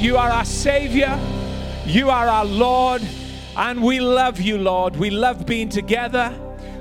You 0.00 0.16
are 0.16 0.30
our 0.30 0.44
Savior, 0.44 1.18
you 1.84 2.08
are 2.08 2.28
our 2.28 2.44
Lord, 2.44 3.02
and 3.56 3.82
we 3.82 3.98
love 3.98 4.40
you, 4.40 4.56
Lord. 4.56 4.94
We 4.94 5.10
love 5.10 5.44
being 5.44 5.68
together. 5.68 6.32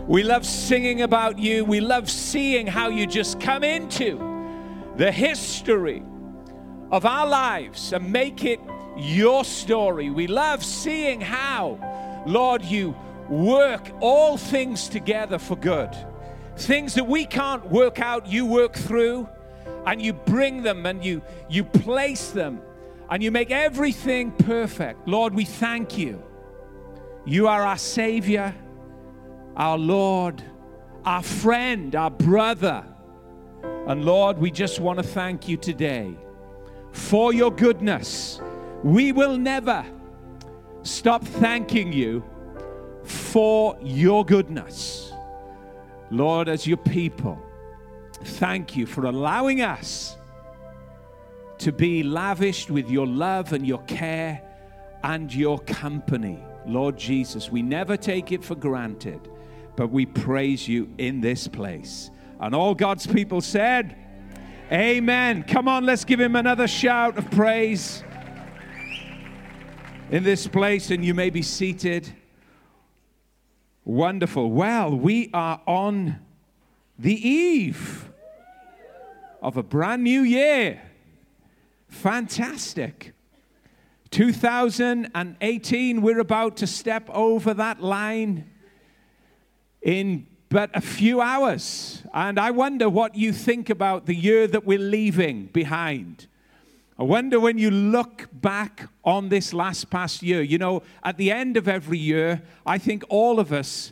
We 0.05 0.21
love 0.21 0.45
singing 0.45 1.01
about 1.01 1.39
you. 1.39 1.65
We 1.65 1.79
love 1.79 2.11
seeing 2.11 2.67
how 2.67 2.89
you 2.89 3.07
just 3.07 3.39
come 3.39 3.63
into 3.63 4.19
the 4.97 5.11
history 5.11 6.03
of 6.91 7.07
our 7.07 7.25
lives 7.25 7.91
and 7.91 8.11
make 8.11 8.45
it 8.45 8.59
your 8.95 9.43
story. 9.43 10.11
We 10.11 10.27
love 10.27 10.63
seeing 10.63 11.19
how, 11.19 12.23
Lord, 12.27 12.63
you 12.63 12.95
work 13.29 13.89
all 13.99 14.37
things 14.37 14.87
together 14.87 15.39
for 15.39 15.55
good. 15.55 15.89
Things 16.55 16.93
that 16.93 17.07
we 17.07 17.25
can't 17.25 17.65
work 17.71 17.99
out, 17.99 18.27
you 18.27 18.45
work 18.45 18.75
through 18.75 19.27
and 19.87 19.99
you 19.99 20.13
bring 20.13 20.61
them 20.61 20.85
and 20.85 21.03
you 21.03 21.23
you 21.49 21.63
place 21.63 22.29
them 22.29 22.61
and 23.09 23.23
you 23.23 23.31
make 23.31 23.51
everything 23.51 24.31
perfect. 24.31 25.07
Lord, 25.07 25.33
we 25.33 25.45
thank 25.45 25.97
you. 25.97 26.21
You 27.25 27.47
are 27.47 27.61
our 27.61 27.77
savior, 27.77 28.53
our 29.55 29.77
Lord, 29.77 30.43
our 31.05 31.23
friend, 31.23 31.95
our 31.95 32.11
brother. 32.11 32.85
And 33.87 34.03
Lord, 34.03 34.37
we 34.37 34.51
just 34.51 34.79
want 34.79 34.99
to 34.99 35.03
thank 35.03 35.47
you 35.47 35.57
today 35.57 36.17
for 36.91 37.33
your 37.33 37.51
goodness. 37.51 38.41
We 38.83 39.11
will 39.11 39.37
never 39.37 39.85
stop 40.83 41.23
thanking 41.23 41.93
you 41.93 42.23
for 43.03 43.77
your 43.81 44.25
goodness. 44.25 45.13
Lord, 46.11 46.49
as 46.49 46.67
your 46.67 46.77
people, 46.77 47.41
thank 48.23 48.75
you 48.75 48.85
for 48.85 49.05
allowing 49.05 49.61
us 49.61 50.16
to 51.59 51.71
be 51.71 52.03
lavished 52.03 52.69
with 52.69 52.89
your 52.89 53.07
love 53.07 53.53
and 53.53 53.65
your 53.65 53.81
care 53.83 54.41
and 55.03 55.33
your 55.33 55.59
company. 55.59 56.39
Lord 56.65 56.97
Jesus, 56.97 57.51
we 57.51 57.61
never 57.61 57.97
take 57.97 58.31
it 58.31 58.43
for 58.43 58.55
granted, 58.55 59.21
but 59.75 59.87
we 59.87 60.05
praise 60.05 60.67
you 60.67 60.89
in 60.97 61.21
this 61.21 61.47
place. 61.47 62.11
And 62.39 62.53
all 62.53 62.75
God's 62.75 63.07
people 63.07 63.41
said, 63.41 63.95
Amen. 64.71 65.43
Come 65.43 65.69
on, 65.69 65.85
let's 65.85 66.03
give 66.03 66.19
him 66.19 66.35
another 66.35 66.67
shout 66.67 67.17
of 67.17 67.31
praise 67.31 68.03
in 70.11 70.23
this 70.23 70.45
place, 70.45 70.91
and 70.91 71.03
you 71.03 71.13
may 71.13 71.29
be 71.29 71.41
seated. 71.41 72.13
Wonderful. 73.85 74.51
Well, 74.51 74.95
we 74.95 75.29
are 75.33 75.61
on 75.65 76.19
the 76.99 77.13
eve 77.13 78.09
of 79.41 79.55
a 79.55 79.63
brand 79.63 80.03
new 80.03 80.21
year. 80.21 80.81
Fantastic. 81.87 83.13
2018, 84.11 86.01
we're 86.01 86.19
about 86.19 86.57
to 86.57 86.67
step 86.67 87.09
over 87.09 87.53
that 87.53 87.81
line 87.81 88.49
in 89.81 90.27
but 90.49 90.69
a 90.73 90.81
few 90.81 91.19
hours. 91.21 92.03
And 92.13 92.39
I 92.39 92.51
wonder 92.51 92.89
what 92.89 93.15
you 93.15 93.33
think 93.33 93.69
about 93.69 94.05
the 94.05 94.15
year 94.15 94.47
that 94.47 94.65
we're 94.65 94.79
leaving 94.79 95.47
behind. 95.47 96.27
I 96.97 97.03
wonder 97.03 97.39
when 97.39 97.57
you 97.57 97.69
look 97.69 98.27
back 98.31 98.89
on 99.03 99.29
this 99.29 99.53
last 99.53 99.89
past 99.89 100.23
year, 100.23 100.41
you 100.41 100.57
know, 100.57 100.83
at 101.03 101.17
the 101.17 101.31
end 101.31 101.57
of 101.57 101.67
every 101.67 101.99
year, 101.99 102.41
I 102.65 102.77
think 102.77 103.03
all 103.09 103.39
of 103.39 103.51
us 103.51 103.91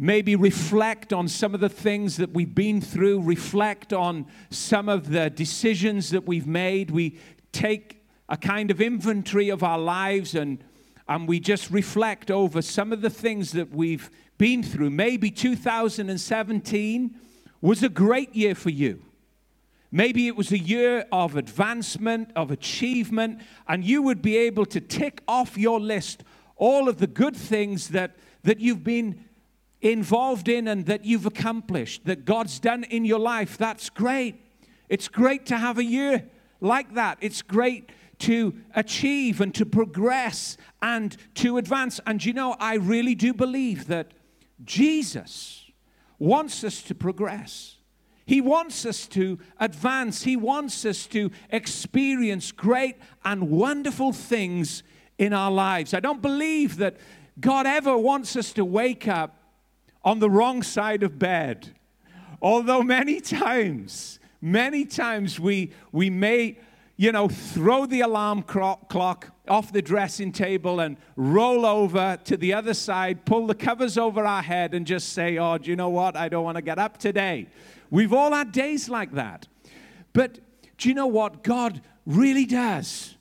maybe 0.00 0.34
reflect 0.34 1.12
on 1.12 1.28
some 1.28 1.54
of 1.54 1.60
the 1.60 1.68
things 1.68 2.16
that 2.16 2.32
we've 2.32 2.54
been 2.54 2.80
through, 2.80 3.20
reflect 3.20 3.92
on 3.92 4.24
some 4.48 4.88
of 4.88 5.10
the 5.10 5.28
decisions 5.28 6.08
that 6.08 6.26
we've 6.26 6.46
made. 6.46 6.90
We 6.90 7.18
take 7.52 8.02
a 8.26 8.38
kind 8.38 8.70
of 8.70 8.80
inventory 8.80 9.50
of 9.50 9.62
our 9.62 9.78
lives 9.78 10.34
and, 10.34 10.64
and 11.06 11.28
we 11.28 11.38
just 11.38 11.70
reflect 11.70 12.30
over 12.30 12.62
some 12.62 12.94
of 12.94 13.02
the 13.02 13.10
things 13.10 13.52
that 13.52 13.72
we've 13.72 14.08
been 14.38 14.62
through. 14.62 14.88
Maybe 14.88 15.30
2017 15.30 17.14
was 17.60 17.82
a 17.82 17.90
great 17.90 18.34
year 18.34 18.54
for 18.54 18.70
you. 18.70 19.02
Maybe 19.92 20.28
it 20.28 20.36
was 20.36 20.50
a 20.50 20.58
year 20.58 21.04
of 21.12 21.36
advancement, 21.36 22.30
of 22.34 22.50
achievement, 22.50 23.42
and 23.68 23.84
you 23.84 24.00
would 24.00 24.22
be 24.22 24.38
able 24.38 24.64
to 24.66 24.80
tick 24.80 25.20
off 25.28 25.58
your 25.58 25.78
list 25.78 26.24
all 26.56 26.88
of 26.88 26.98
the 26.98 27.06
good 27.06 27.36
things 27.36 27.88
that, 27.88 28.16
that 28.44 28.60
you've 28.60 28.84
been 28.84 29.24
involved 29.82 30.48
in 30.48 30.68
and 30.68 30.86
that 30.86 31.04
you've 31.04 31.26
accomplished, 31.26 32.04
that 32.04 32.24
God's 32.24 32.58
done 32.58 32.84
in 32.84 33.04
your 33.04 33.18
life. 33.18 33.56
That's 33.56 33.90
great. 33.90 34.36
It's 34.88 35.08
great 35.08 35.46
to 35.46 35.56
have 35.56 35.78
a 35.78 35.84
year 35.84 36.28
like 36.60 36.94
that. 36.94 37.18
It's 37.20 37.42
great 37.42 37.90
to 38.20 38.54
achieve 38.74 39.40
and 39.40 39.54
to 39.54 39.64
progress 39.64 40.56
and 40.82 41.16
to 41.34 41.56
advance. 41.56 42.00
And 42.06 42.24
you 42.24 42.32
know, 42.32 42.56
I 42.58 42.74
really 42.74 43.14
do 43.14 43.32
believe 43.32 43.86
that 43.86 44.12
Jesus 44.64 45.70
wants 46.18 46.62
us 46.64 46.82
to 46.82 46.94
progress. 46.94 47.76
He 48.26 48.40
wants 48.40 48.84
us 48.86 49.06
to 49.08 49.38
advance. 49.58 50.22
He 50.22 50.36
wants 50.36 50.84
us 50.84 51.06
to 51.08 51.30
experience 51.48 52.52
great 52.52 52.96
and 53.24 53.50
wonderful 53.50 54.12
things 54.12 54.82
in 55.18 55.32
our 55.32 55.50
lives. 55.50 55.94
I 55.94 56.00
don't 56.00 56.22
believe 56.22 56.76
that 56.76 56.96
God 57.40 57.66
ever 57.66 57.96
wants 57.96 58.36
us 58.36 58.52
to 58.52 58.64
wake 58.64 59.08
up 59.08 59.39
on 60.04 60.18
the 60.18 60.30
wrong 60.30 60.62
side 60.62 61.02
of 61.02 61.18
bed. 61.18 61.74
Although 62.42 62.82
many 62.82 63.20
times, 63.20 64.18
many 64.40 64.84
times 64.84 65.38
we, 65.38 65.72
we 65.92 66.10
may 66.10 66.58
you 67.00 67.12
know, 67.12 67.28
throw 67.28 67.86
the 67.86 68.02
alarm 68.02 68.42
clock 68.42 69.32
off 69.48 69.72
the 69.72 69.80
dressing 69.80 70.30
table 70.30 70.80
and 70.80 70.98
roll 71.16 71.64
over 71.64 72.18
to 72.24 72.36
the 72.36 72.52
other 72.52 72.74
side, 72.74 73.24
pull 73.24 73.46
the 73.46 73.54
covers 73.54 73.96
over 73.96 74.26
our 74.26 74.42
head, 74.42 74.74
and 74.74 74.86
just 74.86 75.14
say, 75.14 75.38
Oh, 75.38 75.56
do 75.56 75.70
you 75.70 75.76
know 75.76 75.88
what? 75.88 76.14
I 76.14 76.28
don't 76.28 76.44
want 76.44 76.56
to 76.56 76.62
get 76.62 76.78
up 76.78 76.98
today. 76.98 77.48
We've 77.88 78.12
all 78.12 78.32
had 78.32 78.52
days 78.52 78.90
like 78.90 79.12
that. 79.12 79.48
But 80.12 80.40
do 80.76 80.90
you 80.90 80.94
know 80.94 81.06
what? 81.06 81.42
God 81.42 81.80
really 82.04 82.44
does 82.44 83.16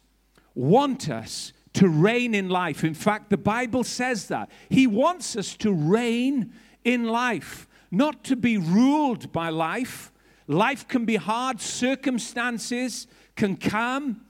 want 0.56 1.10
us 1.10 1.54
to 1.76 1.88
reign 1.88 2.36
in 2.36 2.50
life. 2.50 2.84
In 2.84 2.94
fact, 2.94 3.30
the 3.30 3.38
Bible 3.38 3.86
says 3.86 4.28
that. 4.28 4.52
He 4.68 4.88
wants 4.88 5.38
us 5.38 5.56
to 5.56 5.72
reign 5.72 6.52
in 6.84 7.06
life, 7.06 7.68
not 7.92 8.24
to 8.26 8.36
be 8.36 8.58
ruled 8.58 9.32
by 9.32 9.50
life. 9.50 10.12
Life 10.48 10.88
can 10.88 11.06
be 11.06 11.16
hard, 11.16 11.62
circumstances 11.62 13.08
can 13.36 13.56
come. 13.56 14.22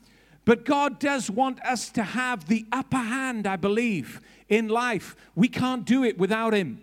But 0.46 0.66
God 0.66 1.00
does 1.00 1.30
want 1.30 1.62
us 1.64 1.90
to 1.92 2.04
have 2.04 2.48
the 2.48 2.66
upper 2.72 2.98
hand, 2.98 3.46
I 3.46 3.56
believe, 3.56 4.20
in 4.48 4.68
life. 4.68 5.16
We 5.36 5.48
can't 5.48 5.86
do 5.86 6.04
it 6.04 6.18
without 6.18 6.54
Him. 6.54 6.82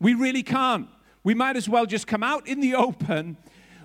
We 0.00 0.14
really 0.14 0.42
can't. 0.42 0.88
We 1.22 1.34
might 1.34 1.56
as 1.56 1.68
well 1.68 1.86
just 1.86 2.06
come 2.06 2.22
out 2.22 2.46
in 2.46 2.60
the 2.60 2.74
open. 2.74 3.36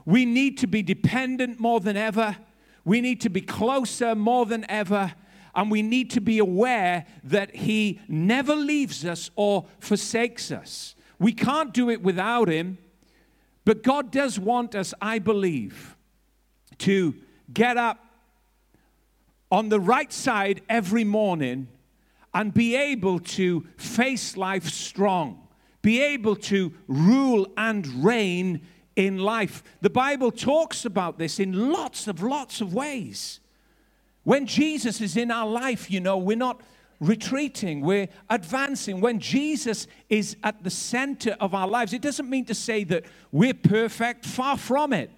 We 0.06 0.26
need 0.26 0.58
to 0.60 0.68
be 0.68 0.82
dependent 0.82 1.60
more 1.60 1.80
than 1.80 1.96
ever. 1.96 2.38
We 2.84 3.02
need 3.02 3.22
to 3.22 3.30
be 3.30 3.42
closer 3.42 4.16
more 4.16 4.46
than 4.46 4.66
ever. 4.70 5.14
And 5.56 5.70
we 5.70 5.82
need 5.82 6.10
to 6.12 6.22
be 6.22 6.40
aware 6.40 7.06
that 7.24 7.56
He 7.56 8.02
never 8.08 8.56
leaves 8.56 9.06
us 9.06 9.30
or 9.36 9.66
forsakes 9.80 10.52
us. 10.52 10.96
We 11.20 11.34
can't 11.34 11.74
do 11.74 11.90
it 11.90 12.02
without 12.02 12.48
Him. 12.50 12.78
But 13.66 13.84
God 13.84 14.12
does 14.12 14.40
want 14.40 14.74
us, 14.74 14.94
I 15.02 15.20
believe, 15.20 15.96
to 16.80 17.14
get 17.54 17.78
up 17.78 18.04
on 19.52 19.70
the 19.70 19.80
right 19.80 20.12
side 20.12 20.62
every 20.70 21.04
morning 21.04 21.68
and 22.34 22.54
be 22.54 22.76
able 22.76 23.20
to 23.20 23.68
face 23.78 24.38
life 24.38 24.68
strong, 24.70 25.48
be 25.82 26.02
able 26.02 26.36
to 26.36 26.74
rule 26.88 27.48
and 27.58 28.04
reign 28.04 28.62
in 28.96 29.18
life. 29.18 29.64
The 29.82 29.90
Bible 29.90 30.32
talks 30.32 30.86
about 30.86 31.18
this 31.18 31.40
in 31.40 31.72
lots 31.72 32.08
of 32.08 32.22
lots 32.22 32.62
of 32.62 32.74
ways. 32.74 33.40
When 34.24 34.46
Jesus 34.46 35.02
is 35.02 35.18
in 35.18 35.32
our 35.32 35.48
life, 35.48 35.90
you 35.90 36.00
know, 36.00 36.18
we're 36.18 36.38
not 36.38 36.62
retreating, 37.00 37.82
we're 37.82 38.08
advancing. 38.30 39.02
When 39.02 39.20
Jesus 39.20 39.88
is 40.10 40.36
at 40.44 40.64
the 40.64 40.70
center 40.70 41.36
of 41.40 41.54
our 41.54 41.68
lives, 41.68 41.94
it 41.94 42.02
doesn't 42.02 42.30
mean 42.30 42.46
to 42.46 42.54
say 42.54 42.84
that 42.86 43.06
we're 43.32 43.54
perfect, 43.54 44.26
far 44.26 44.58
from 44.58 44.94
it. 44.94 45.10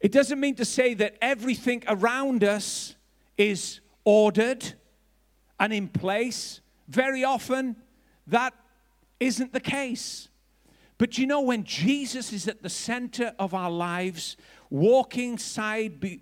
It 0.00 0.12
doesn't 0.12 0.38
mean 0.38 0.54
to 0.56 0.64
say 0.64 0.94
that 0.94 1.16
everything 1.22 1.82
around 1.88 2.44
us 2.44 2.94
is 3.38 3.80
ordered 4.04 4.74
and 5.58 5.72
in 5.72 5.88
place. 5.88 6.60
Very 6.88 7.24
often, 7.24 7.76
that 8.26 8.54
isn't 9.18 9.52
the 9.52 9.60
case. 9.60 10.28
But 10.98 11.18
you 11.18 11.26
know, 11.26 11.40
when 11.40 11.64
Jesus 11.64 12.32
is 12.32 12.46
at 12.46 12.62
the 12.62 12.68
center 12.68 13.34
of 13.38 13.54
our 13.54 13.70
lives, 13.70 14.36
walking 14.74 15.38
side 15.38 16.18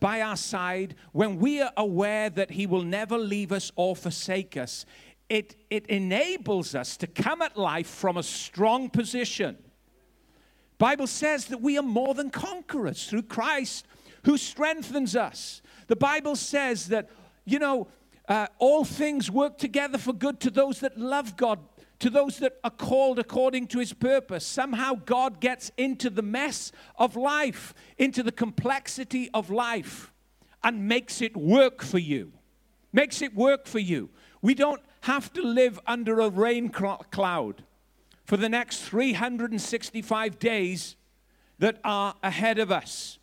by 0.00 0.22
our 0.22 0.36
side, 0.36 0.94
when 1.12 1.38
we 1.38 1.60
are 1.60 1.72
aware 1.76 2.30
that 2.30 2.50
He 2.50 2.66
will 2.66 2.82
never 2.82 3.18
leave 3.18 3.52
us 3.52 3.70
or 3.76 3.94
forsake 3.94 4.56
us, 4.56 4.86
it, 5.28 5.54
it 5.68 5.86
enables 5.86 6.74
us 6.74 6.96
to 6.96 7.06
come 7.06 7.42
at 7.42 7.58
life 7.58 7.86
from 7.86 8.16
a 8.16 8.22
strong 8.22 8.88
position. 8.88 9.58
Bible 10.78 11.06
says 11.06 11.44
that 11.46 11.60
we 11.60 11.76
are 11.76 11.82
more 11.82 12.14
than 12.14 12.30
conquerors 12.30 13.06
through 13.06 13.24
Christ 13.24 13.86
who 14.24 14.38
strengthens 14.38 15.14
us. 15.14 15.60
The 15.88 15.96
Bible 15.96 16.36
says 16.36 16.88
that, 16.88 17.10
you 17.44 17.58
know, 17.58 17.88
uh, 18.30 18.46
all 18.58 18.84
things 18.84 19.30
work 19.30 19.58
together 19.58 19.98
for 19.98 20.14
good 20.14 20.40
to 20.40 20.50
those 20.50 20.80
that 20.80 20.98
love 20.98 21.36
God, 21.36 21.58
to 22.00 22.10
those 22.10 22.38
that 22.38 22.58
are 22.64 22.70
called 22.70 23.18
according 23.18 23.68
to 23.68 23.78
his 23.78 23.92
purpose. 23.92 24.44
Somehow 24.44 24.94
God 24.94 25.40
gets 25.40 25.70
into 25.76 26.10
the 26.10 26.22
mess 26.22 26.72
of 26.96 27.14
life, 27.14 27.74
into 27.98 28.22
the 28.22 28.32
complexity 28.32 29.30
of 29.32 29.50
life, 29.50 30.12
and 30.62 30.88
makes 30.88 31.22
it 31.22 31.36
work 31.36 31.82
for 31.82 31.98
you. 31.98 32.32
Makes 32.92 33.22
it 33.22 33.34
work 33.34 33.66
for 33.66 33.78
you. 33.78 34.10
We 34.42 34.54
don't 34.54 34.82
have 35.02 35.32
to 35.34 35.42
live 35.42 35.78
under 35.86 36.20
a 36.20 36.28
rain 36.28 36.70
cloud 36.70 37.62
for 38.24 38.36
the 38.36 38.48
next 38.48 38.82
365 38.82 40.38
days 40.38 40.96
that 41.58 41.78
are 41.84 42.14
ahead 42.22 42.58
of 42.58 42.72
us. 42.72 43.18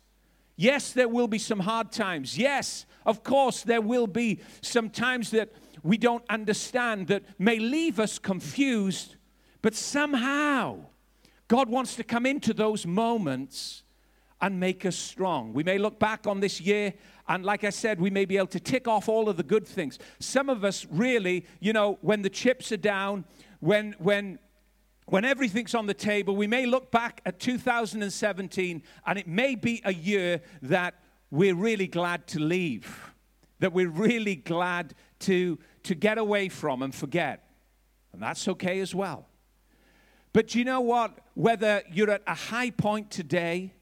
Yes, 0.56 0.92
there 0.92 1.08
will 1.08 1.28
be 1.28 1.38
some 1.38 1.60
hard 1.60 1.92
times. 1.92 2.36
Yes, 2.38 2.86
of 3.06 3.22
course, 3.22 3.62
there 3.62 3.80
will 3.80 4.06
be 4.06 4.40
some 4.60 4.90
times 4.90 5.30
that 5.30 5.52
we 5.82 5.98
don't 5.98 6.24
understand 6.28 7.08
that 7.08 7.22
may 7.38 7.58
leave 7.58 8.00
us 8.00 8.18
confused, 8.18 9.16
but 9.62 9.74
somehow 9.74 10.86
God 11.48 11.68
wants 11.68 11.96
to 11.96 12.04
come 12.04 12.26
into 12.26 12.52
those 12.52 12.86
moments 12.86 13.82
and 14.40 14.60
make 14.60 14.86
us 14.86 14.96
strong. 14.96 15.52
We 15.52 15.64
may 15.64 15.78
look 15.78 15.98
back 15.98 16.26
on 16.26 16.40
this 16.40 16.60
year, 16.60 16.94
and 17.26 17.44
like 17.44 17.64
I 17.64 17.70
said, 17.70 18.00
we 18.00 18.10
may 18.10 18.24
be 18.24 18.36
able 18.36 18.46
to 18.48 18.60
tick 18.60 18.86
off 18.86 19.08
all 19.08 19.28
of 19.28 19.36
the 19.36 19.42
good 19.42 19.66
things. 19.66 19.98
Some 20.20 20.48
of 20.48 20.64
us 20.64 20.86
really, 20.90 21.44
you 21.60 21.72
know, 21.72 21.98
when 22.02 22.22
the 22.22 22.30
chips 22.30 22.70
are 22.70 22.76
down, 22.76 23.24
when, 23.60 23.96
when, 23.98 24.38
when 25.06 25.24
everything's 25.24 25.74
on 25.74 25.86
the 25.86 25.94
table, 25.94 26.36
we 26.36 26.46
may 26.46 26.66
look 26.66 26.90
back 26.90 27.20
at 27.26 27.40
2017 27.40 28.82
and 29.06 29.18
it 29.18 29.26
may 29.26 29.54
be 29.54 29.82
a 29.84 29.92
year 29.92 30.40
that 30.62 30.94
we're 31.30 31.54
really 31.54 31.86
glad 31.86 32.26
to 32.28 32.38
leave, 32.38 33.12
that 33.58 33.72
we're 33.72 33.90
really 33.90 34.36
glad 34.36 34.94
to, 35.20 35.58
to 35.84 35.94
get 35.94 36.18
away 36.18 36.48
from 36.48 36.82
and 36.82 36.94
forget. 36.94 37.48
And 38.12 38.22
that's 38.22 38.48
okay 38.48 38.80
as 38.80 38.94
well. 38.94 39.26
But 40.32 40.54
you 40.54 40.64
know 40.64 40.80
what? 40.80 41.18
Whether 41.34 41.82
you're 41.92 42.10
at 42.10 42.22
a 42.26 42.34
high 42.34 42.70
point 42.70 43.10
today 43.10 43.74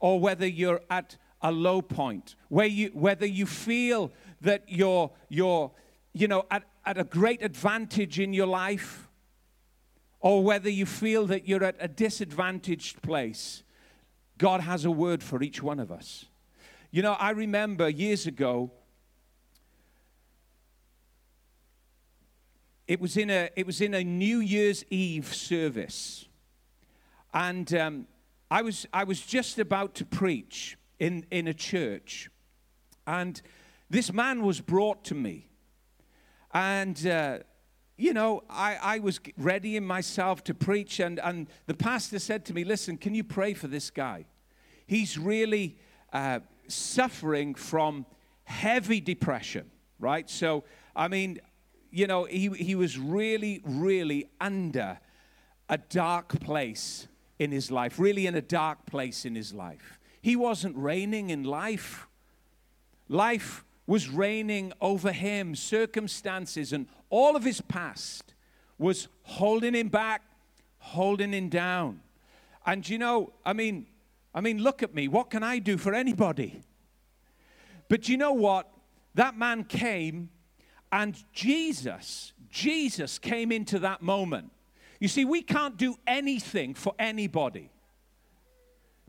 or 0.00 0.20
whether 0.20 0.46
you're 0.46 0.80
at 0.90 1.16
a 1.40 1.52
low 1.52 1.82
point, 1.82 2.36
where 2.48 2.66
you, 2.66 2.90
whether 2.94 3.26
you 3.26 3.46
feel 3.46 4.12
that 4.40 4.64
you're, 4.66 5.10
you're 5.28 5.70
you 6.12 6.28
know, 6.28 6.46
at, 6.50 6.62
at 6.86 6.98
a 6.98 7.04
great 7.04 7.42
advantage 7.42 8.18
in 8.20 8.32
your 8.32 8.46
life 8.46 9.08
or 10.20 10.42
whether 10.42 10.70
you 10.70 10.86
feel 10.86 11.26
that 11.26 11.46
you're 11.46 11.64
at 11.64 11.76
a 11.80 11.88
disadvantaged 11.88 13.02
place, 13.02 13.62
God 14.38 14.62
has 14.62 14.84
a 14.84 14.90
word 14.90 15.22
for 15.22 15.42
each 15.42 15.62
one 15.62 15.78
of 15.78 15.92
us. 15.92 16.26
You 16.90 17.02
know, 17.02 17.12
I 17.14 17.30
remember 17.30 17.88
years 17.88 18.26
ago, 18.26 18.70
it 22.86 23.00
was 23.00 23.16
in 23.16 23.30
a, 23.30 23.50
it 23.56 23.66
was 23.66 23.80
in 23.80 23.94
a 23.94 24.04
New 24.04 24.38
Year's 24.38 24.84
Eve 24.90 25.34
service. 25.34 26.26
And 27.32 27.72
um, 27.74 28.06
I, 28.50 28.62
was, 28.62 28.86
I 28.92 29.04
was 29.04 29.20
just 29.20 29.58
about 29.58 29.94
to 29.96 30.04
preach 30.04 30.76
in, 30.98 31.26
in 31.30 31.48
a 31.48 31.54
church. 31.54 32.30
And 33.06 33.40
this 33.90 34.12
man 34.12 34.42
was 34.42 34.60
brought 34.60 35.04
to 35.04 35.14
me. 35.14 35.48
And 36.52 37.06
uh, 37.06 37.38
you 37.96 38.12
know, 38.12 38.42
I, 38.50 38.76
I 38.82 38.98
was 38.98 39.20
readying 39.36 39.86
myself 39.86 40.42
to 40.44 40.54
preach, 40.54 40.98
and, 40.98 41.20
and 41.20 41.48
the 41.66 41.74
pastor 41.74 42.18
said 42.18 42.44
to 42.46 42.54
me, 42.54 42.64
Listen, 42.64 42.96
can 42.96 43.14
you 43.14 43.22
pray 43.22 43.54
for 43.54 43.68
this 43.68 43.90
guy? 43.90 44.26
He's 44.86 45.16
really 45.16 45.78
uh, 46.12 46.40
suffering 46.66 47.54
from 47.54 48.06
heavy 48.44 49.00
depression, 49.00 49.70
right? 49.98 50.28
So, 50.28 50.64
I 50.96 51.08
mean, 51.08 51.40
you 51.94 52.08
know, 52.08 52.24
he, 52.24 52.48
he 52.48 52.74
was 52.74 52.98
really, 52.98 53.60
really 53.64 54.28
under 54.40 54.98
a 55.68 55.78
dark 55.78 56.40
place 56.40 57.06
in 57.38 57.52
his 57.52 57.70
life, 57.70 58.00
really 58.00 58.26
in 58.26 58.34
a 58.34 58.42
dark 58.42 58.84
place 58.84 59.24
in 59.24 59.36
his 59.36 59.54
life. 59.54 60.00
He 60.20 60.34
wasn't 60.34 60.76
reigning 60.76 61.30
in 61.30 61.44
life. 61.44 62.08
Life 63.08 63.64
was 63.86 64.08
reigning 64.08 64.72
over 64.80 65.12
him, 65.12 65.54
circumstances 65.54 66.72
and 66.72 66.88
all 67.10 67.36
of 67.36 67.44
his 67.44 67.60
past 67.60 68.34
was 68.76 69.06
holding 69.22 69.74
him 69.74 69.88
back, 69.88 70.22
holding 70.78 71.32
him 71.32 71.48
down. 71.48 72.00
And 72.66 72.88
you 72.88 72.98
know, 72.98 73.32
I 73.46 73.52
mean, 73.52 73.86
I 74.34 74.40
mean, 74.40 74.60
look 74.60 74.82
at 74.82 74.96
me. 74.96 75.06
What 75.06 75.30
can 75.30 75.44
I 75.44 75.60
do 75.60 75.78
for 75.78 75.94
anybody? 75.94 76.60
But 77.88 78.08
you 78.08 78.16
know 78.16 78.32
what? 78.32 78.68
That 79.14 79.36
man 79.36 79.62
came 79.62 80.30
and 80.94 81.20
Jesus, 81.32 82.32
Jesus 82.50 83.18
came 83.18 83.50
into 83.50 83.80
that 83.80 84.00
moment. 84.00 84.52
You 85.00 85.08
see, 85.08 85.24
we 85.24 85.42
can't 85.42 85.76
do 85.76 85.96
anything 86.06 86.72
for 86.72 86.94
anybody. 87.00 87.72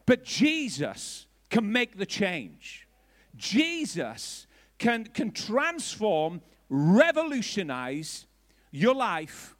But 0.07 0.23
Jesus 0.23 1.27
can 1.51 1.71
make 1.71 1.99
the 1.99 2.05
change. 2.07 2.87
Jesus 3.35 4.47
can, 4.79 5.05
can 5.05 5.29
transform, 5.29 6.41
revolutionize 6.69 8.25
your 8.71 8.95
life, 8.95 9.55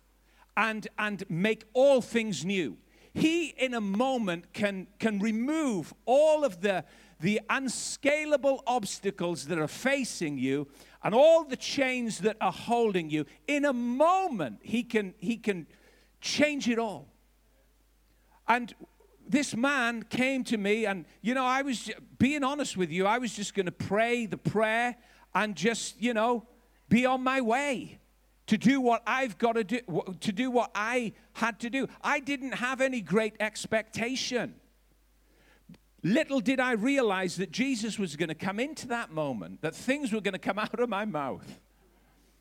and, 0.58 0.88
and 0.98 1.24
make 1.30 1.66
all 1.74 2.02
things 2.02 2.44
new. 2.44 2.76
He, 3.14 3.50
in 3.50 3.76
a 3.76 3.82
moment, 3.82 4.52
can, 4.52 4.88
can 4.98 5.20
remove 5.20 5.94
all 6.06 6.44
of 6.44 6.62
the, 6.62 6.86
the 7.20 7.42
unscalable 7.50 8.64
obstacles 8.68 9.46
that 9.46 9.58
are 9.58 9.68
facing 9.68 10.38
you 10.38 10.68
and 11.04 11.16
all 11.16 11.44
the 11.44 11.56
chains 11.56 12.20
that 12.20 12.38
are 12.42 12.52
holding 12.52 13.10
you. 13.10 13.26
In 13.48 13.66
a 13.66 13.74
moment, 13.74 14.60
He 14.62 14.84
can, 14.84 15.14
he 15.18 15.38
can 15.38 15.68
change 16.20 16.68
it 16.68 16.80
all. 16.80 17.08
And 18.48 18.74
this 19.28 19.56
man 19.56 20.04
came 20.04 20.44
to 20.46 20.58
me, 20.58 20.86
and 20.86 21.06
you 21.22 21.34
know, 21.34 21.46
I 21.46 21.62
was 21.62 21.90
being 22.18 22.44
honest 22.44 22.78
with 22.78 22.92
you, 22.92 23.06
I 23.06 23.18
was 23.18 23.36
just 23.36 23.54
going 23.54 23.66
to 23.66 23.72
pray 23.72 24.26
the 24.26 24.38
prayer 24.38 24.96
and 25.34 25.56
just, 25.56 26.02
you 26.02 26.14
know, 26.14 26.48
be 26.90 27.06
on 27.06 27.24
my 27.24 27.42
way 27.42 28.00
to 28.48 28.58
do 28.58 28.80
what 28.80 29.02
I've 29.08 29.38
got 29.38 29.54
to 29.54 29.64
do, 29.64 29.80
to 30.20 30.32
do 30.32 30.52
what 30.52 30.72
I 30.76 31.14
had 31.34 31.60
to 31.62 31.70
do. 31.70 31.88
I 32.04 32.20
didn't 32.20 32.54
have 32.54 32.82
any 32.82 33.02
great 33.02 33.36
expectation. 33.40 34.56
Little 36.06 36.40
did 36.40 36.60
I 36.60 36.74
realize 36.74 37.38
that 37.38 37.52
Jesus 37.52 37.98
was 37.98 38.16
going 38.16 38.30
to 38.30 38.36
come 38.36 38.60
into 38.60 38.88
that 38.90 39.12
moment, 39.12 39.64
that 39.64 39.74
things 39.74 40.14
were 40.14 40.22
going 40.22 40.34
to 40.34 40.40
come 40.40 40.60
out 40.66 40.80
of 40.80 40.88
my 40.88 41.04
mouth 41.04 41.60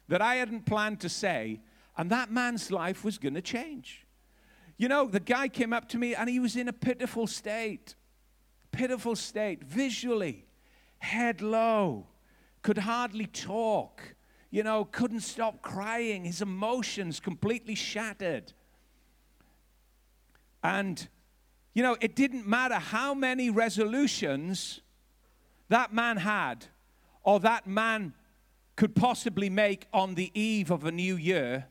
that 0.08 0.20
I 0.20 0.34
hadn't 0.34 0.66
planned 0.66 1.00
to 1.00 1.08
say, 1.08 1.60
and 1.96 2.10
that 2.10 2.30
man's 2.30 2.70
life 2.70 3.04
was 3.04 3.16
going 3.16 3.32
to 3.32 3.40
change. 3.40 4.06
You 4.76 4.88
know, 4.88 5.06
the 5.06 5.18
guy 5.18 5.48
came 5.48 5.72
up 5.72 5.88
to 5.88 5.98
me 5.98 6.14
and 6.14 6.28
he 6.28 6.40
was 6.40 6.56
in 6.56 6.68
a 6.68 6.74
pitiful 6.74 7.26
state, 7.26 7.94
pitiful 8.70 9.16
state, 9.16 9.64
visually, 9.64 10.44
head 10.98 11.40
low, 11.40 12.08
could 12.60 12.76
hardly 12.76 13.26
talk, 13.26 14.14
you 14.50 14.62
know, 14.62 14.84
couldn't 14.84 15.20
stop 15.20 15.62
crying, 15.62 16.26
his 16.26 16.42
emotions 16.42 17.18
completely 17.18 17.74
shattered. 17.74 18.52
And, 20.62 21.08
you 21.74 21.82
know, 21.82 21.96
it 22.00 22.16
didn't 22.16 22.46
matter 22.46 22.76
how 22.76 23.14
many 23.14 23.50
resolutions 23.50 24.80
that 25.68 25.92
man 25.92 26.16
had 26.16 26.66
or 27.22 27.40
that 27.40 27.66
man 27.66 28.14
could 28.76 28.94
possibly 28.94 29.50
make 29.50 29.86
on 29.92 30.14
the 30.14 30.30
eve 30.34 30.70
of 30.70 30.84
a 30.84 30.92
new 30.92 31.16
year 31.16 31.66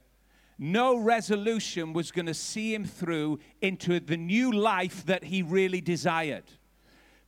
no 0.58 0.96
resolution 0.96 1.94
was 1.94 2.12
going 2.12 2.26
to 2.26 2.34
see 2.34 2.74
him 2.74 2.86
through 2.86 3.40
into 3.62 4.00
the 4.00 4.18
new 4.18 4.52
life 4.52 5.06
that 5.06 5.24
he 5.26 5.42
really 5.42 5.82
desired. 5.82 6.46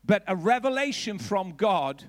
But 0.05 0.23
a 0.27 0.35
revelation 0.35 1.17
from 1.17 1.51
God 1.51 2.03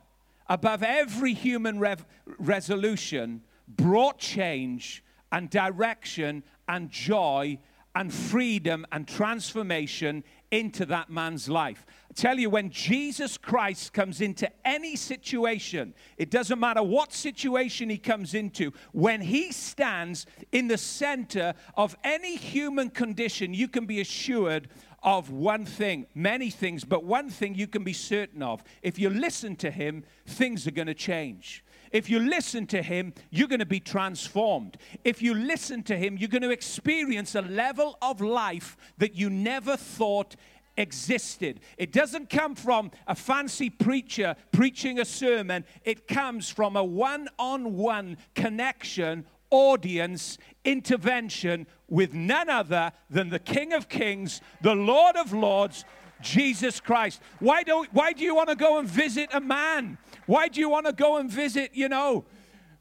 above 0.48 0.82
every 0.82 1.32
human 1.32 1.80
rev- 1.80 2.06
resolution 2.38 3.42
brought 3.66 4.18
change 4.18 5.02
and 5.32 5.50
direction 5.50 6.44
and 6.68 6.90
joy 6.90 7.58
and 7.94 8.12
freedom 8.12 8.86
and 8.92 9.08
transformation 9.08 10.22
into 10.50 10.86
that 10.86 11.10
man's 11.10 11.48
life. 11.48 11.84
I 12.10 12.14
tell 12.14 12.38
you, 12.38 12.50
when 12.50 12.70
Jesus 12.70 13.36
Christ 13.36 13.92
comes 13.92 14.20
into 14.20 14.50
any 14.64 14.96
situation, 14.96 15.94
it 16.16 16.30
doesn't 16.30 16.60
matter 16.60 16.82
what 16.82 17.12
situation 17.12 17.90
he 17.90 17.98
comes 17.98 18.34
into, 18.34 18.72
when 18.92 19.20
he 19.20 19.52
stands 19.52 20.26
in 20.52 20.68
the 20.68 20.78
center 20.78 21.54
of 21.76 21.96
any 22.04 22.36
human 22.36 22.90
condition, 22.90 23.54
you 23.54 23.68
can 23.68 23.86
be 23.86 24.00
assured 24.00 24.68
of 25.02 25.30
one 25.30 25.64
thing, 25.64 26.06
many 26.14 26.50
things, 26.50 26.84
but 26.84 27.04
one 27.04 27.30
thing 27.30 27.54
you 27.54 27.66
can 27.66 27.84
be 27.84 27.92
certain 27.92 28.42
of. 28.42 28.62
If 28.82 28.98
you 28.98 29.08
listen 29.10 29.54
to 29.56 29.70
him, 29.70 30.04
things 30.26 30.66
are 30.66 30.72
going 30.72 30.88
to 30.88 30.94
change. 30.94 31.64
If 31.92 32.10
you 32.10 32.18
listen 32.18 32.66
to 32.68 32.82
him, 32.82 33.14
you're 33.30 33.48
going 33.48 33.60
to 33.60 33.66
be 33.66 33.80
transformed. 33.80 34.78
If 35.04 35.22
you 35.22 35.34
listen 35.34 35.82
to 35.84 35.96
him, 35.96 36.16
you're 36.16 36.28
going 36.28 36.42
to 36.42 36.50
experience 36.50 37.34
a 37.34 37.42
level 37.42 37.96
of 38.02 38.20
life 38.20 38.76
that 38.98 39.14
you 39.14 39.30
never 39.30 39.76
thought 39.76 40.36
existed. 40.76 41.60
It 41.78 41.92
doesn't 41.92 42.30
come 42.30 42.54
from 42.54 42.90
a 43.06 43.14
fancy 43.14 43.70
preacher 43.70 44.36
preaching 44.52 44.98
a 44.98 45.04
sermon, 45.04 45.64
it 45.84 46.06
comes 46.06 46.50
from 46.50 46.76
a 46.76 46.84
one 46.84 47.28
on 47.38 47.76
one 47.76 48.18
connection, 48.34 49.24
audience, 49.50 50.38
intervention 50.64 51.66
with 51.88 52.12
none 52.12 52.50
other 52.50 52.92
than 53.08 53.30
the 53.30 53.38
King 53.38 53.72
of 53.72 53.88
Kings, 53.88 54.40
the 54.60 54.74
Lord 54.74 55.16
of 55.16 55.32
Lords. 55.32 55.84
Jesus 56.20 56.80
Christ. 56.80 57.20
Why, 57.38 57.62
don't, 57.62 57.88
why 57.92 58.12
do 58.12 58.24
you 58.24 58.34
want 58.34 58.48
to 58.48 58.56
go 58.56 58.78
and 58.78 58.88
visit 58.88 59.30
a 59.32 59.40
man? 59.40 59.98
Why 60.26 60.48
do 60.48 60.60
you 60.60 60.68
want 60.68 60.86
to 60.86 60.92
go 60.92 61.16
and 61.18 61.30
visit, 61.30 61.70
you 61.74 61.88
know, 61.88 62.24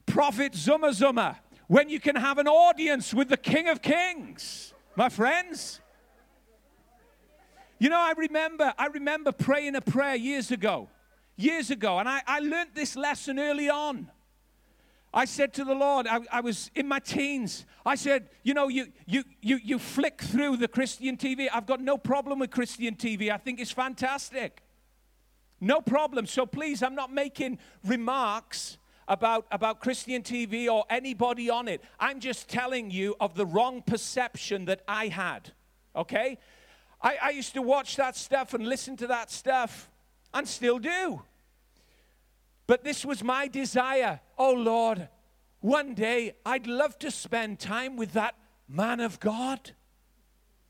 Prophet 0.05 0.55
Zuma 0.55 0.93
Zuma 0.93 1.39
when 1.67 1.89
you 1.89 1.99
can 1.99 2.15
have 2.15 2.37
an 2.37 2.47
audience 2.47 3.13
with 3.13 3.29
the 3.29 3.37
King 3.37 3.67
of 3.67 3.81
Kings, 3.81 4.73
my 4.95 5.09
friends? 5.09 5.81
You 7.77 7.89
know, 7.89 7.99
I 7.99 8.13
remember, 8.17 8.73
I 8.77 8.87
remember 8.87 9.31
praying 9.31 9.75
a 9.75 9.81
prayer 9.81 10.15
years 10.15 10.49
ago, 10.51 10.89
years 11.35 11.69
ago, 11.71 11.99
and 11.99 12.07
I, 12.07 12.21
I 12.25 12.39
learned 12.39 12.69
this 12.73 12.95
lesson 12.95 13.37
early 13.37 13.69
on. 13.69 14.09
I 15.15 15.23
said 15.23 15.53
to 15.53 15.63
the 15.63 15.73
Lord, 15.73 16.07
I, 16.07 16.19
I, 16.29 16.41
was 16.41 16.69
in 16.75 16.89
my 16.89 16.99
teens. 16.99 17.65
I 17.85 17.95
said, 17.95 18.29
you 18.43 18.53
know, 18.53 18.67
you, 18.67 18.87
you, 19.05 19.23
you, 19.41 19.59
you 19.63 19.79
flick 19.79 20.21
through 20.21 20.57
the 20.57 20.67
Christian 20.67 21.15
TV. 21.15 21.47
I've 21.51 21.65
got 21.65 21.79
no 21.79 21.97
problem 21.97 22.39
with 22.39 22.51
Christian 22.51 22.95
TV. 22.95 23.31
I 23.31 23.37
think 23.37 23.61
it's 23.61 23.71
fantastic. 23.71 24.61
No 25.61 25.79
problem. 25.79 26.25
So 26.25 26.45
please, 26.45 26.83
I'm 26.83 26.95
not 26.95 27.13
making 27.13 27.59
remarks 27.85 28.77
about, 29.07 29.45
about 29.51 29.79
Christian 29.79 30.21
TV 30.21 30.67
or 30.67 30.83
anybody 30.89 31.49
on 31.49 31.69
it. 31.69 31.81
I'm 31.97 32.19
just 32.19 32.49
telling 32.49 32.91
you 32.91 33.15
of 33.21 33.35
the 33.35 33.45
wrong 33.45 33.83
perception 33.83 34.65
that 34.65 34.81
I 34.85 35.07
had. 35.07 35.53
Okay? 35.95 36.37
I, 37.01 37.17
I 37.23 37.29
used 37.29 37.53
to 37.53 37.61
watch 37.61 37.95
that 37.95 38.17
stuff 38.17 38.53
and 38.53 38.67
listen 38.67 38.97
to 38.97 39.07
that 39.07 39.31
stuff 39.31 39.89
and 40.33 40.45
still 40.45 40.77
do. 40.77 41.21
But 42.67 42.83
this 42.83 43.05
was 43.05 43.23
my 43.23 43.47
desire. 43.47 44.19
Oh 44.37 44.53
Lord, 44.53 45.07
one 45.59 45.93
day 45.93 46.35
I'd 46.45 46.67
love 46.67 46.97
to 46.99 47.11
spend 47.11 47.59
time 47.59 47.95
with 47.95 48.13
that 48.13 48.35
man 48.67 48.99
of 48.99 49.19
God. 49.19 49.71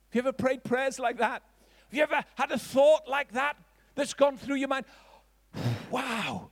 Have 0.09 0.13
you 0.13 0.19
ever 0.19 0.33
prayed 0.33 0.63
prayers 0.63 0.99
like 0.99 1.17
that? 1.17 1.43
Have 1.89 1.93
you 1.93 2.03
ever 2.03 2.23
had 2.35 2.51
a 2.51 2.59
thought 2.59 3.07
like 3.07 3.33
that 3.33 3.57
that's 3.95 4.13
gone 4.13 4.37
through 4.37 4.55
your 4.55 4.67
mind? 4.67 4.85
Wow, 5.89 6.49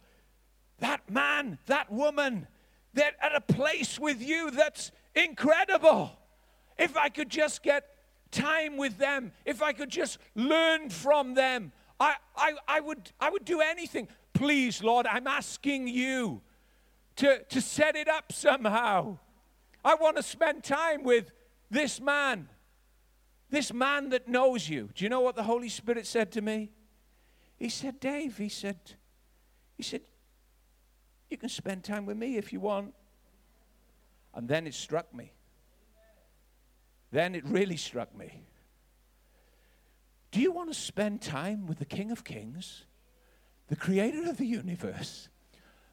that 0.80 1.10
man, 1.10 1.58
that 1.66 1.92
woman, 1.92 2.48
they're 2.94 3.12
at 3.22 3.36
a 3.36 3.42
place 3.42 4.00
with 4.00 4.22
you 4.22 4.52
that's 4.52 4.92
incredible. 5.16 6.12
If 6.78 6.98
I 6.98 7.10
could 7.10 7.30
just 7.30 7.64
get 7.64 7.86
time 8.32 8.78
with 8.78 8.98
them, 8.98 9.32
if 9.46 9.62
I 9.62 9.74
could 9.74 9.90
just 9.90 10.18
learn 10.36 10.90
from 10.90 11.34
them, 11.34 11.72
I, 12.00 12.16
I, 12.36 12.54
I, 12.68 12.80
would, 12.80 13.12
I 13.20 13.30
would 13.30 13.46
do 13.46 13.62
anything. 13.62 14.08
Please, 14.34 14.84
Lord, 14.84 15.06
I'm 15.08 15.28
asking 15.28 15.88
you 15.88 16.42
to, 17.18 17.44
to 17.44 17.62
set 17.62 17.96
it 17.96 18.08
up 18.08 18.32
somehow. 18.32 19.20
I 19.86 19.96
want 19.96 20.18
to 20.18 20.24
spend 20.24 20.64
time 20.64 21.04
with 21.04 21.32
this 21.70 22.02
man, 22.02 22.50
this 23.50 23.74
man 23.74 24.10
that 24.10 24.28
knows 24.28 24.68
you. 24.68 24.90
Do 24.96 25.04
you 25.04 25.10
know 25.10 25.22
what 25.22 25.36
the 25.36 25.44
Holy 25.44 25.70
Spirit 25.70 26.08
said 26.08 26.32
to 26.34 26.42
me? 26.42 26.72
He 27.58 27.70
said, 27.70 28.00
Dave, 28.00 28.38
he 28.38 28.50
said, 28.50 28.78
he 29.78 29.84
said, 29.84 30.02
you 31.30 31.38
can 31.38 31.50
spend 31.50 31.84
time 31.84 32.06
with 32.06 32.18
me 32.18 32.38
if 32.38 32.54
you 32.54 32.60
want. 32.60 32.94
And 34.34 34.48
then 34.48 34.68
it 34.68 34.74
struck 34.74 35.14
me. 35.14 35.32
Then 37.12 37.36
it 37.36 37.46
really 37.46 37.78
struck 37.78 38.16
me. 38.16 38.42
Do 40.32 40.42
you 40.42 40.52
want 40.52 40.72
to 40.74 40.80
spend 40.80 41.22
time 41.22 41.68
with 41.68 41.78
the 41.78 41.86
King 41.86 42.12
of 42.12 42.24
Kings, 42.24 42.86
the 43.68 43.76
creator 43.76 44.30
of 44.30 44.38
the 44.38 44.46
universe, 44.46 45.30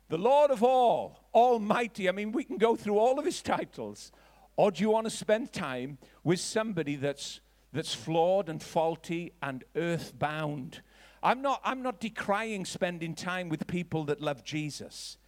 the 0.08 0.18
Lord 0.18 0.50
of 0.50 0.62
all, 0.62 1.24
Almighty? 1.34 2.08
I 2.08 2.12
mean, 2.12 2.32
we 2.32 2.44
can 2.44 2.58
go 2.58 2.76
through 2.76 2.98
all 2.98 3.18
of 3.18 3.24
his 3.24 3.42
titles. 3.42 4.12
Or 4.56 4.70
do 4.70 4.82
you 4.82 4.90
want 4.90 5.06
to 5.06 5.10
spend 5.10 5.52
time 5.52 5.98
with 6.22 6.40
somebody 6.40 6.96
that's, 6.96 7.40
that's 7.72 7.94
flawed 7.94 8.48
and 8.48 8.62
faulty 8.62 9.32
and 9.42 9.64
earthbound? 9.74 10.82
I'm 11.22 11.42
not, 11.42 11.60
I'm 11.64 11.82
not 11.82 12.00
decrying 12.00 12.64
spending 12.64 13.14
time 13.14 13.48
with 13.48 13.66
people 13.66 14.04
that 14.04 14.20
love 14.20 14.44
Jesus, 14.44 15.18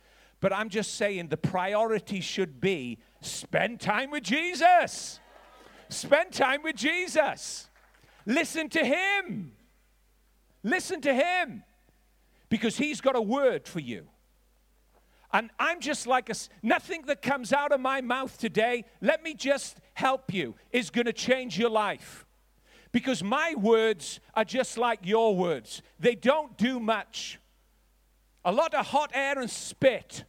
but 0.41 0.53
I'm 0.53 0.69
just 0.69 0.95
saying 0.95 1.29
the 1.29 1.37
priority 1.37 2.21
should 2.21 2.61
be 2.61 2.99
spend 3.21 3.81
time 3.81 4.11
with 4.11 4.25
Jesus. 4.25 5.21
Spend 5.89 6.33
time 6.33 6.63
with 6.63 6.77
Jesus. 6.77 7.69
Listen 8.25 8.69
to 8.71 8.85
him. 8.85 9.53
Listen 10.63 11.01
to 11.03 11.15
him. 11.15 11.65
Because 12.53 12.77
he's 12.77 13.01
got 13.01 13.17
a 13.17 13.23
word 13.23 13.67
for 13.67 13.81
you. 13.81 14.09
And 15.33 15.49
I'm 15.59 15.81
just 15.81 16.07
like 16.07 16.29
a, 16.29 16.35
nothing 16.63 17.01
that 17.07 17.23
comes 17.23 17.51
out 17.51 17.73
of 17.73 17.81
my 17.81 18.03
mouth 18.03 18.37
today, 18.37 18.85
let 19.01 19.23
me 19.23 19.33
just 19.33 19.79
help 19.95 20.35
you, 20.35 20.55
is 20.71 20.91
going 20.91 21.07
to 21.07 21.15
change 21.15 21.59
your 21.59 21.71
life. 21.71 22.27
Because 22.93 23.25
my 23.25 23.55
words 23.57 24.21
are 24.35 24.45
just 24.45 24.77
like 24.77 24.99
your 25.03 25.35
words, 25.35 25.81
they 25.99 26.15
don't 26.15 26.59
do 26.59 26.79
much. 26.79 27.41
A 28.45 28.53
lot 28.53 28.75
of 28.75 28.85
hot 28.85 29.13
air 29.15 29.39
and 29.39 29.49
spit, 29.49 30.25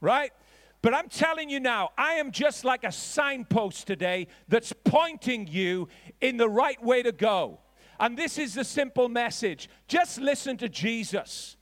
right? 0.00 0.32
But 0.82 0.92
I'm 0.92 1.08
telling 1.08 1.50
you 1.50 1.60
now, 1.60 1.90
I 1.96 2.14
am 2.14 2.32
just 2.32 2.64
like 2.64 2.82
a 2.82 2.90
signpost 2.90 3.86
today 3.86 4.26
that's 4.48 4.72
pointing 4.82 5.46
you 5.46 5.86
in 6.20 6.36
the 6.36 6.48
right 6.48 6.82
way 6.82 7.04
to 7.04 7.12
go. 7.12 7.60
And 8.00 8.18
this 8.18 8.38
is 8.38 8.54
the 8.54 8.64
simple 8.64 9.08
message 9.08 9.68
just 9.86 10.20
listen 10.20 10.56
to 10.56 10.68
Jesus. 10.68 11.56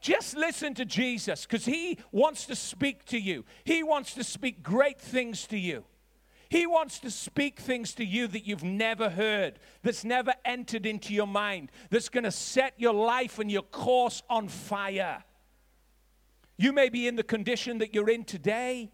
Just 0.00 0.36
listen 0.36 0.74
to 0.74 0.84
Jesus 0.84 1.44
because 1.44 1.66
he 1.66 1.98
wants 2.10 2.46
to 2.46 2.56
speak 2.56 3.04
to 3.06 3.18
you. 3.18 3.44
He 3.64 3.82
wants 3.82 4.14
to 4.14 4.24
speak 4.24 4.62
great 4.62 5.00
things 5.00 5.46
to 5.48 5.58
you. 5.58 5.84
He 6.48 6.66
wants 6.66 6.98
to 7.00 7.10
speak 7.12 7.60
things 7.60 7.94
to 7.94 8.04
you 8.04 8.26
that 8.26 8.44
you've 8.44 8.64
never 8.64 9.08
heard, 9.08 9.60
that's 9.82 10.04
never 10.04 10.34
entered 10.44 10.84
into 10.84 11.14
your 11.14 11.28
mind, 11.28 11.70
that's 11.90 12.08
going 12.08 12.24
to 12.24 12.32
set 12.32 12.74
your 12.76 12.92
life 12.92 13.38
and 13.38 13.50
your 13.50 13.62
course 13.62 14.22
on 14.28 14.48
fire. 14.48 15.22
You 16.56 16.72
may 16.72 16.88
be 16.88 17.06
in 17.06 17.14
the 17.14 17.22
condition 17.22 17.78
that 17.78 17.94
you're 17.94 18.10
in 18.10 18.24
today 18.24 18.90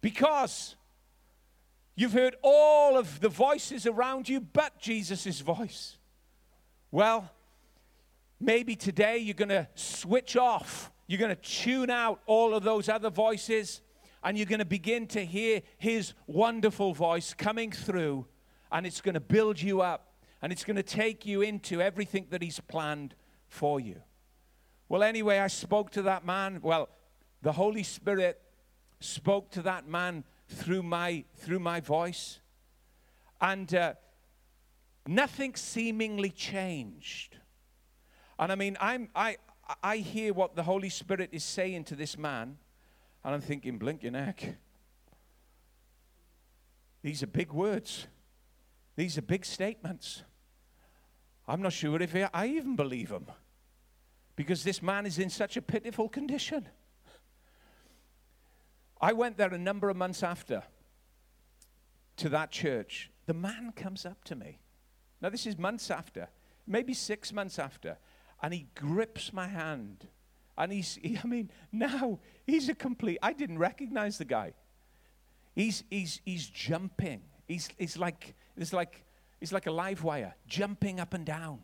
because 0.00 0.74
you've 1.94 2.12
heard 2.12 2.34
all 2.42 2.98
of 2.98 3.20
the 3.20 3.28
voices 3.28 3.86
around 3.86 4.28
you 4.28 4.40
but 4.40 4.80
Jesus' 4.80 5.40
voice. 5.40 5.96
Well, 6.90 7.30
maybe 8.40 8.76
today 8.76 9.18
you're 9.18 9.34
going 9.34 9.48
to 9.48 9.68
switch 9.74 10.36
off. 10.36 10.90
You're 11.06 11.18
going 11.18 11.34
to 11.34 11.42
tune 11.42 11.90
out 11.90 12.20
all 12.26 12.54
of 12.54 12.62
those 12.62 12.88
other 12.88 13.10
voices 13.10 13.82
and 14.22 14.38
you're 14.38 14.46
going 14.46 14.58
to 14.58 14.64
begin 14.64 15.06
to 15.08 15.24
hear 15.24 15.60
his 15.76 16.14
wonderful 16.26 16.94
voice 16.94 17.34
coming 17.34 17.70
through 17.70 18.26
and 18.72 18.86
it's 18.86 19.00
going 19.00 19.14
to 19.14 19.20
build 19.20 19.60
you 19.60 19.82
up 19.82 20.14
and 20.40 20.52
it's 20.52 20.64
going 20.64 20.76
to 20.76 20.82
take 20.82 21.26
you 21.26 21.42
into 21.42 21.80
everything 21.80 22.26
that 22.30 22.42
he's 22.42 22.60
planned 22.60 23.14
for 23.48 23.80
you. 23.80 24.00
Well, 24.88 25.02
anyway, 25.02 25.38
I 25.38 25.46
spoke 25.46 25.90
to 25.92 26.02
that 26.02 26.26
man. 26.26 26.60
Well, 26.62 26.88
the 27.42 27.52
Holy 27.52 27.82
Spirit 27.82 28.40
spoke 29.00 29.50
to 29.52 29.62
that 29.62 29.88
man 29.88 30.24
through 30.48 30.82
my 30.82 31.24
through 31.36 31.60
my 31.60 31.80
voice, 31.80 32.40
and 33.40 33.74
uh, 33.74 33.94
nothing 35.06 35.54
seemingly 35.54 36.30
changed. 36.30 37.38
And 38.38 38.52
I 38.52 38.54
mean, 38.54 38.76
I'm 38.80 39.08
I 39.14 39.36
I 39.82 39.98
hear 39.98 40.32
what 40.32 40.56
the 40.56 40.62
Holy 40.62 40.88
Spirit 40.88 41.30
is 41.32 41.44
saying 41.44 41.84
to 41.84 41.96
this 41.96 42.18
man, 42.18 42.58
and 43.24 43.34
I'm 43.34 43.40
thinking, 43.40 43.78
blink 43.78 44.02
your 44.02 44.12
neck. 44.12 44.56
These 47.02 47.22
are 47.22 47.26
big 47.26 47.52
words. 47.52 48.06
These 48.96 49.18
are 49.18 49.22
big 49.22 49.44
statements. 49.44 50.22
I'm 51.46 51.60
not 51.60 51.72
sure 51.72 52.00
if 52.00 52.14
I 52.32 52.46
even 52.46 52.76
believe 52.76 53.10
them 53.10 53.26
because 54.36 54.64
this 54.64 54.82
man 54.82 55.06
is 55.06 55.18
in 55.18 55.30
such 55.30 55.56
a 55.56 55.62
pitiful 55.62 56.08
condition. 56.08 56.68
I 59.00 59.12
went 59.12 59.36
there 59.36 59.52
a 59.52 59.58
number 59.58 59.90
of 59.90 59.96
months 59.96 60.22
after 60.22 60.62
to 62.16 62.28
that 62.30 62.50
church. 62.50 63.10
The 63.26 63.34
man 63.34 63.72
comes 63.76 64.06
up 64.06 64.24
to 64.24 64.36
me. 64.36 64.58
Now, 65.20 65.28
this 65.28 65.46
is 65.46 65.58
months 65.58 65.90
after, 65.90 66.28
maybe 66.66 66.94
six 66.94 67.32
months 67.32 67.58
after, 67.58 67.98
and 68.42 68.52
he 68.54 68.66
grips 68.74 69.32
my 69.32 69.48
hand. 69.48 70.08
And 70.56 70.72
he's, 70.72 70.98
he, 71.02 71.18
I 71.22 71.26
mean, 71.26 71.50
now 71.72 72.20
he's 72.46 72.68
a 72.68 72.74
complete, 72.74 73.18
I 73.22 73.32
didn't 73.32 73.58
recognize 73.58 74.18
the 74.18 74.24
guy. 74.24 74.52
He's, 75.54 75.84
he's, 75.90 76.20
he's 76.24 76.46
jumping. 76.46 77.22
He's, 77.46 77.68
he's, 77.78 77.96
like, 77.96 78.34
he's, 78.56 78.72
like, 78.72 79.04
he's 79.40 79.52
like 79.52 79.66
a 79.66 79.72
live 79.72 80.02
wire, 80.02 80.34
jumping 80.46 81.00
up 81.00 81.14
and 81.14 81.24
down, 81.24 81.60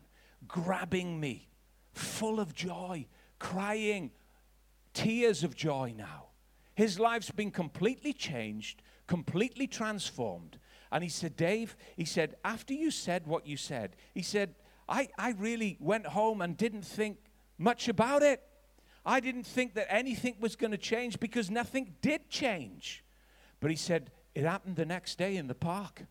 grabbing 0.47 1.19
me 1.19 1.47
full 1.93 2.39
of 2.39 2.53
joy, 2.53 3.05
crying 3.39 4.11
tears 4.93 5.43
of 5.43 5.55
joy 5.55 5.93
now. 5.97 6.27
His 6.75 6.99
life's 6.99 7.31
been 7.31 7.51
completely 7.51 8.13
changed, 8.13 8.81
completely 9.07 9.67
transformed. 9.67 10.57
And 10.91 11.03
he 11.03 11.09
said, 11.09 11.35
Dave, 11.35 11.75
he 11.95 12.05
said, 12.05 12.35
after 12.43 12.73
you 12.73 12.91
said 12.91 13.27
what 13.27 13.47
you 13.47 13.57
said, 13.57 13.95
he 14.13 14.21
said, 14.21 14.55
I, 14.91 15.07
I 15.17 15.31
really 15.31 15.77
went 15.79 16.05
home 16.05 16.41
and 16.41 16.57
didn't 16.57 16.83
think 16.83 17.17
much 17.57 17.87
about 17.87 18.23
it. 18.23 18.43
I 19.05 19.21
didn't 19.21 19.45
think 19.45 19.73
that 19.75 19.87
anything 19.89 20.35
was 20.41 20.57
going 20.57 20.71
to 20.71 20.77
change 20.77 21.19
because 21.19 21.49
nothing 21.49 21.95
did 22.01 22.29
change. 22.29 23.03
But 23.61 23.71
he 23.71 23.77
said, 23.77 24.11
it 24.35 24.43
happened 24.43 24.75
the 24.75 24.85
next 24.85 25.17
day 25.17 25.37
in 25.37 25.47
the 25.47 25.55
park. 25.55 26.03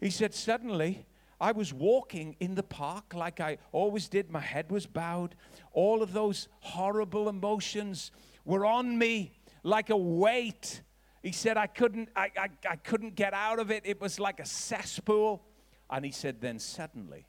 He 0.00 0.10
said, 0.10 0.34
suddenly, 0.34 1.06
I 1.40 1.52
was 1.52 1.72
walking 1.72 2.36
in 2.40 2.54
the 2.54 2.62
park 2.62 3.14
like 3.14 3.40
I 3.40 3.56
always 3.72 4.08
did. 4.08 4.30
My 4.30 4.40
head 4.40 4.70
was 4.70 4.86
bowed. 4.86 5.34
All 5.72 6.02
of 6.02 6.12
those 6.12 6.48
horrible 6.60 7.28
emotions 7.28 8.12
were 8.44 8.66
on 8.66 8.98
me 8.98 9.32
like 9.62 9.88
a 9.88 9.96
weight. 9.96 10.82
He 11.22 11.32
said, 11.32 11.56
I 11.56 11.66
couldn't, 11.66 12.10
I, 12.14 12.30
I, 12.36 12.48
I 12.68 12.76
couldn't 12.76 13.14
get 13.14 13.32
out 13.32 13.58
of 13.58 13.70
it. 13.70 13.82
It 13.86 13.98
was 13.98 14.20
like 14.20 14.40
a 14.40 14.46
cesspool. 14.46 15.42
And 15.88 16.04
he 16.04 16.10
said, 16.10 16.40
then 16.40 16.58
suddenly, 16.58 17.26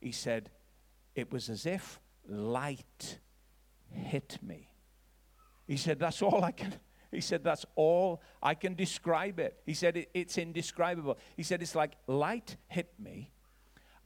he 0.00 0.12
said, 0.12 0.50
it 1.14 1.32
was 1.32 1.48
as 1.50 1.66
if 1.66 2.00
light 2.28 3.18
hit 3.90 4.38
me. 4.42 4.68
He 5.66 5.76
said, 5.76 5.98
That's 5.98 6.22
all 6.22 6.44
I 6.44 6.52
can. 6.52 6.74
He 7.10 7.20
said, 7.20 7.42
That's 7.42 7.66
all 7.74 8.22
I 8.42 8.54
can 8.54 8.74
describe 8.74 9.38
it. 9.38 9.60
He 9.66 9.74
said, 9.74 9.96
it, 9.96 10.10
It's 10.14 10.38
indescribable. 10.38 11.18
He 11.36 11.42
said, 11.42 11.62
It's 11.62 11.74
like 11.74 11.92
light 12.06 12.56
hit 12.68 12.92
me, 12.98 13.32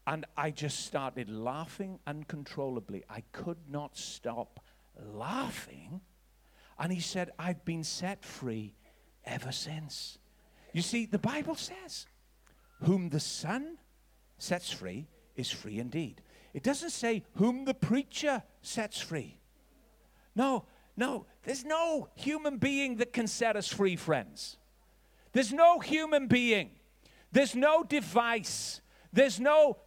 and 0.06 0.24
I 0.36 0.50
just 0.50 0.86
started 0.86 1.28
laughing 1.28 1.98
uncontrollably. 2.06 3.04
I 3.08 3.22
could 3.32 3.58
not 3.68 3.96
stop 3.96 4.60
laughing. 4.98 6.00
And 6.78 6.92
he 6.92 7.00
said, 7.00 7.30
I've 7.38 7.64
been 7.64 7.84
set 7.84 8.24
free 8.24 8.74
ever 9.24 9.52
since. 9.52 10.18
You 10.72 10.82
see, 10.82 11.06
the 11.06 11.18
Bible 11.18 11.54
says, 11.54 12.06
Whom 12.80 13.10
the 13.10 13.20
Son 13.20 13.76
sets 14.38 14.72
free 14.72 15.06
is 15.36 15.50
free 15.50 15.78
indeed. 15.78 16.22
It 16.54 16.62
doesn't 16.62 16.90
say, 16.90 17.24
Whom 17.36 17.64
the 17.64 17.74
preacher 17.74 18.42
sets 18.60 19.00
free. 19.00 19.38
No, 20.34 20.64
no, 20.96 21.26
there's 21.44 21.64
no 21.64 22.08
human 22.14 22.58
being 22.58 22.96
that 22.96 23.12
can 23.12 23.26
set 23.26 23.56
us 23.56 23.68
free, 23.68 23.96
friends. 23.96 24.58
There's 25.32 25.52
no 25.52 25.78
human 25.78 26.26
being. 26.26 26.70
There's 27.32 27.54
no 27.54 27.82
device. 27.82 28.80
There's 29.12 29.40
no, 29.40 29.78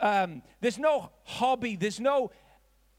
um, 0.00 0.42
there's 0.60 0.78
no 0.78 1.10
hobby. 1.24 1.76
There's 1.76 2.00
no 2.00 2.30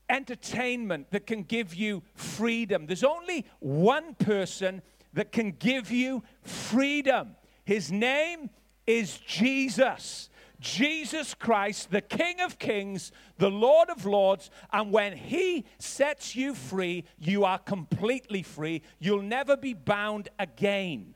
entertainment 0.10 1.12
that 1.12 1.26
can 1.26 1.44
give 1.44 1.74
you 1.74 2.04
freedom. 2.14 2.86
There's 2.86 3.04
only 3.04 3.46
one 3.60 4.16
person 4.16 4.82
that 5.14 5.32
can 5.32 5.52
give 5.52 5.92
you 5.92 6.24
freedom. 6.42 7.36
His 7.64 7.92
name 7.92 8.50
is 8.86 9.18
Jesus. 9.20 10.30
Jesus 10.64 11.34
Christ, 11.34 11.92
the 11.92 12.00
King 12.00 12.40
of 12.40 12.58
Kings, 12.58 13.12
the 13.38 13.52
Lord 13.52 13.90
of 13.90 14.06
Lords, 14.06 14.50
and 14.72 14.94
when 14.94 15.12
He 15.16 15.66
sets 15.78 16.38
you 16.38 16.56
free, 16.56 17.04
you 17.20 17.44
are 17.44 17.60
completely 17.60 18.44
free. 18.44 18.82
You'll 18.98 19.22
never 19.22 19.58
be 19.58 19.74
bound 19.74 20.30
again. 20.40 21.16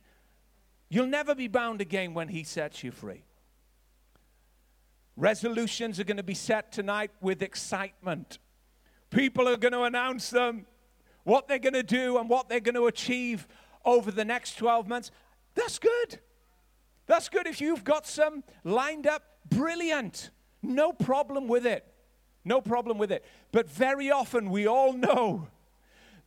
You'll 0.89 1.07
never 1.07 1.33
be 1.33 1.47
bound 1.47 1.79
again 1.79 2.13
when 2.13 2.27
He 2.27 2.43
sets 2.43 2.83
you 2.83 2.91
free. 2.91 3.23
Resolutions 5.15 5.97
are 5.97 6.03
going 6.03 6.17
to 6.17 6.23
be 6.23 6.35
set 6.35 6.73
tonight 6.73 7.11
with 7.21 7.41
excitement. 7.41 8.39
People 9.11 9.47
are 9.47 9.55
going 9.55 9.71
to 9.71 9.83
announce 9.83 10.29
them, 10.29 10.65
what 11.23 11.47
they're 11.47 11.57
going 11.57 11.71
to 11.71 11.83
do, 11.83 12.17
and 12.17 12.29
what 12.29 12.49
they're 12.49 12.59
going 12.59 12.75
to 12.75 12.87
achieve 12.87 13.47
over 13.85 14.11
the 14.11 14.25
next 14.25 14.57
12 14.57 14.89
months. 14.89 15.09
That's 15.55 15.79
good. 15.79 16.19
That's 17.05 17.29
good 17.29 17.47
if 17.47 17.61
you've 17.61 17.85
got 17.85 18.05
some 18.05 18.43
lined 18.65 19.07
up 19.07 19.23
Brilliant. 19.49 20.31
No 20.61 20.91
problem 20.91 21.47
with 21.47 21.65
it. 21.65 21.85
No 22.43 22.61
problem 22.61 22.97
with 22.97 23.11
it. 23.11 23.25
But 23.51 23.69
very 23.69 24.09
often 24.09 24.49
we 24.49 24.67
all 24.67 24.93
know 24.93 25.47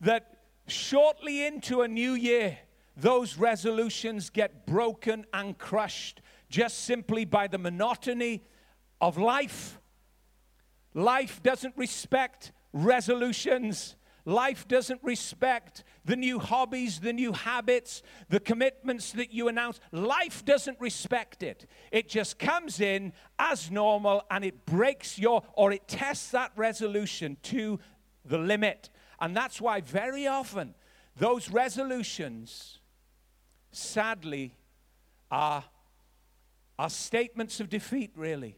that 0.01 0.37
shortly 0.67 1.45
into 1.45 1.81
a 1.81 1.87
new 1.87 2.13
year, 2.13 2.57
those 2.95 3.37
resolutions 3.37 4.29
get 4.29 4.65
broken 4.65 5.25
and 5.33 5.57
crushed 5.57 6.21
just 6.49 6.79
simply 6.85 7.25
by 7.25 7.47
the 7.47 7.57
monotony 7.57 8.43
of 8.99 9.17
life. 9.17 9.79
Life 10.93 11.41
doesn't 11.41 11.75
respect 11.77 12.51
resolutions. 12.73 13.95
Life 14.25 14.67
doesn't 14.67 15.01
respect 15.03 15.83
the 16.03 16.15
new 16.15 16.39
hobbies, 16.39 16.99
the 16.99 17.13
new 17.13 17.31
habits, 17.31 18.01
the 18.29 18.39
commitments 18.39 19.11
that 19.13 19.31
you 19.31 19.47
announce. 19.47 19.79
Life 19.91 20.43
doesn't 20.45 20.79
respect 20.79 21.43
it. 21.43 21.67
It 21.91 22.09
just 22.09 22.39
comes 22.39 22.79
in 22.79 23.13
as 23.37 23.69
normal 23.69 24.23
and 24.31 24.43
it 24.43 24.65
breaks 24.65 25.19
your, 25.19 25.43
or 25.53 25.71
it 25.71 25.87
tests 25.87 26.31
that 26.31 26.51
resolution 26.55 27.37
to 27.43 27.79
the 28.25 28.37
limit. 28.37 28.89
And 29.19 29.35
that's 29.35 29.61
why 29.61 29.81
very 29.81 30.25
often 30.25 30.73
those 31.17 31.49
resolutions, 31.51 32.79
sadly, 33.71 34.55
are, 35.29 35.63
are 36.79 36.89
statements 36.89 37.59
of 37.59 37.69
defeat, 37.69 38.11
really. 38.15 38.57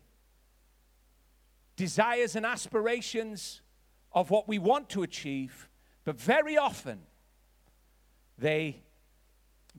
Desires 1.76 2.36
and 2.36 2.46
aspirations 2.46 3.62
of 4.14 4.30
what 4.30 4.48
we 4.48 4.60
want 4.60 4.90
to 4.90 5.04
achieve, 5.04 5.68
but 6.06 6.20
very 6.20 6.56
often 6.56 7.02
they 8.38 8.82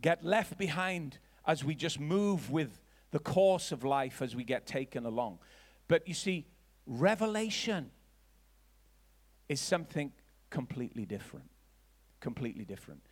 get 0.01 0.25
left 0.25 0.59
behind 0.59 1.19
as 1.47 1.64
we 1.64 1.75
just 1.75 2.01
move 2.01 2.51
with 2.51 2.81
the 3.11 3.19
course 3.19 3.73
of 3.73 3.85
life 3.85 4.23
as 4.23 4.35
we 4.35 4.45
get 4.45 4.67
taken 4.67 5.07
along. 5.07 5.38
But 5.88 6.09
you 6.09 6.14
see, 6.14 6.47
revelation 6.87 7.90
is 9.49 9.61
something 9.61 10.12
completely 10.51 11.05
different. 11.05 11.51
Completely 12.21 12.64
different. 12.64 13.03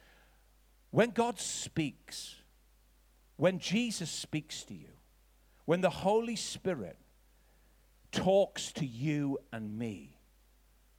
When 0.90 1.10
God 1.10 1.38
speaks, 1.38 2.36
when 3.36 3.58
Jesus 3.58 4.10
speaks 4.10 4.64
to 4.64 4.74
you, 4.74 4.88
when 5.64 5.80
the 5.80 5.90
Holy 5.90 6.36
Spirit 6.36 6.98
talks 8.10 8.72
to 8.72 8.84
you 8.86 9.38
and 9.52 9.78
me, 9.78 10.18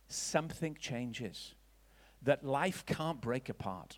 something 0.08 0.78
changes 0.80 1.56
that 2.22 2.44
life 2.44 2.86
can't 2.86 3.22
break 3.22 3.50
apart. 3.50 3.98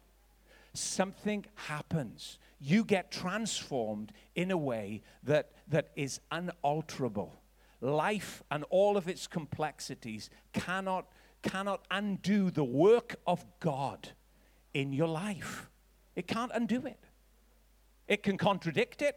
Something 0.76 1.46
happens. 1.56 2.38
You 2.60 2.84
get 2.84 3.12
transformed 3.12 4.12
in 4.36 4.52
a 4.52 4.58
way 4.58 5.02
that, 5.24 5.52
that 5.68 5.90
is 5.96 6.20
unalterable. 6.32 7.42
Life 7.82 8.44
and 8.50 8.64
all 8.70 8.98
of 8.98 9.08
its 9.08 9.28
complexities 9.28 10.30
cannot, 10.54 11.08
cannot 11.42 11.86
undo 11.92 12.50
the 12.50 12.64
work 12.64 13.16
of 13.28 13.46
God 13.60 14.10
in 14.74 14.94
your 14.94 15.08
life. 15.08 15.70
It 16.16 16.28
can't 16.28 16.52
undo 16.54 16.86
it. 16.86 17.00
It 18.08 18.24
can 18.24 18.38
contradict 18.38 19.02
it. 19.02 19.16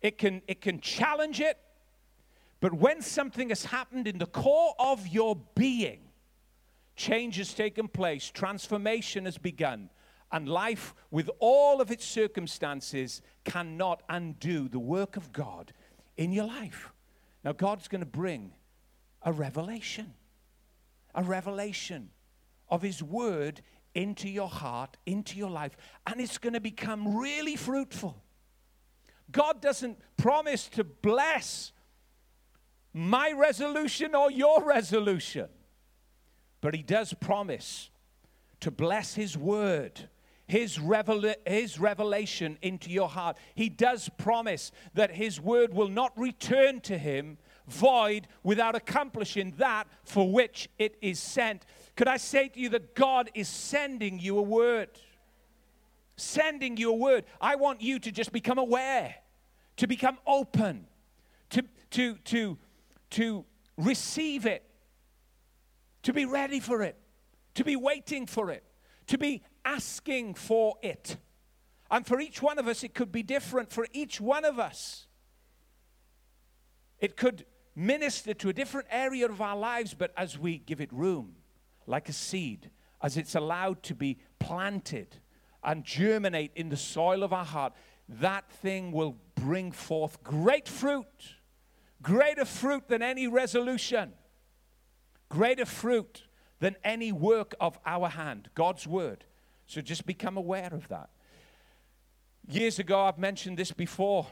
It 0.00 0.18
can, 0.18 0.42
it 0.46 0.60
can 0.60 0.80
challenge 0.80 1.40
it. 1.40 1.58
But 2.60 2.74
when 2.74 3.00
something 3.00 3.48
has 3.48 3.64
happened 3.64 4.06
in 4.06 4.18
the 4.18 4.26
core 4.26 4.74
of 4.78 5.06
your 5.08 5.36
being, 5.54 6.09
change 7.00 7.36
has 7.36 7.54
taken 7.54 7.88
place, 7.88 8.30
transformation 8.30 9.24
has 9.24 9.38
begun, 9.38 9.88
and 10.30 10.46
life, 10.46 10.94
with 11.10 11.30
all 11.38 11.80
of 11.80 11.90
its 11.90 12.04
circumstances, 12.04 13.22
cannot 13.42 14.02
undo 14.10 14.68
the 14.68 14.78
work 14.78 15.16
of 15.16 15.32
God 15.32 15.72
in 16.18 16.30
your 16.30 16.44
life. 16.44 16.92
Now, 17.42 17.52
God's 17.52 17.88
going 17.88 18.02
to 18.02 18.06
bring 18.06 18.52
a 19.22 19.32
revelation, 19.32 20.12
a 21.14 21.22
revelation 21.22 22.10
of 22.68 22.82
His 22.82 23.02
Word 23.02 23.62
into 23.94 24.28
your 24.28 24.48
heart, 24.48 24.98
into 25.06 25.38
your 25.38 25.50
life, 25.50 25.76
and 26.06 26.20
it's 26.20 26.36
going 26.36 26.52
to 26.52 26.60
become 26.60 27.16
really 27.16 27.56
fruitful. 27.56 28.22
God 29.32 29.62
doesn't 29.62 29.98
promise 30.18 30.68
to 30.68 30.84
bless 30.84 31.72
my 32.92 33.32
resolution 33.32 34.14
or 34.14 34.30
your 34.30 34.62
resolution. 34.62 35.48
But 36.60 36.74
he 36.74 36.82
does 36.82 37.14
promise 37.14 37.90
to 38.60 38.70
bless 38.70 39.14
his 39.14 39.36
word, 39.36 40.08
his, 40.46 40.78
revel- 40.78 41.34
his 41.46 41.78
revelation 41.78 42.58
into 42.62 42.90
your 42.90 43.08
heart. 43.08 43.36
He 43.54 43.68
does 43.68 44.10
promise 44.18 44.72
that 44.94 45.12
his 45.12 45.40
word 45.40 45.72
will 45.72 45.88
not 45.88 46.18
return 46.18 46.80
to 46.82 46.98
him 46.98 47.38
void 47.66 48.26
without 48.42 48.74
accomplishing 48.74 49.54
that 49.58 49.86
for 50.04 50.30
which 50.30 50.68
it 50.78 50.96
is 51.00 51.20
sent. 51.20 51.64
Could 51.96 52.08
I 52.08 52.16
say 52.16 52.48
to 52.48 52.60
you 52.60 52.68
that 52.70 52.94
God 52.94 53.30
is 53.34 53.48
sending 53.48 54.18
you 54.18 54.38
a 54.38 54.42
word? 54.42 54.90
Sending 56.16 56.76
you 56.76 56.90
a 56.90 56.96
word. 56.96 57.24
I 57.40 57.54
want 57.54 57.80
you 57.80 57.98
to 58.00 58.10
just 58.10 58.32
become 58.32 58.58
aware, 58.58 59.14
to 59.76 59.86
become 59.86 60.18
open, 60.26 60.86
to, 61.50 61.62
to, 61.92 62.16
to 62.16 62.58
to 63.10 63.44
receive 63.76 64.46
it, 64.46 64.64
to 66.02 66.12
be 66.12 66.24
ready 66.24 66.60
for 66.60 66.82
it, 66.82 66.96
to 67.54 67.64
be 67.64 67.76
waiting 67.76 68.26
for 68.26 68.50
it, 68.50 68.64
to 69.06 69.18
be 69.18 69.42
asking 69.64 70.34
for 70.34 70.76
it. 70.82 71.16
And 71.90 72.06
for 72.06 72.20
each 72.20 72.40
one 72.40 72.58
of 72.58 72.68
us, 72.68 72.84
it 72.84 72.94
could 72.94 73.10
be 73.10 73.22
different. 73.22 73.72
For 73.72 73.86
each 73.92 74.20
one 74.20 74.44
of 74.44 74.58
us, 74.58 75.06
it 77.00 77.16
could 77.16 77.44
minister 77.74 78.34
to 78.34 78.48
a 78.48 78.52
different 78.52 78.88
area 78.90 79.26
of 79.26 79.40
our 79.40 79.56
lives, 79.56 79.94
but 79.94 80.12
as 80.16 80.38
we 80.38 80.58
give 80.58 80.80
it 80.80 80.92
room, 80.92 81.36
like 81.86 82.08
a 82.08 82.12
seed, 82.12 82.70
as 83.02 83.16
it's 83.16 83.34
allowed 83.34 83.82
to 83.82 83.94
be 83.94 84.18
planted 84.38 85.16
and 85.64 85.84
germinate 85.84 86.52
in 86.54 86.68
the 86.68 86.76
soil 86.76 87.22
of 87.22 87.32
our 87.32 87.44
heart, 87.44 87.72
that 88.08 88.50
thing 88.50 88.92
will 88.92 89.16
bring 89.34 89.72
forth 89.72 90.22
great 90.22 90.68
fruit, 90.68 91.06
greater 92.02 92.44
fruit 92.44 92.88
than 92.88 93.02
any 93.02 93.26
resolution, 93.26 94.12
greater 95.30 95.64
fruit 95.64 96.24
than 96.58 96.76
any 96.84 97.10
work 97.10 97.54
of 97.58 97.78
our 97.86 98.10
hand, 98.10 98.50
God's 98.54 98.86
word. 98.86 99.24
So 99.66 99.80
just 99.80 100.04
become 100.04 100.36
aware 100.36 100.68
of 100.72 100.88
that. 100.88 101.08
Years 102.46 102.78
ago, 102.78 103.00
I've 103.06 103.18
mentioned 103.18 103.56
this 103.56 103.72
before. 103.72 104.26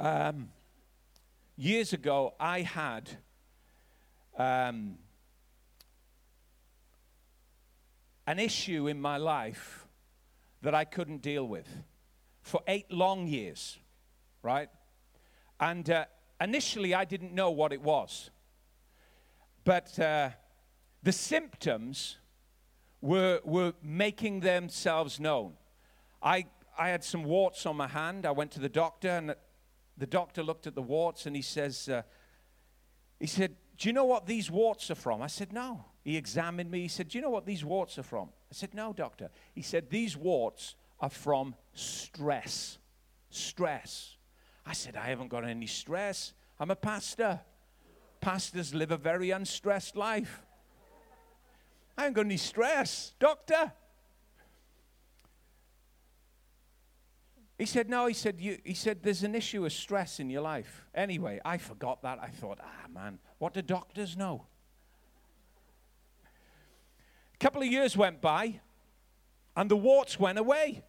Um, 0.00 0.48
years 1.56 1.92
ago, 1.92 2.34
I 2.40 2.60
had 2.62 3.10
um, 4.38 4.96
an 8.26 8.38
issue 8.38 8.86
in 8.86 9.00
my 9.00 9.16
life 9.16 9.86
that 10.62 10.74
I 10.74 10.84
couldn't 10.84 11.22
deal 11.22 11.46
with 11.46 11.68
for 12.42 12.60
eight 12.68 12.90
long 12.92 13.26
years, 13.26 13.78
right? 14.42 14.68
And 15.58 15.90
uh, 15.90 16.04
initially, 16.40 16.94
I 16.94 17.04
didn't 17.04 17.32
know 17.32 17.50
what 17.50 17.72
it 17.72 17.82
was. 17.82 18.30
But 19.66 19.98
uh, 19.98 20.30
the 21.02 21.10
symptoms 21.10 22.18
were, 23.00 23.40
were 23.44 23.72
making 23.82 24.38
themselves 24.38 25.18
known. 25.18 25.54
I, 26.22 26.46
I 26.78 26.90
had 26.90 27.02
some 27.02 27.24
warts 27.24 27.66
on 27.66 27.76
my 27.76 27.88
hand. 27.88 28.26
I 28.26 28.30
went 28.30 28.52
to 28.52 28.60
the 28.60 28.68
doctor, 28.68 29.08
and 29.08 29.34
the 29.98 30.06
doctor 30.06 30.44
looked 30.44 30.68
at 30.68 30.76
the 30.76 30.82
warts 30.82 31.26
and 31.26 31.34
he 31.34 31.42
says, 31.42 31.88
uh, 31.88 32.02
he 33.18 33.26
said, 33.26 33.56
do 33.76 33.88
you 33.88 33.92
know 33.92 34.04
what 34.04 34.26
these 34.26 34.52
warts 34.52 34.88
are 34.92 34.94
from? 34.94 35.20
I 35.20 35.26
said, 35.26 35.52
no. 35.52 35.84
He 36.04 36.16
examined 36.16 36.70
me. 36.70 36.82
He 36.82 36.88
said, 36.88 37.08
do 37.08 37.18
you 37.18 37.22
know 37.22 37.30
what 37.30 37.44
these 37.44 37.64
warts 37.64 37.98
are 37.98 38.04
from? 38.04 38.28
I 38.28 38.54
said, 38.54 38.72
no, 38.72 38.92
doctor. 38.92 39.30
He 39.52 39.62
said, 39.62 39.90
these 39.90 40.16
warts 40.16 40.76
are 41.00 41.10
from 41.10 41.56
stress. 41.74 42.78
Stress. 43.30 44.16
I 44.64 44.74
said, 44.74 44.96
I 44.96 45.06
haven't 45.08 45.28
got 45.28 45.44
any 45.44 45.66
stress. 45.66 46.34
I'm 46.60 46.70
a 46.70 46.76
pastor. 46.76 47.40
Pastors 48.26 48.74
live 48.74 48.90
a 48.90 48.96
very 48.96 49.30
unstressed 49.30 49.94
life. 49.94 50.42
I 51.96 52.06
ain't 52.06 52.14
got 52.16 52.24
any 52.24 52.38
stress, 52.38 53.12
doctor. 53.20 53.70
He 57.56 57.66
said, 57.66 57.88
No, 57.88 58.06
he 58.06 58.14
said, 58.14 58.40
you, 58.40 58.58
he 58.64 58.74
said, 58.74 59.04
there's 59.04 59.22
an 59.22 59.36
issue 59.36 59.64
of 59.64 59.72
stress 59.72 60.18
in 60.18 60.28
your 60.28 60.42
life. 60.42 60.84
Anyway, 60.92 61.40
I 61.44 61.58
forgot 61.58 62.02
that. 62.02 62.18
I 62.20 62.26
thought, 62.26 62.58
ah, 62.60 62.88
man, 62.92 63.20
what 63.38 63.54
do 63.54 63.62
doctors 63.62 64.16
know? 64.16 64.44
A 67.32 67.38
couple 67.38 67.62
of 67.62 67.68
years 67.68 67.96
went 67.96 68.20
by, 68.20 68.58
and 69.56 69.70
the 69.70 69.76
warts 69.76 70.18
went 70.18 70.40
away. 70.40 70.82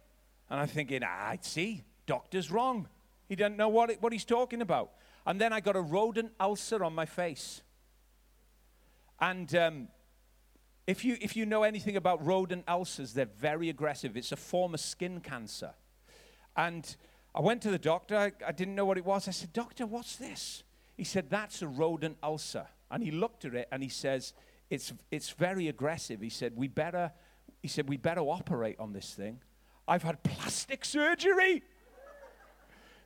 And 0.50 0.58
I'm 0.58 0.66
thinking, 0.66 1.02
ah, 1.04 1.36
see, 1.40 1.84
doctor's 2.04 2.50
wrong. 2.50 2.88
He 3.28 3.36
doesn't 3.36 3.56
know 3.56 3.68
what, 3.68 3.90
it, 3.90 4.02
what 4.02 4.12
he's 4.12 4.24
talking 4.24 4.60
about. 4.60 4.90
And 5.28 5.38
then 5.38 5.52
I 5.52 5.60
got 5.60 5.76
a 5.76 5.80
rodent 5.82 6.32
ulcer 6.40 6.82
on 6.82 6.94
my 6.94 7.04
face. 7.04 7.60
And 9.20 9.54
um, 9.54 9.88
if 10.86 11.04
you, 11.04 11.18
if 11.20 11.36
you 11.36 11.44
know 11.44 11.64
anything 11.64 11.98
about 11.98 12.24
rodent 12.24 12.64
ulcers, 12.66 13.12
they're 13.12 13.26
very 13.26 13.68
aggressive. 13.68 14.16
It's 14.16 14.32
a 14.32 14.36
form 14.36 14.72
of 14.72 14.80
skin 14.80 15.20
cancer. 15.20 15.74
And 16.56 16.96
I 17.34 17.42
went 17.42 17.60
to 17.62 17.70
the 17.70 17.78
doctor. 17.78 18.16
I, 18.16 18.32
I 18.46 18.52
didn't 18.52 18.74
know 18.74 18.86
what 18.86 18.96
it 18.96 19.04
was. 19.04 19.28
I 19.28 19.32
said, 19.32 19.52
Doctor, 19.52 19.84
what's 19.84 20.16
this? 20.16 20.62
He 20.96 21.04
said, 21.04 21.28
That's 21.28 21.60
a 21.60 21.68
rodent 21.68 22.16
ulcer. 22.22 22.66
And 22.90 23.02
he 23.02 23.10
looked 23.10 23.44
at 23.44 23.54
it 23.54 23.68
and 23.70 23.82
he 23.82 23.90
says, 23.90 24.32
It's, 24.70 24.94
it's 25.10 25.28
very 25.28 25.68
aggressive. 25.68 26.22
He 26.22 26.30
said, 26.30 26.54
We 26.56 26.68
better, 26.68 27.12
he 27.60 27.68
said, 27.68 27.86
We 27.86 27.98
better 27.98 28.22
operate 28.22 28.80
on 28.80 28.94
this 28.94 29.12
thing. 29.12 29.40
I've 29.86 30.04
had 30.04 30.22
plastic 30.22 30.86
surgery. 30.86 31.64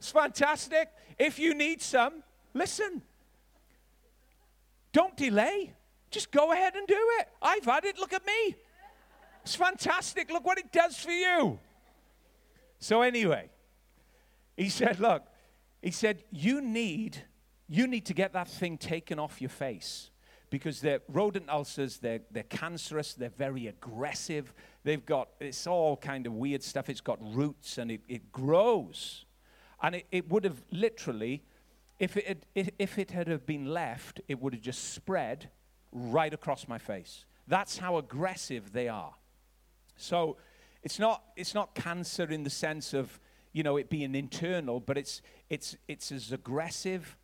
It's 0.02 0.10
fantastic. 0.10 0.88
If 1.16 1.38
you 1.38 1.54
need 1.54 1.80
some, 1.80 2.24
listen. 2.54 3.02
Don't 4.92 5.16
delay. 5.16 5.74
Just 6.10 6.32
go 6.32 6.50
ahead 6.50 6.74
and 6.74 6.88
do 6.88 6.98
it. 7.20 7.28
I've 7.40 7.64
had 7.64 7.84
it. 7.84 8.00
Look 8.00 8.12
at 8.12 8.26
me. 8.26 8.56
It's 9.44 9.54
fantastic. 9.54 10.28
Look 10.28 10.44
what 10.44 10.58
it 10.58 10.72
does 10.72 10.96
for 10.96 11.12
you. 11.12 11.60
So, 12.80 13.02
anyway, 13.02 13.48
he 14.56 14.70
said, 14.70 14.98
Look, 14.98 15.22
he 15.80 15.92
said, 15.92 16.24
you 16.32 16.60
need, 16.60 17.18
you 17.68 17.86
need 17.86 18.06
to 18.06 18.12
get 18.12 18.32
that 18.32 18.48
thing 18.48 18.78
taken 18.78 19.20
off 19.20 19.40
your 19.40 19.50
face 19.50 20.10
because 20.50 20.80
they're 20.80 21.02
rodent 21.06 21.48
ulcers, 21.48 21.98
they're, 21.98 22.22
they're 22.32 22.42
cancerous, 22.42 23.14
they're 23.14 23.28
very 23.28 23.68
aggressive. 23.68 24.52
They've 24.82 25.06
got, 25.06 25.28
it's 25.38 25.64
all 25.68 25.96
kind 25.96 26.26
of 26.26 26.32
weird 26.32 26.64
stuff. 26.64 26.88
It's 26.88 27.00
got 27.00 27.20
roots 27.20 27.78
and 27.78 27.92
it, 27.92 28.00
it 28.08 28.32
grows. 28.32 29.26
And 29.82 29.96
it, 29.96 30.06
it 30.10 30.30
would 30.30 30.44
have 30.44 30.62
literally, 30.70 31.42
if 31.98 32.16
it, 32.16 32.26
had, 32.54 32.72
if 32.78 32.98
it 32.98 33.10
had 33.10 33.28
have 33.28 33.44
been 33.44 33.66
left, 33.66 34.20
it 34.28 34.40
would 34.40 34.54
have 34.54 34.62
just 34.62 34.94
spread 34.94 35.50
right 35.90 36.32
across 36.32 36.68
my 36.68 36.78
face. 36.78 37.24
That's 37.48 37.78
how 37.78 37.98
aggressive 37.98 38.72
they 38.72 38.88
are. 38.88 39.14
So 39.96 40.36
it's 40.82 40.98
not, 40.98 41.22
it's 41.36 41.54
not 41.54 41.74
cancer 41.74 42.24
in 42.24 42.44
the 42.44 42.50
sense 42.50 42.94
of, 42.94 43.20
you 43.52 43.62
know, 43.62 43.76
it 43.76 43.90
being 43.90 44.14
internal, 44.14 44.80
but 44.80 44.96
it's, 44.96 45.20
it's, 45.50 45.76
it's 45.88 46.12
as 46.12 46.32
aggressive 46.32 47.16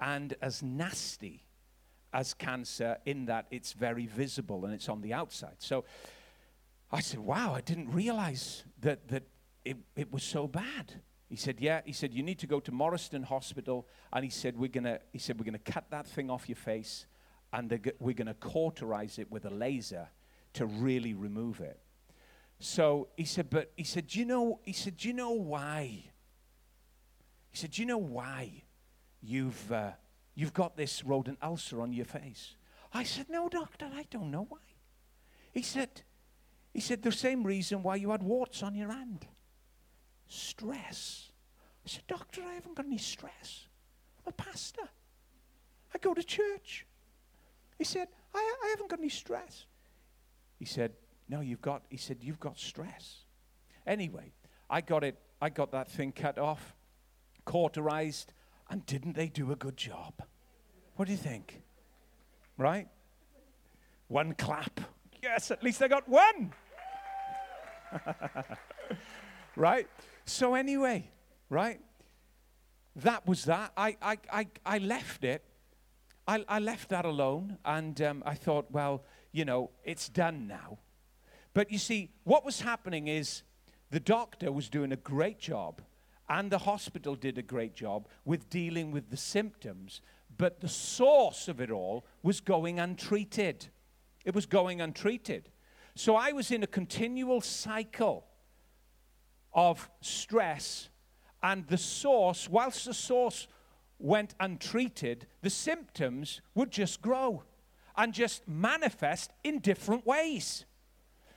and 0.00 0.34
as 0.42 0.62
nasty 0.62 1.46
as 2.12 2.34
cancer 2.34 2.98
in 3.06 3.26
that 3.26 3.46
it's 3.50 3.72
very 3.72 4.06
visible 4.06 4.64
and 4.64 4.74
it's 4.74 4.88
on 4.88 5.00
the 5.00 5.12
outside. 5.12 5.56
So 5.58 5.84
I 6.90 7.00
said, 7.00 7.20
wow, 7.20 7.54
I 7.54 7.60
didn't 7.60 7.92
realize 7.92 8.64
that, 8.80 9.08
that 9.08 9.22
it, 9.64 9.76
it 9.96 10.12
was 10.12 10.24
so 10.24 10.48
bad. 10.48 11.00
He 11.30 11.36
said, 11.36 11.60
yeah. 11.60 11.80
He 11.84 11.92
said, 11.92 12.12
you 12.12 12.24
need 12.24 12.40
to 12.40 12.48
go 12.48 12.58
to 12.58 12.72
Morriston 12.72 13.22
Hospital. 13.22 13.86
And 14.12 14.24
he 14.24 14.30
said, 14.30 14.58
we're 14.58 14.68
to, 14.68 15.00
he 15.12 15.18
said, 15.18 15.38
we're 15.38 15.50
to 15.52 15.72
cut 15.72 15.84
that 15.90 16.06
thing 16.06 16.28
off 16.28 16.48
your 16.48 16.56
face 16.56 17.06
and 17.52 17.70
we're 18.00 18.14
going 18.14 18.26
to 18.26 18.34
cauterize 18.34 19.18
it 19.18 19.30
with 19.30 19.44
a 19.44 19.50
laser 19.50 20.08
to 20.54 20.66
really 20.66 21.14
remove 21.14 21.60
it. 21.60 21.80
So 22.58 23.08
he 23.16 23.24
said, 23.24 23.48
but 23.48 23.72
he 23.76 23.84
said, 23.84 24.08
do 24.08 24.18
you 24.18 24.24
know, 24.24 24.60
he 24.64 24.72
said, 24.72 24.96
do 24.96 25.08
you 25.08 25.14
know 25.14 25.30
why? 25.30 26.02
He 27.50 27.56
said, 27.56 27.70
do 27.70 27.82
you 27.82 27.86
know 27.86 27.98
why 27.98 28.64
you've, 29.22 29.72
uh, 29.72 29.92
you've 30.34 30.52
got 30.52 30.76
this 30.76 31.04
rodent 31.04 31.38
ulcer 31.42 31.80
on 31.80 31.92
your 31.92 32.04
face? 32.04 32.56
I 32.92 33.04
said, 33.04 33.26
no, 33.30 33.48
doctor, 33.48 33.88
I 33.94 34.04
don't 34.10 34.32
know 34.32 34.46
why. 34.48 34.58
He 35.52 35.62
said, 35.62 36.02
he 36.74 36.80
said, 36.80 37.02
the 37.02 37.12
same 37.12 37.44
reason 37.44 37.82
why 37.82 37.96
you 37.96 38.10
had 38.10 38.22
warts 38.22 38.62
on 38.62 38.74
your 38.74 38.90
hand. 38.92 39.26
Stress. 40.30 41.32
I 41.84 41.88
said, 41.88 42.04
doctor, 42.06 42.42
I 42.48 42.54
haven't 42.54 42.76
got 42.76 42.86
any 42.86 42.98
stress. 42.98 43.66
I'm 44.24 44.30
a 44.30 44.32
pastor. 44.32 44.88
I 45.92 45.98
go 45.98 46.14
to 46.14 46.22
church. 46.22 46.86
He 47.78 47.84
said, 47.84 48.06
I, 48.32 48.54
I 48.64 48.68
haven't 48.68 48.88
got 48.88 49.00
any 49.00 49.08
stress. 49.08 49.66
He 50.58 50.64
said, 50.64 50.92
No, 51.28 51.40
you've 51.40 51.60
got, 51.60 51.82
he 51.88 51.96
said, 51.96 52.18
You've 52.20 52.38
got 52.38 52.60
stress. 52.60 53.24
Anyway, 53.86 54.32
I 54.68 54.82
got 54.82 55.02
it, 55.02 55.18
I 55.42 55.48
got 55.48 55.72
that 55.72 55.90
thing 55.90 56.12
cut 56.12 56.38
off, 56.38 56.76
cauterized, 57.44 58.32
and 58.70 58.86
didn't 58.86 59.16
they 59.16 59.28
do 59.28 59.50
a 59.50 59.56
good 59.56 59.76
job? 59.76 60.22
What 60.94 61.06
do 61.06 61.12
you 61.12 61.18
think? 61.18 61.62
Right? 62.56 62.86
One 64.06 64.34
clap. 64.34 64.80
Yes, 65.20 65.50
at 65.50 65.64
least 65.64 65.82
I 65.82 65.88
got 65.88 66.08
one. 66.08 66.52
right? 69.56 69.88
So, 70.30 70.54
anyway, 70.54 71.10
right? 71.48 71.80
That 72.96 73.26
was 73.26 73.44
that. 73.44 73.72
I, 73.76 73.96
I, 74.00 74.18
I, 74.32 74.46
I 74.64 74.78
left 74.78 75.24
it 75.24 75.44
I, 76.30 76.44
I 76.48 76.58
left 76.60 76.90
that 76.90 77.04
alone 77.04 77.58
and 77.64 78.00
um, 78.02 78.22
I 78.24 78.34
thought, 78.34 78.70
well, 78.70 79.02
you 79.32 79.44
know, 79.44 79.70
it's 79.82 80.08
done 80.08 80.46
now. 80.46 80.78
But 81.54 81.72
you 81.72 81.78
see, 81.78 82.10
what 82.22 82.44
was 82.44 82.60
happening 82.60 83.08
is 83.08 83.42
the 83.90 83.98
doctor 83.98 84.52
was 84.52 84.68
doing 84.68 84.92
a 84.92 84.96
great 84.96 85.40
job 85.40 85.82
and 86.28 86.48
the 86.48 86.58
hospital 86.58 87.16
did 87.16 87.36
a 87.36 87.42
great 87.42 87.74
job 87.74 88.06
with 88.24 88.48
dealing 88.48 88.92
with 88.92 89.10
the 89.10 89.16
symptoms, 89.16 90.02
but 90.38 90.60
the 90.60 90.68
source 90.68 91.48
of 91.48 91.60
it 91.60 91.72
all 91.72 92.06
was 92.22 92.40
going 92.40 92.78
untreated. 92.78 93.66
It 94.24 94.32
was 94.32 94.46
going 94.46 94.80
untreated. 94.80 95.50
So 95.96 96.14
I 96.14 96.30
was 96.30 96.52
in 96.52 96.62
a 96.62 96.68
continual 96.68 97.40
cycle 97.40 98.26
of 99.52 99.90
stress, 100.00 100.88
and 101.42 101.66
the 101.66 101.78
source, 101.78 102.48
whilst 102.48 102.84
the 102.84 102.94
source 102.94 103.48
went 103.98 104.34
untreated, 104.40 105.26
the 105.42 105.50
symptoms 105.50 106.40
would 106.54 106.70
just 106.70 107.02
grow 107.02 107.42
and 107.96 108.14
just 108.14 108.46
manifest 108.48 109.32
in 109.44 109.58
different 109.58 110.06
ways. 110.06 110.64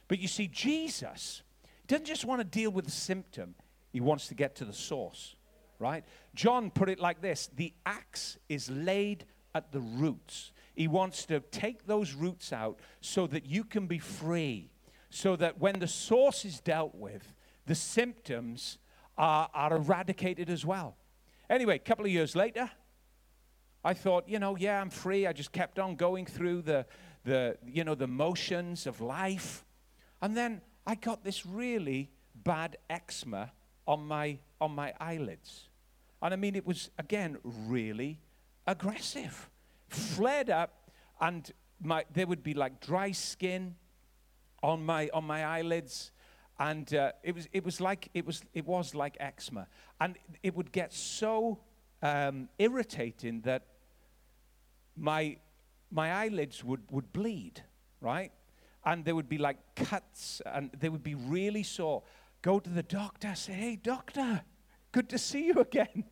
But 0.08 0.20
you 0.20 0.28
see, 0.28 0.48
Jesus, 0.48 1.44
doesn't 1.88 2.06
just 2.06 2.26
want 2.26 2.40
to 2.40 2.46
deal 2.46 2.72
with 2.72 2.86
the 2.86 2.92
symptom, 2.92 3.56
he 3.92 4.00
wants 4.00 4.28
to 4.28 4.36
get 4.36 4.56
to 4.56 4.66
the 4.66 4.74
source, 4.74 5.36
right? 5.80 6.04
John 6.36 6.72
put 6.72 6.90
it 6.90 7.00
like 7.00 7.22
this 7.22 7.50
the 7.56 7.74
axe 7.86 8.38
is 8.50 8.70
laid 8.70 9.26
at 9.56 9.72
the 9.72 9.80
roots. 9.80 10.52
He 10.76 10.88
wants 10.88 11.26
to 11.26 11.40
take 11.40 11.86
those 11.86 12.14
roots 12.14 12.52
out 12.52 12.80
so 13.02 13.28
that 13.28 13.46
you 13.46 13.64
can 13.64 13.86
be 13.86 14.00
free, 14.00 14.72
so 15.10 15.36
that 15.36 15.60
when 15.60 15.80
the 15.80 15.88
source 15.88 16.46
is 16.46 16.60
dealt 16.60 16.96
with, 16.96 17.33
the 17.66 17.76
symptoms 17.76 18.78
are, 19.18 19.50
are 19.54 19.76
eradicated 19.76 20.50
as 20.50 20.66
well. 20.66 20.96
Anyway, 21.50 21.76
a 21.76 21.80
couple 21.80 22.06
of 22.06 22.12
years 22.12 22.36
later, 22.36 22.70
I 23.84 23.94
thought, 23.94 24.30
you 24.30 24.40
know, 24.40 24.56
yeah, 24.56 24.80
I'm 24.80 24.90
free. 24.90 25.28
I 25.28 25.34
just 25.34 25.52
kept 25.52 25.78
on 25.78 25.96
going 25.96 26.26
through 26.26 26.62
the, 26.62 26.86
the 27.26 27.58
you 27.66 27.84
know, 27.84 27.96
the 27.96 28.08
motions 28.08 28.88
of 28.88 29.02
life. 29.02 29.66
And 30.22 30.36
then 30.38 30.62
I 30.88 30.96
got 30.96 31.24
this 31.24 31.46
really 31.46 32.10
bad 32.34 32.78
eczema 32.90 33.52
on 33.86 34.08
my, 34.08 34.40
on 34.62 34.72
my 34.72 34.94
eyelids. 35.00 35.68
And 36.22 36.34
I 36.34 36.38
mean, 36.38 36.56
it 36.56 36.66
was, 36.66 36.90
again, 36.98 37.38
really 37.44 38.22
aggressive. 38.66 39.50
Flared 39.90 40.50
up, 40.50 40.90
and 41.20 41.52
my, 41.82 42.06
there 42.14 42.26
would 42.26 42.44
be 42.44 42.54
like 42.54 42.80
dry 42.80 43.12
skin 43.12 43.76
on 44.62 44.86
my, 44.86 45.10
on 45.14 45.26
my 45.26 45.44
eyelids. 45.44 46.13
And 46.60 46.94
uh, 46.94 47.12
it, 47.24 47.34
was, 47.36 47.48
it, 47.52 47.66
was 47.66 47.82
like, 47.82 48.10
it, 48.14 48.26
was, 48.26 48.44
it 48.54 48.66
was 48.66 48.94
like 48.94 49.18
eczema. 49.20 49.68
And 50.00 50.18
it 50.44 50.56
would 50.56 50.72
get 50.72 50.94
so 50.94 51.60
um, 52.02 52.50
irritating 52.60 53.42
that 53.42 53.64
my, 54.96 55.38
my 55.92 56.14
eyelids 56.14 56.64
would, 56.64 56.82
would 56.92 57.12
bleed, 57.12 57.64
right? 58.02 58.32
And 58.86 59.04
there 59.04 59.16
would 59.16 59.30
be 59.30 59.38
like 59.38 59.58
cuts, 59.76 60.42
and 60.46 60.70
they 60.80 60.90
would 60.90 61.04
be 61.04 61.16
really 61.16 61.64
sore. 61.64 62.04
Go 62.42 62.60
to 62.60 62.70
the 62.70 62.84
doctor, 62.84 63.34
say, 63.36 63.54
hey, 63.54 63.76
doctor, 63.82 64.42
good 64.92 65.10
to 65.10 65.18
see 65.18 65.48
you 65.48 65.60
again. 65.60 66.04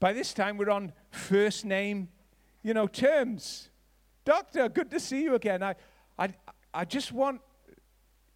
By 0.00 0.12
this 0.12 0.34
time, 0.34 0.58
we're 0.58 0.70
on 0.70 0.92
first 1.10 1.64
name, 1.64 2.08
you 2.64 2.74
know, 2.74 2.88
terms. 2.88 3.68
Doctor, 4.24 4.68
good 4.68 4.90
to 4.90 4.98
see 4.98 5.22
you 5.22 5.36
again. 5.36 5.62
I, 5.62 5.76
I, 6.18 6.34
I 6.74 6.84
just 6.84 7.12
want 7.12 7.40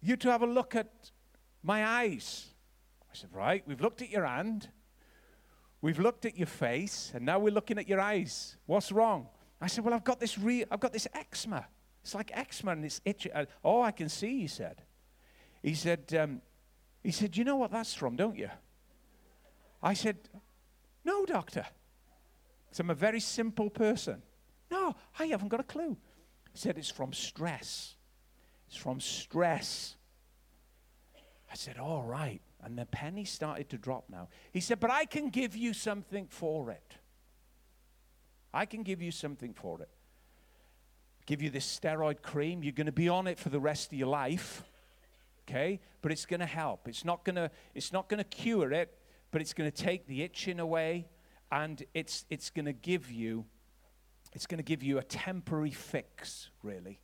you 0.01 0.15
to 0.17 0.31
have 0.31 0.41
a 0.41 0.47
look 0.47 0.75
at 0.75 1.11
my 1.63 1.85
eyes. 1.85 2.47
I 3.11 3.15
said, 3.15 3.29
Right, 3.33 3.63
we've 3.67 3.81
looked 3.81 4.01
at 4.01 4.09
your 4.09 4.25
hand, 4.25 4.69
we've 5.81 5.99
looked 5.99 6.25
at 6.25 6.37
your 6.37 6.47
face, 6.47 7.11
and 7.13 7.25
now 7.25 7.39
we're 7.39 7.53
looking 7.53 7.77
at 7.77 7.87
your 7.87 7.99
eyes. 7.99 8.57
What's 8.65 8.91
wrong? 8.91 9.27
I 9.59 9.67
said, 9.67 9.83
Well, 9.83 9.93
I've 9.93 10.03
got 10.03 10.19
this, 10.19 10.37
re- 10.37 10.65
I've 10.69 10.79
got 10.79 10.93
this 10.93 11.07
eczema. 11.13 11.67
It's 12.03 12.15
like 12.15 12.31
eczema 12.33 12.71
and 12.71 12.85
it's 12.85 13.01
itchy. 13.03 13.29
Oh, 13.65 13.81
I 13.81 13.91
can 13.91 14.07
see, 14.07 14.39
he 14.39 14.47
said. 14.47 14.81
He 15.61 15.73
said, 15.73 16.13
um, 16.17 16.41
he 17.03 17.11
said, 17.11 17.35
You 17.35 17.43
know 17.43 17.57
what 17.57 17.71
that's 17.71 17.93
from, 17.93 18.15
don't 18.15 18.37
you? 18.37 18.49
I 19.83 19.93
said, 19.93 20.17
No, 21.03 21.25
doctor. 21.25 21.65
Because 22.65 22.79
I'm 22.79 22.89
a 22.89 22.95
very 22.95 23.19
simple 23.19 23.69
person. 23.69 24.21
No, 24.71 24.95
I 25.19 25.25
haven't 25.25 25.49
got 25.49 25.59
a 25.59 25.63
clue. 25.63 25.97
He 26.53 26.59
said, 26.59 26.77
It's 26.77 26.89
from 26.89 27.11
stress. 27.11 27.96
It's 28.67 28.77
from 28.77 28.99
stress. 28.99 29.95
I 31.51 31.55
said, 31.55 31.77
All 31.77 32.03
right. 32.03 32.41
And 32.63 32.77
the 32.77 32.85
penny 32.85 33.23
started 33.23 33.69
to 33.69 33.77
drop 33.77 34.05
now. 34.09 34.29
He 34.51 34.59
said, 34.59 34.79
But 34.79 34.91
I 34.91 35.05
can 35.05 35.29
give 35.29 35.55
you 35.55 35.73
something 35.73 36.27
for 36.29 36.71
it. 36.71 36.95
I 38.53 38.65
can 38.65 38.83
give 38.83 39.01
you 39.01 39.11
something 39.11 39.53
for 39.53 39.81
it. 39.81 39.89
Give 41.25 41.41
you 41.41 41.49
this 41.49 41.65
steroid 41.65 42.21
cream. 42.21 42.63
You're 42.63 42.71
going 42.71 42.87
to 42.87 42.91
be 42.91 43.09
on 43.09 43.27
it 43.27 43.37
for 43.37 43.49
the 43.49 43.59
rest 43.59 43.91
of 43.91 43.97
your 43.97 44.07
life. 44.07 44.63
Okay? 45.47 45.79
But 46.01 46.11
it's 46.11 46.25
going 46.25 46.39
to 46.39 46.45
help. 46.45 46.87
It's 46.87 47.05
not 47.05 47.23
going 47.23 47.35
to 47.35 47.51
it's 47.75 47.93
not 47.93 48.09
going 48.09 48.19
to 48.19 48.23
cure 48.23 48.71
it, 48.71 48.97
but 49.31 49.41
it's 49.41 49.53
going 49.53 49.69
to 49.69 49.83
take 49.83 50.07
the 50.07 50.23
itching 50.23 50.59
away 50.59 51.07
and 51.51 51.83
it's 51.93 52.25
it's 52.29 52.49
going 52.49 52.65
to 52.65 52.73
give 52.73 53.11
you 53.11 53.45
it's 54.33 54.45
going 54.45 54.57
to 54.57 54.63
give 54.63 54.83
you 54.83 54.97
a 54.97 55.03
temporary 55.03 55.71
fix, 55.71 56.49
really. 56.63 56.99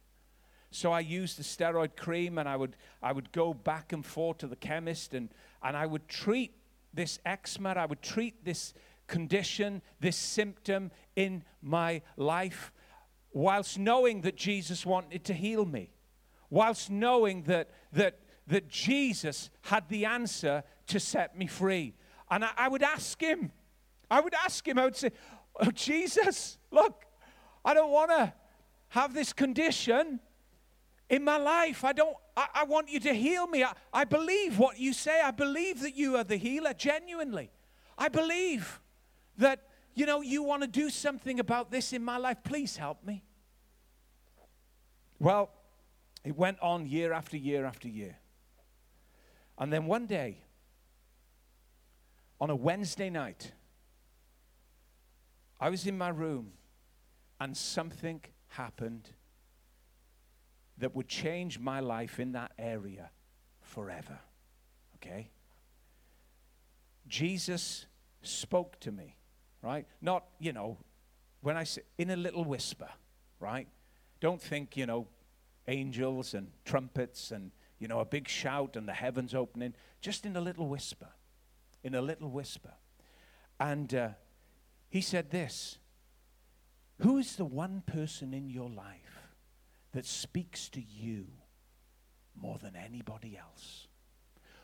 So 0.73 0.91
I 0.91 1.01
used 1.01 1.37
the 1.37 1.43
steroid 1.43 1.95
cream 1.95 2.37
and 2.39 2.49
I 2.49 2.55
would, 2.55 2.75
I 3.01 3.11
would 3.11 3.31
go 3.31 3.53
back 3.53 3.93
and 3.93 4.03
forth 4.03 4.39
to 4.39 4.47
the 4.47 4.55
chemist 4.55 5.13
and, 5.13 5.29
and 5.61 5.77
I 5.77 5.85
would 5.85 6.07
treat 6.07 6.55
this 6.93 7.19
eczema, 7.25 7.69
I 7.77 7.85
would 7.85 8.01
treat 8.01 8.43
this 8.43 8.73
condition, 9.07 9.83
this 9.99 10.15
symptom 10.15 10.91
in 11.15 11.43
my 11.61 12.01
life, 12.17 12.71
whilst 13.31 13.77
knowing 13.77 14.21
that 14.21 14.35
Jesus 14.35 14.83
wanted 14.85 15.23
to 15.25 15.33
heal 15.33 15.65
me, 15.65 15.91
whilst 16.49 16.89
knowing 16.89 17.43
that, 17.43 17.69
that, 17.91 18.19
that 18.47 18.67
Jesus 18.67 19.51
had 19.61 19.87
the 19.89 20.05
answer 20.05 20.63
to 20.87 20.99
set 20.99 21.37
me 21.37 21.45
free. 21.45 21.93
And 22.31 22.43
I, 22.45 22.51
I 22.57 22.67
would 22.67 22.83
ask 22.83 23.21
him, 23.21 23.51
I 24.09 24.21
would 24.21 24.33
ask 24.33 24.67
him, 24.67 24.79
I 24.79 24.85
would 24.85 24.95
say, 24.95 25.11
Oh, 25.59 25.69
Jesus, 25.69 26.57
look, 26.71 27.05
I 27.63 27.75
don't 27.75 27.91
want 27.91 28.09
to 28.09 28.33
have 28.89 29.13
this 29.13 29.33
condition 29.33 30.19
in 31.13 31.23
my 31.23 31.37
life. 31.37 31.83
I 31.83 31.93
don't, 31.93 32.17
I, 32.35 32.47
I 32.55 32.63
want 32.63 32.89
you 32.89 32.99
to 33.01 33.13
heal 33.13 33.45
me. 33.45 33.63
I, 33.63 33.73
I 33.93 34.03
believe 34.03 34.57
what 34.57 34.79
you 34.79 34.93
say. 34.93 35.21
I 35.21 35.29
believe 35.29 35.81
that 35.81 35.95
you 35.95 36.17
are 36.17 36.23
the 36.23 36.37
healer, 36.37 36.73
genuinely. 36.73 37.51
I 37.97 38.09
believe 38.09 38.81
that, 39.37 39.67
you 39.93 40.07
know, 40.07 40.21
you 40.21 40.41
want 40.41 40.63
to 40.63 40.67
do 40.67 40.89
something 40.89 41.39
about 41.39 41.69
this 41.69 41.93
in 41.93 42.03
my 42.03 42.17
life. 42.17 42.37
Please 42.43 42.77
help 42.77 43.05
me. 43.05 43.23
Well, 45.19 45.51
it 46.23 46.35
went 46.35 46.59
on 46.61 46.87
year 46.87 47.13
after 47.13 47.37
year 47.37 47.63
after 47.63 47.87
year. 47.87 48.17
And 49.59 49.71
then 49.71 49.85
one 49.85 50.07
day, 50.07 50.39
on 52.41 52.49
a 52.49 52.55
Wednesday 52.55 53.11
night, 53.11 53.51
I 55.59 55.69
was 55.69 55.85
in 55.85 55.95
my 55.95 56.09
room 56.09 56.53
and 57.39 57.55
something 57.55 58.21
happened 58.47 59.09
that 60.83 60.93
would 60.93 61.07
change 61.07 61.59
my 61.59 61.79
life 61.79 62.19
in 62.19 62.33
that 62.33 62.51
area 62.59 63.09
forever. 63.61 64.19
Okay? 64.97 65.29
Jesus 67.07 67.85
spoke 68.21 68.77
to 68.81 68.91
me, 68.91 69.15
right? 69.61 69.85
Not, 70.01 70.25
you 70.39 70.51
know, 70.51 70.77
when 71.39 71.55
I 71.55 71.63
say 71.63 71.83
in 71.97 72.09
a 72.09 72.17
little 72.17 72.43
whisper, 72.43 72.89
right? 73.39 73.69
Don't 74.19 74.41
think, 74.41 74.75
you 74.75 74.85
know, 74.85 75.07
angels 75.69 76.33
and 76.33 76.51
trumpets 76.65 77.31
and, 77.31 77.51
you 77.79 77.87
know, 77.87 78.01
a 78.01 78.05
big 78.05 78.27
shout 78.27 78.75
and 78.75 78.85
the 78.85 78.93
heavens 78.93 79.33
opening. 79.33 79.73
Just 80.01 80.25
in 80.25 80.35
a 80.35 80.41
little 80.41 80.67
whisper. 80.67 81.11
In 81.85 81.95
a 81.95 82.01
little 82.01 82.29
whisper. 82.29 82.73
And 83.57 83.95
uh, 83.95 84.09
he 84.89 84.99
said 84.99 85.31
this 85.31 85.77
Who 86.99 87.19
is 87.19 87.37
the 87.37 87.45
one 87.45 87.83
person 87.85 88.33
in 88.33 88.49
your 88.49 88.69
life 88.69 89.02
that 89.93 90.05
speaks 90.05 90.69
to 90.69 90.81
you 90.81 91.27
more 92.35 92.57
than 92.57 92.75
anybody 92.75 93.37
else? 93.37 93.87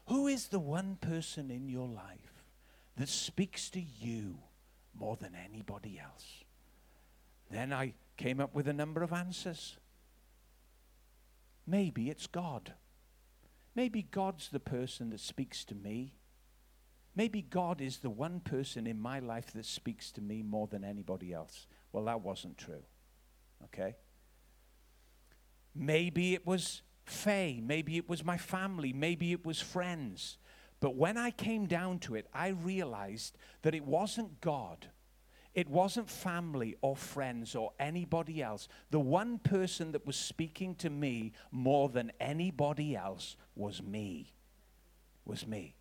Who 0.07 0.27
is 0.27 0.47
the 0.47 0.59
one 0.59 0.97
person 0.99 1.51
in 1.51 1.69
your 1.69 1.87
life 1.87 2.43
that 2.97 3.09
speaks 3.09 3.69
to 3.71 3.79
you 3.79 4.39
more 4.97 5.15
than 5.15 5.35
anybody 5.35 5.99
else? 6.03 6.43
Then 7.51 7.71
I 7.71 7.93
came 8.17 8.39
up 8.39 8.53
with 8.53 8.67
a 8.67 8.73
number 8.73 9.03
of 9.03 9.13
answers. 9.13 9.77
Maybe 11.65 12.09
it's 12.09 12.27
God. 12.27 12.73
Maybe 13.75 14.01
God's 14.01 14.49
the 14.49 14.59
person 14.59 15.11
that 15.11 15.19
speaks 15.19 15.63
to 15.65 15.75
me. 15.75 16.13
Maybe 17.15 17.41
God 17.41 17.81
is 17.81 17.97
the 17.97 18.09
one 18.09 18.39
person 18.39 18.87
in 18.87 18.99
my 18.99 19.19
life 19.19 19.51
that 19.53 19.65
speaks 19.65 20.11
to 20.13 20.21
me 20.21 20.41
more 20.41 20.67
than 20.67 20.83
anybody 20.83 21.33
else. 21.33 21.67
Well, 21.91 22.05
that 22.05 22.21
wasn't 22.21 22.57
true. 22.57 22.83
Okay? 23.65 23.95
Maybe 25.75 26.33
it 26.33 26.45
was 26.45 26.81
Faye. 27.05 27.61
Maybe 27.63 27.97
it 27.97 28.07
was 28.07 28.23
my 28.23 28.37
family. 28.37 28.93
Maybe 28.93 29.31
it 29.31 29.45
was 29.45 29.59
friends. 29.61 30.37
But 30.79 30.95
when 30.95 31.17
I 31.17 31.31
came 31.31 31.65
down 31.65 31.99
to 31.99 32.15
it, 32.15 32.27
I 32.33 32.49
realized 32.49 33.37
that 33.63 33.75
it 33.75 33.85
wasn't 33.85 34.39
God. 34.41 34.87
It 35.53 35.67
wasn't 35.67 36.09
family 36.09 36.75
or 36.81 36.95
friends 36.95 37.55
or 37.55 37.73
anybody 37.79 38.41
else. 38.41 38.67
The 38.91 38.99
one 38.99 39.39
person 39.39 39.91
that 39.91 40.05
was 40.05 40.15
speaking 40.15 40.75
to 40.75 40.89
me 40.89 41.33
more 41.51 41.89
than 41.89 42.11
anybody 42.19 42.95
else 42.95 43.35
was 43.55 43.81
me. 43.81 44.33
Was 45.25 45.47
me. 45.47 45.75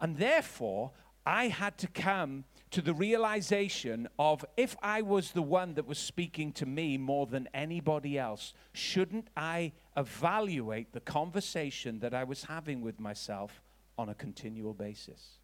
And 0.00 0.18
therefore, 0.18 0.92
I 1.24 1.48
had 1.48 1.78
to 1.78 1.88
come 1.88 2.44
to 2.70 2.82
the 2.82 2.94
realization 2.94 4.08
of 4.18 4.44
if 4.56 4.76
I 4.82 5.02
was 5.02 5.32
the 5.32 5.42
one 5.42 5.74
that 5.74 5.86
was 5.86 5.98
speaking 5.98 6.52
to 6.52 6.66
me 6.66 6.98
more 6.98 7.26
than 7.26 7.48
anybody 7.54 8.18
else, 8.18 8.54
shouldn't 8.72 9.28
I 9.36 9.72
evaluate 9.96 10.92
the 10.92 11.00
conversation 11.00 12.00
that 12.00 12.12
I 12.12 12.24
was 12.24 12.44
having 12.44 12.80
with 12.80 12.98
myself 13.00 13.62
on 13.96 14.08
a 14.08 14.14
continual 14.14 14.74
basis? 14.74 15.38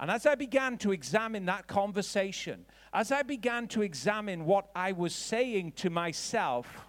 And 0.00 0.10
as 0.10 0.26
I 0.26 0.34
began 0.34 0.78
to 0.78 0.92
examine 0.92 1.46
that 1.46 1.66
conversation, 1.66 2.66
as 2.92 3.10
I 3.10 3.22
began 3.22 3.66
to 3.68 3.82
examine 3.82 4.44
what 4.44 4.68
I 4.74 4.92
was 4.92 5.14
saying 5.14 5.72
to 5.76 5.90
myself, 5.90 6.88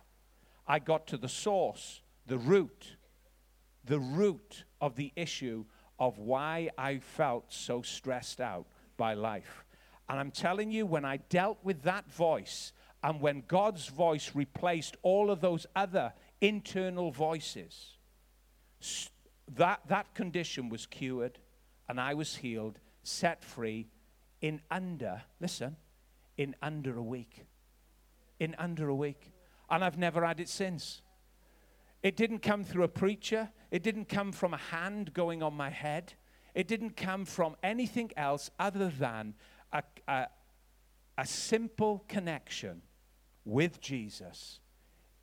I 0.67 0.79
got 0.79 1.07
to 1.07 1.17
the 1.17 1.29
source, 1.29 2.01
the 2.27 2.37
root. 2.37 2.97
the 3.85 3.99
root 3.99 4.65
of 4.79 4.95
the 4.95 5.11
issue 5.15 5.65
of 5.97 6.19
why 6.19 6.69
I 6.77 6.99
felt 6.99 7.45
so 7.51 7.81
stressed 7.81 8.39
out 8.39 8.67
by 8.99 9.15
life. 9.15 9.65
And 10.07 10.19
I'm 10.19 10.29
telling 10.29 10.71
you, 10.71 10.85
when 10.85 11.05
I 11.05 11.17
dealt 11.17 11.57
with 11.63 11.81
that 11.83 12.11
voice, 12.11 12.73
and 13.01 13.21
when 13.21 13.43
God's 13.47 13.87
voice 13.87 14.31
replaced 14.35 14.97
all 15.01 15.31
of 15.31 15.39
those 15.39 15.65
other 15.75 16.13
internal 16.41 17.09
voices, 17.11 17.97
that, 19.55 19.79
that 19.87 20.13
condition 20.13 20.69
was 20.69 20.85
cured, 20.85 21.39
and 21.87 21.99
I 21.99 22.13
was 22.13 22.35
healed, 22.35 22.77
set 23.03 23.43
free 23.43 23.87
in 24.41 24.61
under, 24.69 25.23
listen, 25.39 25.77
in 26.37 26.55
under 26.61 26.97
a 26.97 27.03
week. 27.03 27.45
In 28.39 28.55
under 28.59 28.89
a 28.89 28.95
week. 28.95 29.31
And 29.69 29.83
I've 29.83 29.97
never 29.97 30.25
had 30.25 30.39
it 30.39 30.49
since. 30.49 31.01
It 32.03 32.15
didn't 32.15 32.39
come 32.39 32.63
through 32.63 32.83
a 32.83 32.89
preacher. 32.89 33.49
It 33.71 33.83
didn't 33.83 34.05
come 34.09 34.31
from 34.31 34.53
a 34.53 34.57
hand 34.57 35.13
going 35.13 35.43
on 35.43 35.53
my 35.53 35.69
head. 35.69 36.13
It 36.53 36.67
didn't 36.67 36.97
come 36.97 37.25
from 37.25 37.55
anything 37.63 38.11
else 38.17 38.51
other 38.59 38.89
than 38.89 39.35
a, 39.71 39.83
a, 40.07 40.27
a 41.17 41.25
simple 41.25 42.03
connection 42.07 42.81
with 43.45 43.79
Jesus 43.79 44.59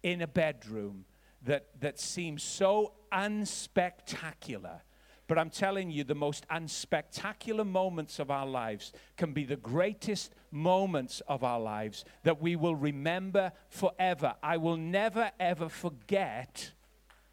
in 0.02 0.22
a 0.22 0.26
bedroom 0.26 1.04
that, 1.42 1.68
that 1.80 1.98
seems 1.98 2.42
so 2.42 2.92
unspectacular. 3.12 4.80
But 5.28 5.38
I'm 5.38 5.50
telling 5.50 5.90
you, 5.90 6.04
the 6.04 6.14
most 6.14 6.46
unspectacular 6.48 7.66
moments 7.66 8.20
of 8.20 8.30
our 8.30 8.46
lives 8.46 8.92
can 9.16 9.32
be 9.32 9.44
the 9.44 9.56
greatest 9.56 10.32
moments 10.52 11.20
of 11.26 11.42
our 11.42 11.58
lives 11.58 12.04
that 12.22 12.40
we 12.40 12.54
will 12.54 12.76
remember 12.76 13.50
forever. 13.68 14.34
I 14.42 14.56
will 14.58 14.76
never, 14.76 15.32
ever 15.40 15.68
forget 15.68 16.72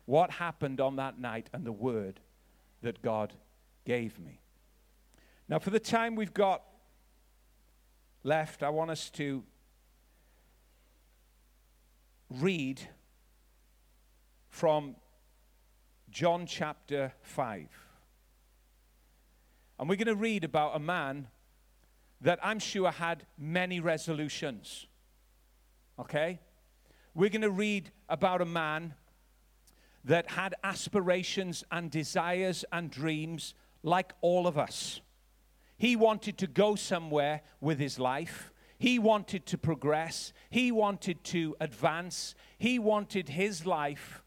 what 0.06 0.32
happened 0.32 0.82
on 0.82 0.95
that 0.95 1.19
night 1.19 1.49
and 1.53 1.65
the 1.65 1.71
word 1.71 2.19
that 2.82 3.01
God 3.01 3.34
gave 3.86 4.19
me. 4.19 4.39
Now, 5.48 5.60
for 5.60 5.69
the 5.69 5.80
time 5.80 6.15
we've 6.15 6.34
got 6.34 6.63
left, 8.24 8.63
I 8.63 8.69
want 8.69 8.91
us 8.91 9.10
to 9.12 9.43
read 12.30 12.82
from 14.50 14.96
John 16.10 16.46
chapter 16.46 17.13
5. 17.22 17.67
And 19.80 19.89
we're 19.89 19.96
going 19.96 20.08
to 20.08 20.15
read 20.15 20.43
about 20.43 20.76
a 20.76 20.80
man 20.80 21.28
that 22.22 22.39
I'm 22.41 22.60
sure 22.60 22.89
had 22.91 23.26
many 23.38 23.80
resolutions. 23.80 24.88
Okay? 26.00 26.39
We're 27.13 27.30
going 27.30 27.41
to 27.41 27.52
read 27.52 27.91
about 28.08 28.41
a 28.41 28.46
man 28.46 28.93
that 30.06 30.32
had 30.32 30.56
aspirations 30.63 31.63
and 31.72 31.91
desires 31.91 32.63
and 32.72 32.89
dreams 32.89 33.54
like 33.84 34.13
all 34.22 34.48
of 34.48 34.58
us. 34.58 35.02
He 35.78 35.96
wanted 35.96 36.38
to 36.39 36.48
go 36.48 36.76
somewhere 36.76 37.41
with 37.60 37.78
his 37.78 38.00
life. 38.00 38.52
He 38.80 39.00
wanted 39.00 39.46
to 39.48 39.58
progress. 39.58 40.34
He 40.50 40.72
wanted 40.72 41.24
to 41.26 41.56
advance. 41.60 42.36
He 42.58 42.80
wanted 42.80 43.30
his 43.30 43.65
life 43.65 44.24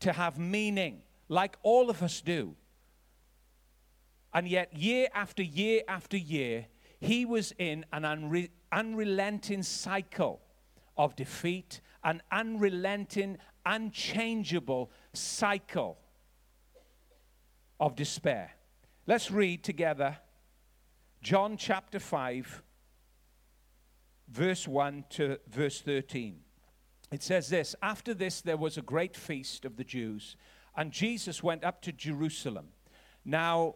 to 0.00 0.12
have 0.12 0.38
meaning, 0.38 1.02
like 1.28 1.56
all 1.62 1.90
of 1.90 2.02
us 2.02 2.20
do. 2.20 2.54
And 4.32 4.48
yet, 4.48 4.76
year 4.76 5.08
after 5.12 5.42
year 5.42 5.82
after 5.88 6.16
year, 6.16 6.66
he 7.00 7.24
was 7.24 7.52
in 7.58 7.84
an 7.92 8.02
unre- 8.02 8.50
unrelenting 8.70 9.62
cycle 9.62 10.40
of 10.96 11.16
defeat, 11.16 11.80
an 12.04 12.22
unrelenting, 12.30 13.38
unchangeable 13.66 14.90
cycle 15.12 15.98
of 17.80 17.96
despair. 17.96 18.52
Let's 19.10 19.32
read 19.32 19.64
together 19.64 20.18
John 21.20 21.56
chapter 21.56 21.98
5, 21.98 22.62
verse 24.28 24.68
1 24.68 25.04
to 25.10 25.40
verse 25.48 25.80
13. 25.80 26.38
It 27.10 27.20
says 27.20 27.48
this 27.48 27.74
After 27.82 28.14
this, 28.14 28.40
there 28.40 28.56
was 28.56 28.76
a 28.76 28.82
great 28.82 29.16
feast 29.16 29.64
of 29.64 29.76
the 29.76 29.82
Jews, 29.82 30.36
and 30.76 30.92
Jesus 30.92 31.42
went 31.42 31.64
up 31.64 31.82
to 31.82 31.92
Jerusalem. 31.92 32.68
Now, 33.24 33.74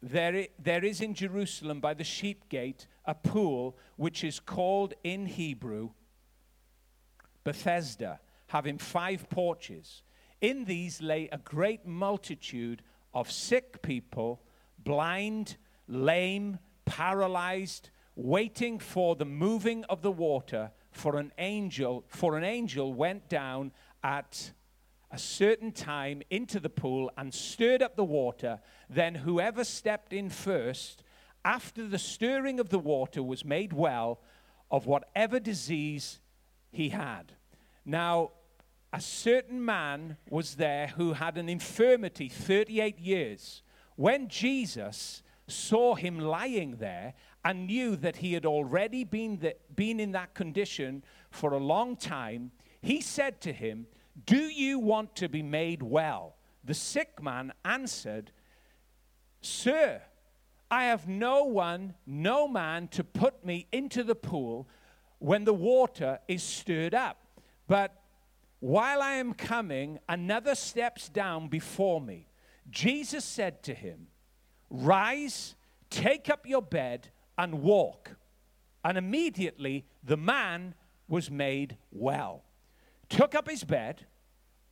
there, 0.00 0.46
there 0.60 0.84
is 0.84 1.00
in 1.00 1.12
Jerusalem 1.12 1.80
by 1.80 1.94
the 1.94 2.04
sheep 2.04 2.48
gate 2.48 2.86
a 3.04 3.16
pool 3.16 3.76
which 3.96 4.22
is 4.22 4.38
called 4.38 4.94
in 5.02 5.26
Hebrew 5.26 5.90
Bethesda, 7.42 8.20
having 8.46 8.78
five 8.78 9.28
porches. 9.28 10.04
In 10.40 10.66
these 10.66 11.02
lay 11.02 11.28
a 11.32 11.38
great 11.38 11.84
multitude 11.84 12.82
of 13.12 13.32
sick 13.32 13.82
people, 13.82 14.40
blind, 14.78 15.56
lame, 15.86 16.58
paralyzed, 16.84 17.90
waiting 18.14 18.78
for 18.78 19.16
the 19.16 19.24
moving 19.24 19.84
of 19.84 20.02
the 20.02 20.10
water 20.10 20.70
for 20.90 21.18
an 21.18 21.30
angel 21.38 22.04
for 22.08 22.36
an 22.36 22.42
angel 22.42 22.92
went 22.92 23.28
down 23.28 23.70
at 24.02 24.50
a 25.12 25.18
certain 25.18 25.70
time 25.70 26.20
into 26.28 26.58
the 26.58 26.68
pool 26.68 27.10
and 27.16 27.32
stirred 27.32 27.80
up 27.80 27.94
the 27.94 28.04
water 28.04 28.58
then 28.90 29.14
whoever 29.14 29.62
stepped 29.62 30.12
in 30.12 30.28
first 30.28 31.04
after 31.44 31.86
the 31.86 31.98
stirring 31.98 32.58
of 32.58 32.70
the 32.70 32.78
water 32.78 33.22
was 33.22 33.44
made 33.44 33.72
well 33.72 34.18
of 34.68 34.86
whatever 34.86 35.38
disease 35.38 36.18
he 36.72 36.88
had 36.88 37.32
now 37.84 38.32
a 38.92 39.00
certain 39.00 39.64
man 39.64 40.16
was 40.30 40.54
there 40.54 40.88
who 40.88 41.12
had 41.12 41.36
an 41.36 41.48
infirmity 41.48 42.28
38 42.28 42.98
years. 42.98 43.62
When 43.98 44.28
Jesus 44.28 45.24
saw 45.48 45.96
him 45.96 46.20
lying 46.20 46.76
there 46.76 47.14
and 47.44 47.66
knew 47.66 47.96
that 47.96 48.18
he 48.18 48.32
had 48.32 48.46
already 48.46 49.02
been, 49.02 49.40
the, 49.40 49.56
been 49.74 49.98
in 49.98 50.12
that 50.12 50.34
condition 50.34 51.02
for 51.32 51.52
a 51.52 51.58
long 51.58 51.96
time, 51.96 52.52
he 52.80 53.00
said 53.00 53.40
to 53.40 53.52
him, 53.52 53.88
Do 54.24 54.38
you 54.38 54.78
want 54.78 55.16
to 55.16 55.28
be 55.28 55.42
made 55.42 55.82
well? 55.82 56.36
The 56.62 56.74
sick 56.74 57.20
man 57.20 57.52
answered, 57.64 58.30
Sir, 59.40 60.00
I 60.70 60.84
have 60.84 61.08
no 61.08 61.42
one, 61.42 61.94
no 62.06 62.46
man 62.46 62.86
to 62.92 63.02
put 63.02 63.44
me 63.44 63.66
into 63.72 64.04
the 64.04 64.14
pool 64.14 64.68
when 65.18 65.42
the 65.42 65.52
water 65.52 66.20
is 66.28 66.44
stirred 66.44 66.94
up. 66.94 67.18
But 67.66 68.00
while 68.60 69.02
I 69.02 69.14
am 69.14 69.34
coming, 69.34 69.98
another 70.08 70.54
steps 70.54 71.08
down 71.08 71.48
before 71.48 72.00
me. 72.00 72.27
Jesus 72.70 73.24
said 73.24 73.62
to 73.64 73.74
him, 73.74 74.08
Rise, 74.70 75.54
take 75.90 76.28
up 76.28 76.46
your 76.46 76.62
bed, 76.62 77.08
and 77.36 77.62
walk. 77.62 78.16
And 78.84 78.98
immediately 78.98 79.86
the 80.02 80.16
man 80.16 80.74
was 81.08 81.30
made 81.30 81.76
well, 81.90 82.44
took 83.08 83.34
up 83.34 83.48
his 83.48 83.64
bed, 83.64 84.06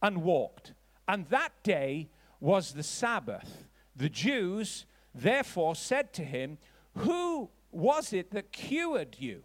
and 0.03 0.23
walked. 0.23 0.75
And 1.09 1.27
that 1.29 1.53
day 1.63 2.09
was 2.41 2.73
the 2.73 2.83
Sabbath. 2.83 3.67
The 3.95 4.09
Jews 4.09 4.85
therefore 5.15 5.75
said 5.75 6.13
to 6.15 6.25
him, 6.25 6.59
Who 6.99 7.51
was 7.71 8.13
it 8.13 8.31
that 8.33 8.53
cured 8.53 9.17
you? 9.19 9.43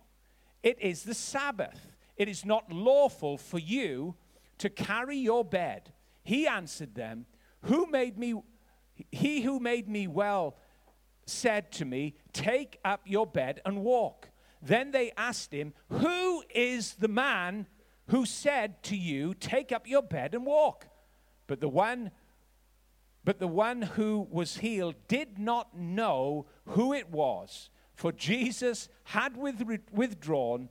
It 0.63 0.77
is 0.81 1.03
the 1.03 1.13
Sabbath. 1.13 1.95
It 2.17 2.27
is 2.27 2.45
not 2.45 2.71
lawful 2.71 3.37
for 3.37 3.59
you 3.59 4.15
to 4.57 4.69
carry 4.69 5.17
your 5.17 5.43
bed. 5.43 5.91
He 6.23 6.47
answered 6.47 6.93
them, 6.93 7.25
Who 7.63 7.85
made 7.87 8.17
me, 8.17 8.35
he 9.11 9.41
who 9.41 9.59
made 9.59 9.87
me 9.87 10.07
well 10.07 10.57
said 11.25 11.71
to 11.73 11.85
me, 11.85 12.15
Take 12.33 12.79
up 12.83 13.01
your 13.05 13.27
bed 13.27 13.61
and 13.65 13.83
walk. 13.83 14.29
Then 14.61 14.91
they 14.91 15.11
asked 15.17 15.53
him, 15.53 15.73
Who 15.89 16.43
is 16.53 16.93
the 16.95 17.07
man 17.07 17.67
who 18.07 18.25
said 18.25 18.83
to 18.83 18.95
you, 18.95 19.33
Take 19.33 19.71
up 19.71 19.87
your 19.87 20.03
bed 20.03 20.33
and 20.33 20.45
walk? 20.45 20.87
But 21.47 21.61
the 21.61 21.69
one 21.69 22.11
but 23.23 23.39
the 23.39 23.47
one 23.47 23.83
who 23.83 24.27
was 24.31 24.57
healed 24.57 24.95
did 25.07 25.37
not 25.37 25.77
know 25.77 26.47
who 26.65 26.91
it 26.91 27.11
was, 27.11 27.69
for 27.93 28.11
Jesus 28.11 28.89
had 29.03 29.37
withdrawn, 29.37 30.69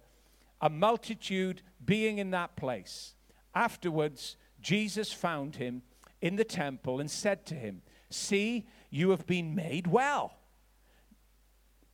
a 0.61 0.69
multitude 0.69 1.63
being 1.85 2.19
in 2.19 2.33
that 2.33 2.57
place. 2.57 3.15
Afterwards, 3.55 4.37
Jesus 4.61 5.13
found 5.13 5.57
him 5.57 5.83
in 6.21 6.37
the 6.37 6.45
temple 6.45 7.01
and 7.01 7.11
said 7.11 7.47
to 7.47 7.55
him, 7.55 7.83
See, 8.11 8.67
you 8.91 9.11
have 9.11 9.27
been 9.27 9.55
made 9.55 9.87
well. 9.87 10.35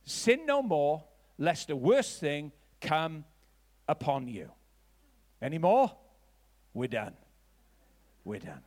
Sin 0.03 0.45
no 0.45 0.61
more, 0.61 1.03
lest 1.37 1.69
a 1.69 1.75
worse 1.75 2.17
thing 2.17 2.51
come 2.81 3.25
upon 3.87 4.27
you. 4.27 4.51
Any 5.41 5.57
more? 5.57 5.91
We're 6.73 6.87
done. 6.87 7.13
We're 8.23 8.39
done. 8.39 8.61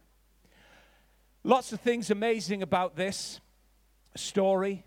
Lots 1.42 1.72
of 1.72 1.80
things 1.80 2.11
amazing 2.11 2.62
about 2.62 2.96
this 2.96 3.40
story, 4.16 4.84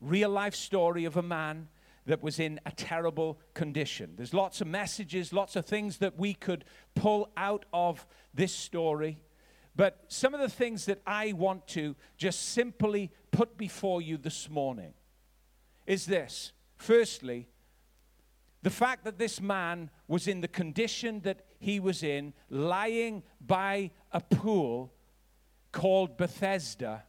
real 0.00 0.30
life 0.30 0.54
story 0.54 1.04
of 1.04 1.16
a 1.16 1.22
man 1.22 1.68
that 2.06 2.22
was 2.22 2.38
in 2.38 2.58
a 2.64 2.70
terrible 2.70 3.38
condition. 3.52 4.14
There's 4.16 4.32
lots 4.32 4.60
of 4.60 4.66
messages, 4.66 5.32
lots 5.32 5.56
of 5.56 5.66
things 5.66 5.98
that 5.98 6.18
we 6.18 6.34
could 6.34 6.64
pull 6.94 7.30
out 7.36 7.66
of 7.72 8.06
this 8.32 8.52
story. 8.52 9.18
But 9.78 10.06
some 10.08 10.34
of 10.34 10.40
the 10.40 10.48
things 10.48 10.86
that 10.86 11.00
I 11.06 11.34
want 11.34 11.68
to 11.68 11.94
just 12.16 12.48
simply 12.48 13.12
put 13.30 13.56
before 13.56 14.02
you 14.02 14.16
this 14.16 14.50
morning 14.50 14.92
is 15.86 16.04
this. 16.04 16.50
Firstly, 16.76 17.46
the 18.62 18.70
fact 18.70 19.04
that 19.04 19.18
this 19.18 19.40
man 19.40 19.90
was 20.08 20.26
in 20.26 20.40
the 20.40 20.48
condition 20.48 21.20
that 21.20 21.46
he 21.60 21.78
was 21.78 22.02
in, 22.02 22.34
lying 22.50 23.22
by 23.40 23.92
a 24.10 24.20
pool 24.20 24.92
called 25.70 26.16
Bethesda, 26.16 27.04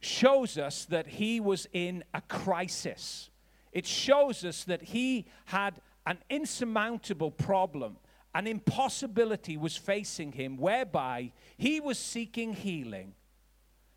shows 0.00 0.56
us 0.56 0.86
that 0.86 1.06
he 1.06 1.38
was 1.38 1.68
in 1.74 2.02
a 2.14 2.22
crisis. 2.22 3.28
It 3.72 3.84
shows 3.84 4.42
us 4.42 4.64
that 4.64 4.80
he 4.80 5.26
had 5.44 5.82
an 6.06 6.16
insurmountable 6.30 7.30
problem. 7.30 7.98
An 8.34 8.46
impossibility 8.46 9.56
was 9.56 9.76
facing 9.76 10.32
him 10.32 10.56
whereby 10.56 11.32
he 11.58 11.80
was 11.80 11.98
seeking 11.98 12.54
healing, 12.54 13.14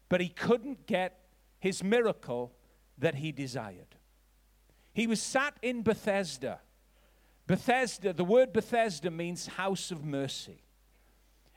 but 0.09 0.19
he 0.19 0.29
couldn't 0.29 0.87
get 0.87 1.19
his 1.59 1.83
miracle 1.83 2.51
that 2.97 3.15
he 3.15 3.31
desired. 3.31 3.95
He 4.93 5.07
was 5.07 5.21
sat 5.21 5.57
in 5.61 5.83
Bethesda. 5.83 6.59
Bethesda, 7.47 8.13
the 8.13 8.23
word 8.23 8.51
Bethesda 8.53 9.11
means 9.11 9.47
house 9.47 9.91
of 9.91 10.03
mercy. 10.03 10.63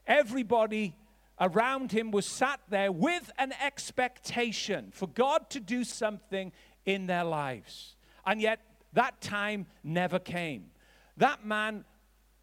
Everybody 0.06 0.96
around 1.40 1.92
him 1.92 2.10
was 2.10 2.26
sat 2.26 2.60
there 2.68 2.92
with 2.92 3.30
an 3.38 3.52
expectation 3.62 4.90
for 4.92 5.06
God 5.06 5.50
to 5.50 5.60
do 5.60 5.84
something 5.84 6.52
in 6.84 7.06
their 7.06 7.24
lives. 7.24 7.96
And 8.26 8.40
yet, 8.40 8.60
that 8.92 9.20
time 9.20 9.66
never 9.84 10.18
came. 10.18 10.70
That 11.16 11.44
man 11.44 11.84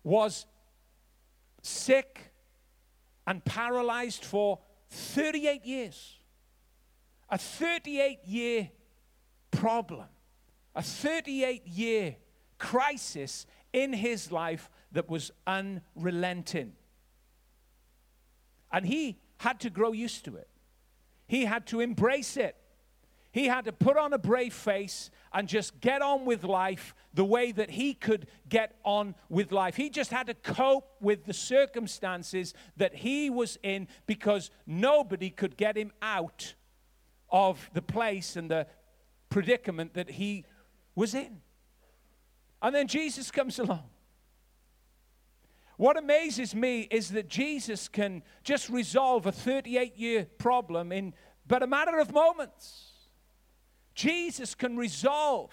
was 0.05 0.45
sick 1.63 2.31
and 3.27 3.43
paralyzed 3.43 4.23
for 4.23 4.59
38 4.89 5.65
years. 5.65 6.19
A 7.29 7.37
38 7.37 8.19
year 8.25 8.69
problem, 9.49 10.05
a 10.75 10.83
38 10.83 11.67
year 11.67 12.15
crisis 12.59 13.47
in 13.73 13.93
his 13.93 14.31
life 14.31 14.69
that 14.91 15.09
was 15.09 15.31
unrelenting. 15.47 16.73
And 18.71 18.85
he 18.85 19.17
had 19.37 19.59
to 19.61 19.69
grow 19.69 19.91
used 19.91 20.23
to 20.25 20.35
it, 20.35 20.47
he 21.27 21.45
had 21.45 21.65
to 21.67 21.81
embrace 21.81 22.37
it. 22.37 22.55
He 23.35 23.47
had 23.47 23.65
to 23.65 23.73
put 23.73 23.97
on 23.97 24.13
a 24.13 24.17
brave 24.17 24.53
face 24.53 25.11
and 25.33 25.45
just 25.45 25.81
get 25.81 26.01
on 26.01 26.23
with 26.23 26.45
life 26.45 26.95
the 27.13 27.25
way 27.25 27.51
that 27.51 27.69
he 27.69 27.93
could 27.93 28.27
get 28.47 28.77
on 28.85 29.13
with 29.27 29.51
life. 29.51 29.75
He 29.75 29.89
just 29.89 30.09
had 30.09 30.27
to 30.27 30.33
cope 30.35 30.95
with 31.01 31.25
the 31.25 31.33
circumstances 31.33 32.53
that 32.77 32.95
he 32.95 33.29
was 33.29 33.57
in 33.61 33.89
because 34.05 34.51
nobody 34.65 35.29
could 35.29 35.57
get 35.57 35.75
him 35.75 35.91
out 36.01 36.55
of 37.29 37.69
the 37.73 37.81
place 37.81 38.37
and 38.37 38.49
the 38.49 38.67
predicament 39.27 39.95
that 39.95 40.11
he 40.11 40.45
was 40.95 41.13
in. 41.13 41.41
And 42.61 42.73
then 42.73 42.87
Jesus 42.87 43.31
comes 43.31 43.59
along. 43.59 43.89
What 45.75 45.97
amazes 45.97 46.55
me 46.55 46.87
is 46.89 47.09
that 47.09 47.27
Jesus 47.27 47.89
can 47.89 48.23
just 48.45 48.69
resolve 48.69 49.25
a 49.25 49.33
38 49.33 49.97
year 49.97 50.25
problem 50.37 50.93
in 50.93 51.13
but 51.45 51.63
a 51.63 51.67
matter 51.67 51.99
of 51.99 52.13
moments. 52.13 52.93
Jesus 53.95 54.53
can 54.53 54.77
resolve 54.77 55.51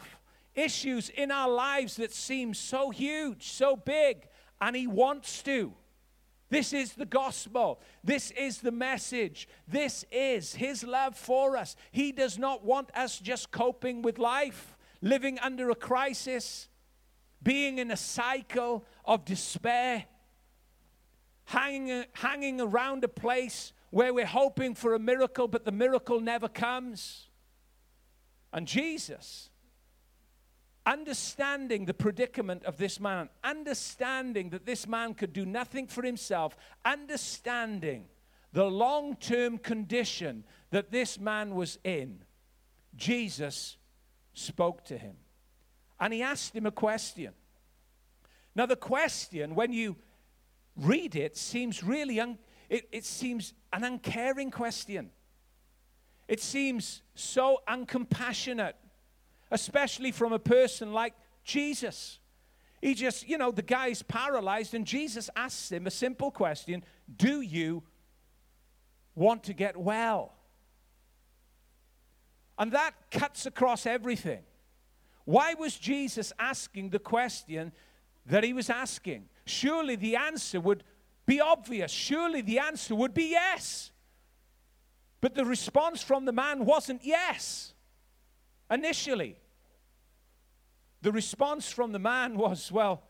issues 0.54 1.08
in 1.08 1.30
our 1.30 1.48
lives 1.48 1.96
that 1.96 2.12
seem 2.12 2.52
so 2.52 2.90
huge, 2.90 3.48
so 3.48 3.76
big, 3.76 4.26
and 4.60 4.76
He 4.76 4.86
wants 4.86 5.42
to. 5.44 5.72
This 6.50 6.74
is 6.74 6.92
the 6.92 7.06
gospel. 7.06 7.80
This 8.04 8.30
is 8.32 8.58
the 8.58 8.72
message. 8.72 9.48
This 9.66 10.04
is 10.12 10.54
His 10.54 10.84
love 10.84 11.16
for 11.16 11.56
us. 11.56 11.76
He 11.92 12.12
does 12.12 12.36
not 12.36 12.62
want 12.62 12.90
us 12.94 13.18
just 13.18 13.50
coping 13.50 14.02
with 14.02 14.18
life, 14.18 14.76
living 15.00 15.38
under 15.38 15.70
a 15.70 15.74
crisis, 15.74 16.68
being 17.42 17.78
in 17.78 17.90
a 17.90 17.96
cycle 17.96 18.84
of 19.04 19.24
despair, 19.24 20.04
hanging, 21.46 22.04
hanging 22.12 22.60
around 22.60 23.02
a 23.04 23.08
place 23.08 23.72
where 23.90 24.12
we're 24.12 24.26
hoping 24.26 24.74
for 24.74 24.94
a 24.94 24.98
miracle, 24.98 25.48
but 25.48 25.64
the 25.64 25.72
miracle 25.72 26.20
never 26.20 26.48
comes. 26.48 27.28
And 28.52 28.66
Jesus, 28.66 29.50
understanding 30.84 31.84
the 31.84 31.94
predicament 31.94 32.64
of 32.64 32.76
this 32.76 33.00
man, 33.00 33.28
understanding 33.42 34.50
that 34.50 34.66
this 34.66 34.86
man 34.86 35.14
could 35.14 35.32
do 35.32 35.46
nothing 35.46 35.86
for 35.86 36.02
himself, 36.02 36.56
understanding 36.84 38.06
the 38.52 38.64
long 38.64 39.16
term 39.16 39.58
condition 39.58 40.44
that 40.70 40.90
this 40.90 41.18
man 41.18 41.54
was 41.54 41.78
in, 41.84 42.24
Jesus 42.94 43.76
spoke 44.34 44.84
to 44.86 44.98
him. 44.98 45.16
And 45.98 46.12
he 46.12 46.22
asked 46.22 46.54
him 46.54 46.66
a 46.66 46.72
question. 46.72 47.32
Now, 48.54 48.66
the 48.66 48.76
question, 48.76 49.54
when 49.54 49.72
you 49.72 49.96
read 50.76 51.16
it, 51.16 51.36
seems 51.36 51.82
really, 51.82 52.20
un- 52.20 52.38
it, 52.68 52.88
it 52.92 53.04
seems 53.04 53.54
an 53.72 53.84
uncaring 53.84 54.50
question. 54.50 55.10
It 56.32 56.40
seems 56.40 57.02
so 57.14 57.58
uncompassionate, 57.68 58.72
especially 59.50 60.12
from 60.12 60.32
a 60.32 60.38
person 60.38 60.94
like 60.94 61.12
Jesus. 61.44 62.20
He 62.80 62.94
just, 62.94 63.28
you 63.28 63.36
know, 63.36 63.50
the 63.50 63.60
guy's 63.60 64.00
paralyzed, 64.02 64.72
and 64.72 64.86
Jesus 64.86 65.28
asks 65.36 65.70
him 65.70 65.86
a 65.86 65.90
simple 65.90 66.30
question 66.30 66.84
Do 67.14 67.42
you 67.42 67.82
want 69.14 69.42
to 69.42 69.52
get 69.52 69.76
well? 69.76 70.32
And 72.58 72.72
that 72.72 72.92
cuts 73.10 73.44
across 73.44 73.84
everything. 73.84 74.40
Why 75.26 75.52
was 75.52 75.76
Jesus 75.76 76.32
asking 76.38 76.88
the 76.88 76.98
question 76.98 77.72
that 78.24 78.42
he 78.42 78.54
was 78.54 78.70
asking? 78.70 79.28
Surely 79.44 79.96
the 79.96 80.16
answer 80.16 80.60
would 80.60 80.82
be 81.26 81.42
obvious. 81.42 81.90
Surely 81.90 82.40
the 82.40 82.58
answer 82.58 82.94
would 82.94 83.12
be 83.12 83.32
yes. 83.32 83.91
But 85.22 85.36
the 85.36 85.44
response 85.44 86.02
from 86.02 86.24
the 86.24 86.32
man 86.32 86.66
wasn't 86.66 87.02
yes 87.04 87.72
initially. 88.68 89.38
The 91.00 91.12
response 91.12 91.70
from 91.70 91.92
the 91.92 92.00
man 92.00 92.36
was, 92.36 92.72
Well, 92.72 93.04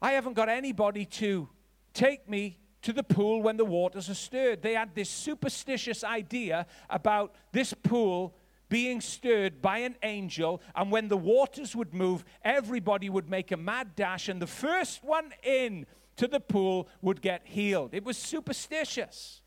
I 0.00 0.12
haven't 0.12 0.32
got 0.32 0.48
anybody 0.48 1.04
to 1.04 1.50
take 1.92 2.28
me 2.28 2.56
to 2.82 2.94
the 2.94 3.02
pool 3.02 3.42
when 3.42 3.58
the 3.58 3.66
waters 3.66 4.08
are 4.08 4.14
stirred. 4.14 4.62
They 4.62 4.72
had 4.72 4.94
this 4.94 5.10
superstitious 5.10 6.02
idea 6.02 6.66
about 6.88 7.34
this 7.52 7.74
pool 7.74 8.34
being 8.70 9.02
stirred 9.02 9.60
by 9.60 9.78
an 9.78 9.96
angel, 10.02 10.62
and 10.74 10.90
when 10.90 11.08
the 11.08 11.16
waters 11.16 11.76
would 11.76 11.92
move, 11.92 12.24
everybody 12.42 13.10
would 13.10 13.28
make 13.28 13.52
a 13.52 13.56
mad 13.58 13.94
dash, 13.94 14.28
and 14.28 14.40
the 14.40 14.46
first 14.46 15.04
one 15.04 15.32
in 15.42 15.84
to 16.16 16.26
the 16.26 16.40
pool 16.40 16.88
would 17.02 17.20
get 17.20 17.42
healed. 17.44 17.92
It 17.92 18.04
was 18.04 18.16
superstitious. 18.16 19.42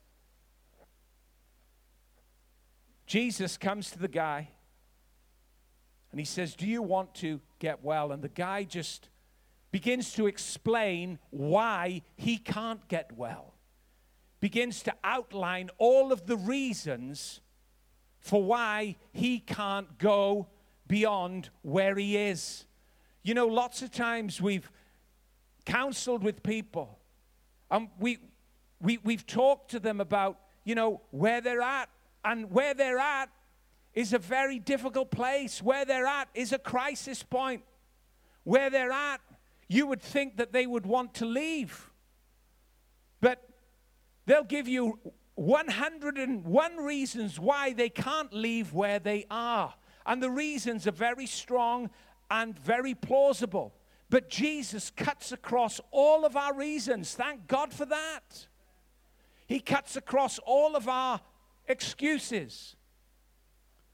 Jesus 3.11 3.57
comes 3.57 3.91
to 3.91 3.99
the 3.99 4.07
guy 4.07 4.47
and 6.11 6.17
he 6.17 6.23
says, 6.23 6.55
Do 6.55 6.65
you 6.65 6.81
want 6.81 7.13
to 7.15 7.41
get 7.59 7.83
well? 7.83 8.13
And 8.13 8.23
the 8.23 8.29
guy 8.29 8.63
just 8.63 9.09
begins 9.69 10.13
to 10.13 10.27
explain 10.27 11.19
why 11.29 12.03
he 12.15 12.37
can't 12.37 12.87
get 12.87 13.11
well, 13.17 13.53
begins 14.39 14.81
to 14.83 14.93
outline 15.03 15.69
all 15.77 16.13
of 16.13 16.25
the 16.25 16.37
reasons 16.37 17.41
for 18.21 18.41
why 18.41 18.95
he 19.11 19.39
can't 19.39 19.97
go 19.97 20.47
beyond 20.87 21.49
where 21.63 21.95
he 21.95 22.15
is. 22.15 22.65
You 23.23 23.33
know, 23.33 23.47
lots 23.47 23.81
of 23.81 23.91
times 23.91 24.39
we've 24.39 24.71
counseled 25.65 26.23
with 26.23 26.43
people 26.43 26.97
and 27.69 27.89
we, 27.99 28.19
we, 28.79 28.99
we've 29.03 29.27
talked 29.27 29.71
to 29.71 29.81
them 29.81 29.99
about, 29.99 30.39
you 30.63 30.75
know, 30.75 31.01
where 31.11 31.41
they're 31.41 31.61
at 31.61 31.89
and 32.23 32.51
where 32.51 32.73
they're 32.73 32.99
at 32.99 33.29
is 33.93 34.13
a 34.13 34.19
very 34.19 34.59
difficult 34.59 35.11
place. 35.11 35.61
Where 35.61 35.85
they're 35.85 36.05
at 36.05 36.29
is 36.33 36.53
a 36.53 36.59
crisis 36.59 37.23
point. 37.23 37.63
Where 38.43 38.69
they're 38.69 38.91
at, 38.91 39.21
you 39.67 39.87
would 39.87 40.01
think 40.01 40.37
that 40.37 40.53
they 40.53 40.65
would 40.65 40.85
want 40.85 41.13
to 41.15 41.25
leave. 41.25 41.91
But 43.19 43.47
they'll 44.25 44.43
give 44.43 44.67
you 44.67 44.99
101 45.35 46.77
reasons 46.77 47.39
why 47.39 47.73
they 47.73 47.89
can't 47.89 48.33
leave 48.33 48.73
where 48.73 48.99
they 48.99 49.25
are. 49.29 49.73
And 50.05 50.21
the 50.21 50.31
reasons 50.31 50.87
are 50.87 50.91
very 50.91 51.27
strong 51.27 51.89
and 52.29 52.57
very 52.57 52.95
plausible. 52.95 53.73
But 54.09 54.29
Jesus 54.29 54.89
cuts 54.89 55.31
across 55.31 55.79
all 55.91 56.25
of 56.25 56.35
our 56.35 56.53
reasons. 56.53 57.13
Thank 57.13 57.47
God 57.47 57.73
for 57.73 57.85
that. 57.85 58.47
He 59.47 59.59
cuts 59.59 59.95
across 59.95 60.39
all 60.39 60.75
of 60.75 60.87
our 60.87 61.21
excuses. 61.71 62.75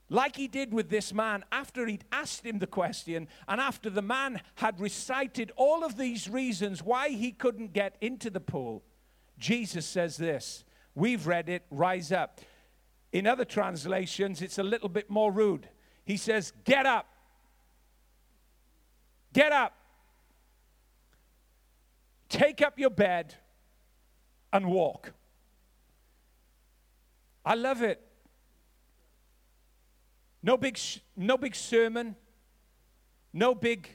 like 0.10 0.38
he 0.38 0.48
did 0.48 0.74
with 0.74 0.90
this 0.90 1.14
man 1.14 1.44
after 1.52 1.86
he'd 1.86 2.06
asked 2.14 2.46
him 2.46 2.60
the 2.60 2.68
question 2.68 3.28
and 3.46 3.60
after 3.60 3.90
the 3.90 4.02
man 4.02 4.40
had 4.56 4.80
recited 4.80 5.52
all 5.58 5.84
of 5.84 5.98
these 5.98 6.30
reasons 6.30 6.82
why 6.82 7.10
he 7.10 7.32
couldn't 7.32 7.74
get 7.74 7.98
into 8.00 8.30
the 8.30 8.40
pool, 8.40 8.84
Jesus 9.38 9.86
says 9.86 10.16
this. 10.18 10.64
We've 10.96 11.28
read 11.28 11.50
it, 11.50 11.64
rise 11.70 12.12
up. 12.12 12.40
In 13.12 13.28
other 13.28 13.46
translations, 13.46 14.42
it's 14.42 14.58
a 14.58 14.64
little 14.64 14.90
bit 14.90 15.10
more 15.10 15.32
rude. 15.32 15.70
He 16.06 16.18
says, 16.18 16.54
Get 16.64 16.86
up. 16.86 17.08
Get 19.34 19.52
up. 19.52 19.74
Take 22.30 22.62
up 22.62 22.80
your 22.80 22.90
bed 22.90 23.36
and 24.52 24.66
walk. 24.66 25.14
I 27.48 27.54
love 27.54 27.82
it. 27.82 28.02
No 30.44 30.58
big, 30.58 30.78
no 31.16 31.38
big 31.38 31.56
sermon, 31.56 32.18
no 33.32 33.56
big 33.56 33.88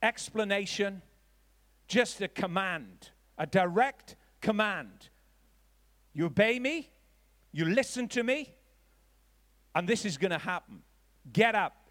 explanation, 0.00 1.02
just 1.88 2.20
a 2.20 2.28
command, 2.28 3.10
a 3.36 3.44
direct 3.44 4.14
command. 4.40 5.08
You 6.12 6.26
obey 6.26 6.60
me, 6.60 6.90
you 7.50 7.64
listen 7.64 8.06
to 8.06 8.22
me, 8.22 8.54
and 9.74 9.88
this 9.88 10.04
is 10.04 10.16
going 10.16 10.30
to 10.30 10.38
happen. 10.38 10.82
Get 11.32 11.56
up. 11.56 11.88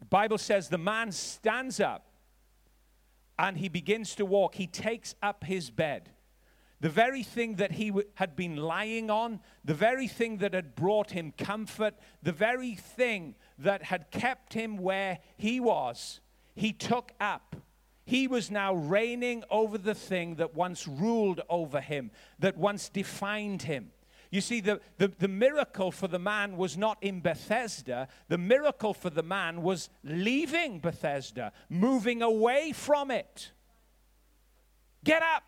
The 0.00 0.06
Bible 0.06 0.38
says 0.38 0.68
the 0.68 0.76
man 0.76 1.12
stands 1.12 1.78
up 1.78 2.04
and 3.38 3.56
he 3.56 3.68
begins 3.68 4.16
to 4.16 4.24
walk. 4.24 4.56
He 4.56 4.66
takes 4.66 5.14
up 5.22 5.44
his 5.44 5.70
bed. 5.70 6.10
The 6.80 6.88
very 6.88 7.22
thing 7.22 7.56
that 7.56 7.72
he 7.72 7.88
w- 7.88 8.06
had 8.14 8.36
been 8.36 8.56
lying 8.56 9.10
on, 9.10 9.40
the 9.64 9.74
very 9.74 10.06
thing 10.06 10.38
that 10.38 10.54
had 10.54 10.76
brought 10.76 11.10
him 11.10 11.32
comfort, 11.36 11.94
the 12.22 12.32
very 12.32 12.74
thing 12.74 13.34
that 13.58 13.82
had 13.82 14.10
kept 14.10 14.52
him 14.52 14.76
where 14.76 15.18
he 15.36 15.58
was, 15.58 16.20
he 16.54 16.72
took 16.72 17.12
up. 17.20 17.56
He 18.04 18.28
was 18.28 18.50
now 18.50 18.74
reigning 18.74 19.44
over 19.50 19.76
the 19.76 19.94
thing 19.94 20.36
that 20.36 20.54
once 20.54 20.86
ruled 20.86 21.40
over 21.50 21.80
him, 21.80 22.10
that 22.38 22.56
once 22.56 22.88
defined 22.88 23.62
him. 23.62 23.90
You 24.30 24.40
see, 24.40 24.60
the, 24.60 24.80
the, 24.98 25.08
the, 25.08 25.28
miracle 25.28 25.90
for 25.90 26.06
the 26.06 26.18
man 26.18 26.56
was 26.56 26.76
not 26.76 26.98
in 27.02 27.20
Bethesda. 27.20 28.08
The 28.28 28.38
miracle 28.38 28.92
for 28.92 29.08
the 29.08 29.22
man 29.22 29.62
was 29.62 29.88
leaving 30.04 30.80
Bethesda, 30.80 31.52
moving 31.70 32.20
away 32.20 32.72
from 32.72 33.10
it. 33.10 33.52
Get 35.02 35.22
up. 35.22 35.44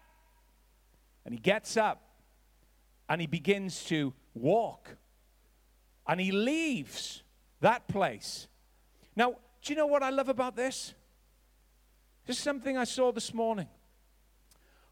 And 1.25 1.35
he 1.35 1.41
gets 1.41 1.77
up 1.77 2.03
and 3.09 3.21
he 3.21 3.27
begins 3.27 3.85
to 3.85 4.13
walk. 4.35 4.97
And 6.07 6.21
he 6.21 6.33
leaves 6.33 7.23
that 7.61 7.89
place. 7.89 8.49
Now, 9.17 9.37
do 9.63 9.73
you 9.73 9.77
know 9.77 9.87
what 9.87 10.03
I 10.03 10.11
love 10.11 10.29
about 10.29 10.57
this? 10.57 10.95
This 12.27 12.37
is 12.37 12.43
something 12.43 12.77
I 12.77 12.85
saw 12.85 13.13
this 13.13 13.35
morning. 13.35 13.69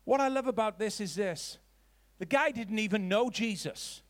What 0.05 0.20
I 0.20 0.29
love 0.29 0.47
about 0.47 0.79
this 0.79 1.01
is 1.01 1.14
this 1.14 1.59
the 2.18 2.26
guy 2.26 2.51
didn't 2.51 2.79
even 2.79 3.09
know 3.09 3.31
Jesus, 3.31 4.03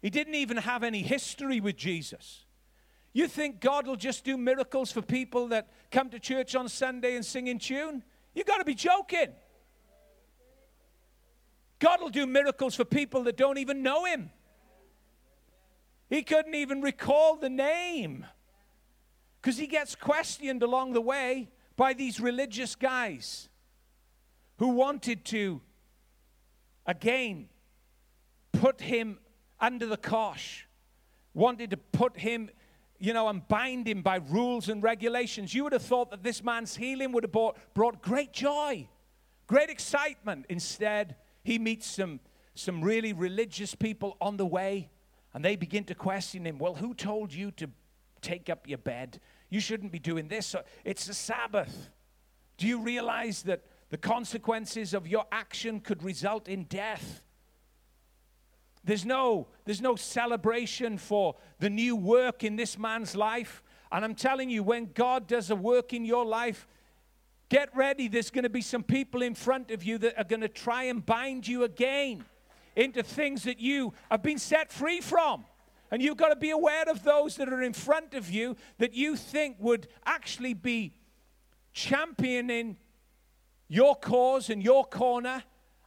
he 0.00 0.10
didn't 0.10 0.34
even 0.34 0.58
have 0.58 0.82
any 0.82 1.02
history 1.02 1.60
with 1.60 1.76
Jesus. 1.76 2.44
You 3.14 3.28
think 3.28 3.60
God 3.60 3.86
will 3.86 3.96
just 3.96 4.24
do 4.24 4.38
miracles 4.38 4.90
for 4.90 5.02
people 5.02 5.48
that 5.48 5.68
come 5.90 6.08
to 6.10 6.18
church 6.18 6.54
on 6.54 6.68
Sunday 6.68 7.14
and 7.14 7.24
sing 7.24 7.46
in 7.46 7.58
tune? 7.58 8.02
You've 8.34 8.46
got 8.46 8.58
to 8.58 8.64
be 8.64 8.74
joking. 8.74 9.28
God 11.82 12.00
will 12.00 12.10
do 12.10 12.26
miracles 12.28 12.76
for 12.76 12.84
people 12.84 13.24
that 13.24 13.36
don't 13.36 13.58
even 13.58 13.82
know 13.82 14.04
Him. 14.04 14.30
He 16.08 16.22
couldn't 16.22 16.54
even 16.54 16.80
recall 16.80 17.34
the 17.34 17.50
name 17.50 18.24
because 19.40 19.58
he 19.58 19.66
gets 19.66 19.96
questioned 19.96 20.62
along 20.62 20.92
the 20.92 21.00
way 21.00 21.48
by 21.74 21.94
these 21.94 22.20
religious 22.20 22.76
guys 22.76 23.48
who 24.58 24.68
wanted 24.68 25.24
to 25.24 25.60
again 26.86 27.48
put 28.52 28.80
him 28.80 29.18
under 29.58 29.86
the 29.86 29.96
cosh, 29.96 30.68
wanted 31.34 31.70
to 31.70 31.78
put 31.78 32.18
him, 32.18 32.50
you 33.00 33.14
know, 33.14 33.28
and 33.28 33.48
bind 33.48 33.88
him 33.88 34.02
by 34.02 34.20
rules 34.28 34.68
and 34.68 34.82
regulations. 34.82 35.52
You 35.54 35.64
would 35.64 35.72
have 35.72 35.82
thought 35.82 36.10
that 36.10 36.22
this 36.22 36.44
man's 36.44 36.76
healing 36.76 37.10
would 37.12 37.24
have 37.24 37.32
brought, 37.32 37.56
brought 37.74 38.02
great 38.02 38.32
joy, 38.32 38.86
great 39.46 39.70
excitement. 39.70 40.44
Instead, 40.48 41.16
he 41.42 41.58
meets 41.58 41.86
some, 41.86 42.20
some 42.54 42.82
really 42.82 43.12
religious 43.12 43.74
people 43.74 44.16
on 44.20 44.36
the 44.36 44.46
way, 44.46 44.90
and 45.34 45.44
they 45.44 45.56
begin 45.56 45.84
to 45.84 45.94
question 45.94 46.46
him. 46.46 46.58
Well, 46.58 46.74
who 46.74 46.94
told 46.94 47.32
you 47.32 47.50
to 47.52 47.68
take 48.20 48.48
up 48.48 48.68
your 48.68 48.78
bed? 48.78 49.20
You 49.50 49.60
shouldn't 49.60 49.92
be 49.92 49.98
doing 49.98 50.28
this. 50.28 50.54
It's 50.84 51.06
the 51.06 51.14
Sabbath. 51.14 51.90
Do 52.56 52.66
you 52.66 52.80
realize 52.80 53.42
that 53.42 53.62
the 53.92 53.98
consequences 53.98 54.94
of 54.94 55.06
your 55.06 55.26
action 55.30 55.78
could 55.78 56.02
result 56.02 56.48
in 56.48 56.64
death. 56.64 57.20
There's 58.82 59.04
no, 59.04 59.48
there's 59.66 59.82
no 59.82 59.96
celebration 59.96 60.96
for 60.96 61.36
the 61.58 61.68
new 61.68 61.94
work 61.94 62.42
in 62.42 62.56
this 62.56 62.78
man's 62.78 63.14
life. 63.14 63.62
And 63.92 64.02
I'm 64.02 64.14
telling 64.14 64.48
you, 64.48 64.62
when 64.62 64.92
God 64.94 65.26
does 65.26 65.50
a 65.50 65.54
work 65.54 65.92
in 65.92 66.06
your 66.06 66.24
life, 66.24 66.66
get 67.52 67.68
ready. 67.76 68.08
There's 68.08 68.30
going 68.30 68.44
to 68.44 68.50
be 68.50 68.62
some 68.62 68.82
people 68.82 69.20
in 69.20 69.34
front 69.34 69.70
of 69.70 69.84
you 69.84 69.98
that 69.98 70.18
are 70.18 70.24
going 70.24 70.40
to 70.40 70.48
try 70.48 70.84
and 70.84 71.04
bind 71.04 71.46
you 71.46 71.64
again 71.64 72.24
into 72.76 73.02
things 73.02 73.42
that 73.42 73.60
you 73.60 73.92
have 74.10 74.22
been 74.22 74.38
set 74.38 74.72
free 74.72 75.02
from. 75.02 75.44
And 75.90 76.00
you've 76.00 76.16
got 76.16 76.30
to 76.30 76.36
be 76.36 76.48
aware 76.48 76.88
of 76.88 77.04
those 77.04 77.36
that 77.36 77.52
are 77.52 77.62
in 77.62 77.74
front 77.74 78.14
of 78.14 78.30
you 78.30 78.56
that 78.78 78.94
you 78.94 79.16
think 79.16 79.56
would 79.60 79.88
actually 80.06 80.54
be 80.54 80.94
championing 81.74 82.78
your 83.68 83.96
cause 83.96 84.48
and 84.48 84.62
your 84.62 84.86
corner, 84.86 85.42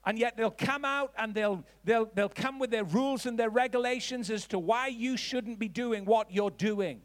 and 0.06 0.20
yet 0.20 0.38
they'll 0.38 0.52
come 0.52 0.86
out 0.86 1.14
and 1.18 1.34
they'll, 1.34 1.66
they'll, 1.84 2.12
they'll 2.14 2.30
come 2.30 2.60
with 2.60 2.70
their 2.70 2.84
rules 2.84 3.26
and 3.26 3.40
their 3.40 3.50
regulations 3.50 4.30
as 4.30 4.46
to 4.48 4.60
why 4.60 4.86
you 4.86 5.18
shouldn't 5.18 5.58
be 5.58 5.68
doing 5.68 6.06
what 6.06 6.32
you're 6.32 6.52
doing. 6.52 7.02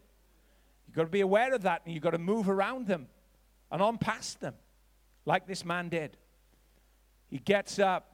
You've 0.85 0.95
got 0.95 1.03
to 1.05 1.09
be 1.09 1.21
aware 1.21 1.51
of 1.51 1.63
that 1.63 1.81
and 1.83 1.95
you've 1.95 2.03
got 2.03 2.11
to 2.11 2.19
move 2.19 2.47
around 2.47 2.85
them 2.85 3.07
and 3.71 3.81
on 3.81 3.97
past 3.97 4.39
them, 4.41 4.55
like 5.25 5.47
this 5.47 5.63
man 5.63 5.89
did. 5.89 6.17
He 7.27 7.37
gets 7.37 7.79
up 7.79 8.11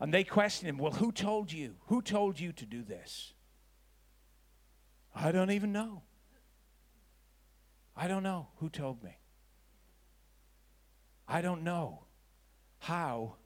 and 0.00 0.14
they 0.14 0.24
question 0.24 0.68
him, 0.68 0.78
Well, 0.78 0.92
who 0.92 1.12
told 1.12 1.52
you? 1.52 1.74
Who 1.86 2.00
told 2.00 2.40
you 2.40 2.52
to 2.52 2.66
do 2.66 2.82
this? 2.82 3.34
I 5.14 5.32
don't 5.32 5.50
even 5.50 5.72
know. 5.72 6.02
I 7.96 8.08
don't 8.08 8.22
know 8.22 8.48
who 8.56 8.70
told 8.70 9.02
me. 9.04 9.18
I 11.28 11.42
don't 11.42 11.62
know 11.62 12.04
how 12.78 13.36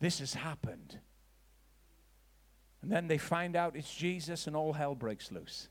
this 0.00 0.20
has 0.20 0.34
happened. 0.34 0.98
And 2.80 2.90
then 2.90 3.08
they 3.08 3.18
find 3.18 3.56
out 3.56 3.76
it's 3.76 3.92
Jesus, 3.92 4.46
and 4.46 4.56
all 4.56 4.72
hell 4.72 4.94
breaks 4.94 5.30
loose. 5.30 5.68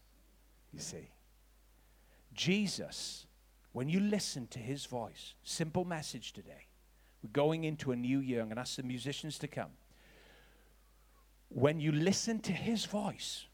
You 0.74 0.80
see. 0.80 1.10
Jesus, 2.34 3.27
when 3.78 3.90
you 3.90 4.00
listen 4.00 4.48
to 4.48 4.58
his 4.58 4.88
voice, 4.88 5.36
simple 5.44 5.86
message 5.86 6.34
today. 6.34 6.66
We're 7.22 7.30
going 7.30 7.64
into 7.64 7.92
a 7.92 7.96
new 7.96 8.22
year. 8.22 8.42
I'm 8.42 8.48
going 8.48 8.56
to 8.56 8.62
ask 8.62 8.78
the 8.78 8.82
musicians 8.82 9.38
to 9.38 9.48
come. 9.48 9.70
When 11.50 11.80
you 11.80 11.92
listen 11.92 12.40
to 12.40 12.52
his 12.52 12.86
voice 12.86 13.46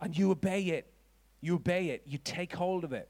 and 0.00 0.16
you 0.16 0.30
obey 0.30 0.62
it, 0.66 0.92
you 1.40 1.56
obey 1.56 1.88
it, 1.88 2.02
you 2.06 2.18
take 2.18 2.54
hold 2.54 2.84
of 2.84 2.92
it, 2.92 3.08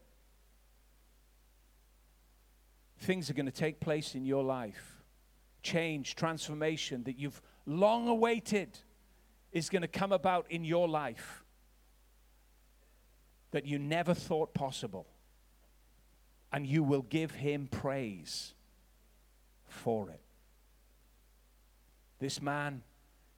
things 2.97 3.29
are 3.29 3.35
going 3.35 3.45
to 3.45 3.51
take 3.51 3.79
place 3.79 4.15
in 4.15 4.25
your 4.25 4.43
life. 4.43 5.03
Change, 5.61 6.15
transformation 6.15 7.03
that 7.03 7.19
you've 7.19 7.39
long 7.67 8.07
awaited 8.07 8.79
is 9.51 9.69
going 9.69 9.83
to 9.83 9.87
come 9.87 10.11
about 10.11 10.47
in 10.49 10.63
your 10.63 10.89
life 10.89 11.43
that 13.51 13.67
you 13.67 13.77
never 13.77 14.15
thought 14.15 14.55
possible. 14.55 15.05
And 16.51 16.67
you 16.67 16.83
will 16.83 17.03
give 17.03 17.31
him 17.31 17.67
praise 17.71 18.53
for 19.67 20.09
it. 20.09 20.21
This 22.19 22.41
man 22.41 22.83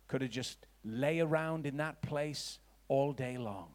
could 0.08 0.22
have 0.22 0.32
just 0.32 0.66
lay 0.84 1.20
around 1.20 1.66
in 1.66 1.78
that 1.78 2.02
place 2.02 2.60
all 2.88 3.14
day 3.14 3.38
long 3.38 3.70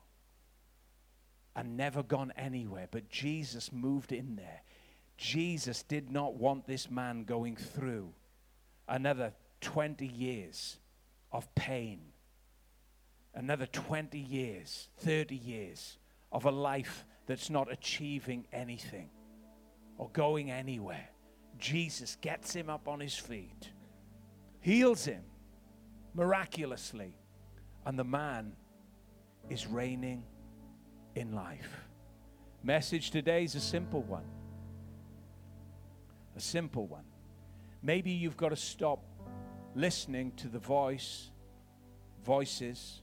and 1.56 1.76
never 1.76 2.02
gone 2.02 2.32
anywhere, 2.36 2.86
but 2.90 3.08
Jesus 3.08 3.72
moved 3.72 4.12
in 4.12 4.36
there. 4.36 4.62
Jesus 5.16 5.82
did 5.82 6.10
not 6.10 6.34
want 6.34 6.66
this 6.66 6.90
man 6.90 7.24
going 7.24 7.56
through 7.56 8.12
another 8.86 9.32
20 9.62 10.06
years 10.06 10.76
of 11.32 11.52
pain, 11.54 12.00
another 13.34 13.66
20 13.66 14.18
years, 14.18 14.88
30 14.98 15.34
years 15.34 15.96
of 16.30 16.44
a 16.44 16.50
life 16.50 17.04
that's 17.26 17.50
not 17.50 17.72
achieving 17.72 18.46
anything 18.52 19.08
or 19.98 20.08
going 20.12 20.50
anywhere. 20.50 21.08
Jesus 21.58 22.16
gets 22.20 22.54
him 22.54 22.70
up 22.70 22.86
on 22.88 23.00
his 23.00 23.16
feet, 23.16 23.68
heals 24.60 25.04
him 25.04 25.22
miraculously, 26.14 27.14
and 27.84 27.98
the 27.98 28.04
man 28.04 28.52
is 29.50 29.66
reigning 29.66 30.22
in 31.16 31.32
life. 31.32 31.68
Message 32.62 33.10
today 33.10 33.44
is 33.44 33.54
a 33.56 33.60
simple 33.60 34.02
one. 34.02 34.24
A 36.36 36.40
simple 36.40 36.86
one. 36.86 37.04
Maybe 37.82 38.10
you've 38.10 38.36
got 38.36 38.50
to 38.50 38.56
stop 38.56 39.00
listening 39.74 40.32
to 40.36 40.48
the 40.48 40.58
voice, 40.58 41.30
voices 42.24 43.02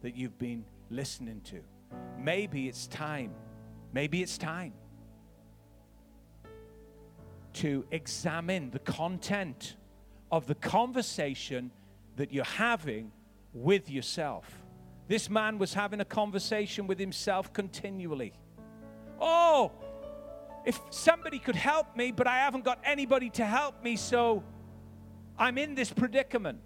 that 0.00 0.16
you've 0.16 0.38
been 0.38 0.64
listening 0.90 1.40
to. 1.42 1.60
Maybe 2.18 2.68
it's 2.68 2.86
time. 2.86 3.32
Maybe 3.92 4.22
it's 4.22 4.38
time 4.38 4.72
to 7.54 7.84
examine 7.90 8.70
the 8.70 8.78
content 8.78 9.76
of 10.30 10.46
the 10.46 10.54
conversation 10.54 11.70
that 12.16 12.32
you're 12.32 12.44
having 12.44 13.12
with 13.52 13.90
yourself. 13.90 14.46
This 15.08 15.28
man 15.28 15.58
was 15.58 15.74
having 15.74 16.00
a 16.00 16.04
conversation 16.04 16.86
with 16.86 16.98
himself 16.98 17.52
continually. 17.52 18.32
Oh, 19.20 19.72
if 20.64 20.80
somebody 20.90 21.38
could 21.38 21.56
help 21.56 21.96
me, 21.96 22.12
but 22.12 22.26
I 22.26 22.38
haven't 22.38 22.64
got 22.64 22.78
anybody 22.84 23.30
to 23.30 23.44
help 23.44 23.82
me, 23.82 23.96
so 23.96 24.42
I'm 25.38 25.58
in 25.58 25.74
this 25.74 25.92
predicament. 25.92 26.60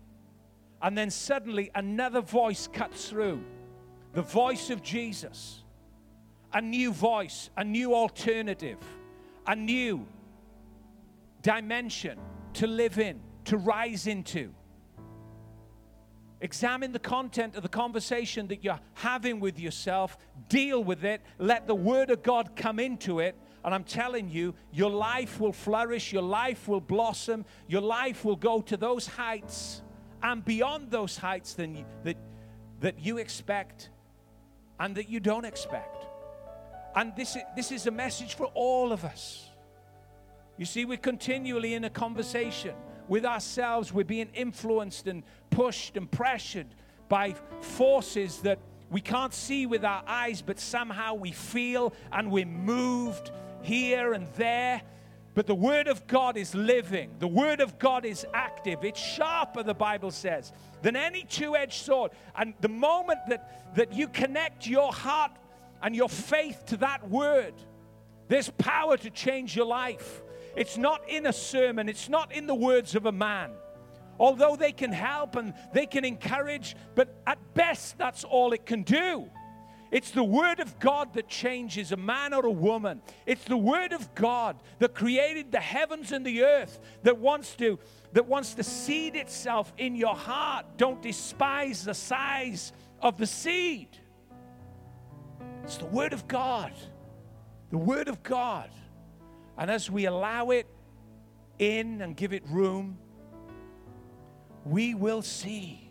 And 0.82 0.96
then 0.96 1.10
suddenly 1.10 1.70
another 1.74 2.20
voice 2.20 2.68
cuts 2.68 3.08
through 3.08 3.42
the 4.12 4.22
voice 4.22 4.70
of 4.70 4.82
Jesus. 4.82 5.62
A 6.52 6.60
new 6.60 6.92
voice, 6.92 7.50
a 7.56 7.64
new 7.64 7.94
alternative, 7.94 8.78
a 9.46 9.56
new 9.56 10.06
dimension 11.46 12.18
to 12.54 12.66
live 12.66 12.98
in, 12.98 13.20
to 13.44 13.56
rise 13.56 14.08
into. 14.08 14.52
Examine 16.40 16.90
the 16.90 16.98
content 16.98 17.54
of 17.54 17.62
the 17.62 17.68
conversation 17.68 18.48
that 18.48 18.64
you're 18.64 18.80
having 18.94 19.38
with 19.38 19.56
yourself, 19.60 20.18
deal 20.48 20.82
with 20.82 21.04
it, 21.04 21.22
let 21.38 21.68
the 21.68 21.74
Word 21.74 22.10
of 22.10 22.24
God 22.24 22.56
come 22.56 22.80
into 22.80 23.20
it. 23.20 23.36
And 23.64 23.72
I'm 23.72 23.84
telling 23.84 24.28
you, 24.28 24.54
your 24.72 24.90
life 24.90 25.38
will 25.38 25.52
flourish, 25.52 26.12
your 26.12 26.22
life 26.22 26.66
will 26.66 26.80
blossom, 26.80 27.44
your 27.68 27.80
life 27.80 28.24
will 28.24 28.34
go 28.34 28.60
to 28.62 28.76
those 28.76 29.06
heights 29.06 29.82
and 30.24 30.44
beyond 30.44 30.90
those 30.90 31.16
heights 31.16 31.54
than 31.54 31.84
that, 32.02 32.16
that 32.80 32.98
you 32.98 33.18
expect 33.18 33.90
and 34.80 34.96
that 34.96 35.08
you 35.08 35.20
don't 35.20 35.44
expect. 35.44 36.06
And 36.96 37.14
this 37.14 37.36
is, 37.36 37.42
this 37.54 37.70
is 37.70 37.86
a 37.86 37.92
message 37.92 38.34
for 38.34 38.46
all 38.46 38.92
of 38.92 39.04
us. 39.04 39.50
You 40.58 40.64
see, 40.64 40.84
we're 40.84 40.96
continually 40.96 41.74
in 41.74 41.84
a 41.84 41.90
conversation 41.90 42.74
with 43.08 43.24
ourselves. 43.24 43.92
We're 43.92 44.04
being 44.04 44.30
influenced 44.34 45.06
and 45.06 45.22
pushed 45.50 45.96
and 45.96 46.10
pressured 46.10 46.68
by 47.08 47.34
forces 47.60 48.38
that 48.40 48.58
we 48.90 49.00
can't 49.00 49.34
see 49.34 49.66
with 49.66 49.84
our 49.84 50.02
eyes, 50.06 50.42
but 50.42 50.58
somehow 50.58 51.14
we 51.14 51.32
feel 51.32 51.92
and 52.12 52.30
we're 52.30 52.46
moved 52.46 53.32
here 53.62 54.12
and 54.12 54.26
there. 54.36 54.80
But 55.34 55.46
the 55.46 55.54
Word 55.54 55.88
of 55.88 56.06
God 56.06 56.38
is 56.38 56.54
living. 56.54 57.10
The 57.18 57.28
Word 57.28 57.60
of 57.60 57.78
God 57.78 58.06
is 58.06 58.24
active. 58.32 58.84
It's 58.84 58.98
sharper, 58.98 59.62
the 59.62 59.74
Bible 59.74 60.10
says, 60.10 60.52
than 60.80 60.96
any 60.96 61.24
two 61.24 61.56
edged 61.56 61.84
sword. 61.84 62.12
And 62.34 62.54
the 62.62 62.68
moment 62.68 63.20
that, 63.28 63.74
that 63.74 63.92
you 63.92 64.08
connect 64.08 64.66
your 64.66 64.92
heart 64.92 65.32
and 65.82 65.94
your 65.94 66.08
faith 66.08 66.64
to 66.68 66.78
that 66.78 67.06
Word, 67.10 67.52
there's 68.28 68.48
power 68.50 68.96
to 68.96 69.10
change 69.10 69.54
your 69.54 69.66
life. 69.66 70.22
It's 70.56 70.78
not 70.78 71.08
in 71.08 71.26
a 71.26 71.32
sermon, 71.32 71.88
it's 71.88 72.08
not 72.08 72.32
in 72.32 72.46
the 72.46 72.54
words 72.54 72.94
of 72.94 73.06
a 73.06 73.12
man. 73.12 73.52
Although 74.18 74.56
they 74.56 74.72
can 74.72 74.92
help 74.92 75.36
and 75.36 75.52
they 75.74 75.86
can 75.86 76.04
encourage, 76.04 76.74
but 76.94 77.14
at 77.26 77.38
best, 77.54 77.98
that's 77.98 78.24
all 78.24 78.52
it 78.52 78.64
can 78.64 78.82
do. 78.82 79.28
It's 79.90 80.10
the 80.10 80.24
Word 80.24 80.58
of 80.58 80.78
God 80.80 81.14
that 81.14 81.28
changes 81.28 81.92
a 81.92 81.96
man 81.96 82.32
or 82.34 82.44
a 82.44 82.50
woman. 82.50 83.02
It's 83.24 83.44
the 83.44 83.56
Word 83.56 83.92
of 83.92 84.14
God 84.14 84.56
that 84.78 84.94
created 84.94 85.52
the 85.52 85.60
heavens 85.60 86.12
and 86.12 86.26
the 86.26 86.42
earth 86.42 86.80
that 87.02 87.18
wants 87.18 87.54
to 87.56 87.78
that 88.12 88.26
wants 88.26 88.54
to 88.54 88.64
seed 88.64 89.14
itself 89.14 89.72
in 89.78 89.94
your 89.94 90.16
heart. 90.16 90.66
Don't 90.76 91.00
despise 91.02 91.84
the 91.84 91.94
size 91.94 92.72
of 93.00 93.18
the 93.18 93.26
seed. 93.26 93.88
It's 95.62 95.76
the 95.76 95.86
Word 95.86 96.12
of 96.12 96.26
God. 96.26 96.72
The 97.70 97.78
Word 97.78 98.08
of 98.08 98.22
God. 98.22 98.70
And 99.58 99.70
as 99.70 99.90
we 99.90 100.06
allow 100.06 100.50
it 100.50 100.66
in 101.58 102.02
and 102.02 102.16
give 102.16 102.32
it 102.32 102.42
room, 102.48 102.98
we 104.64 104.94
will 104.94 105.22
see 105.22 105.90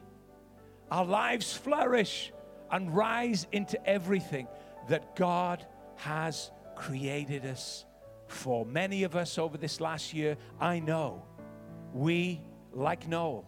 our 0.92 1.06
lives 1.06 1.54
flourish 1.54 2.32
and 2.72 2.96
rise 2.96 3.48
into 3.52 3.84
everything 3.88 4.48
that 4.90 5.16
God 5.16 5.66
has 5.96 6.52
created 6.76 7.46
us 7.46 7.86
for. 8.28 8.66
Many 8.66 9.04
of 9.04 9.16
us 9.16 9.38
over 9.38 9.58
this 9.58 9.80
last 9.80 10.14
year, 10.14 10.38
I 10.60 10.80
know, 10.80 11.24
we, 11.94 12.42
like 12.74 13.08
Noel, 13.08 13.48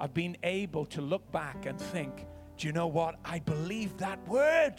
have 0.00 0.14
been 0.14 0.36
able 0.42 0.86
to 0.86 1.00
look 1.00 1.30
back 1.30 1.66
and 1.66 1.80
think, 1.80 2.26
do 2.56 2.66
you 2.66 2.72
know 2.72 2.86
what? 2.86 3.16
I 3.24 3.38
believe 3.38 3.98
that 3.98 4.26
word. 4.26 4.74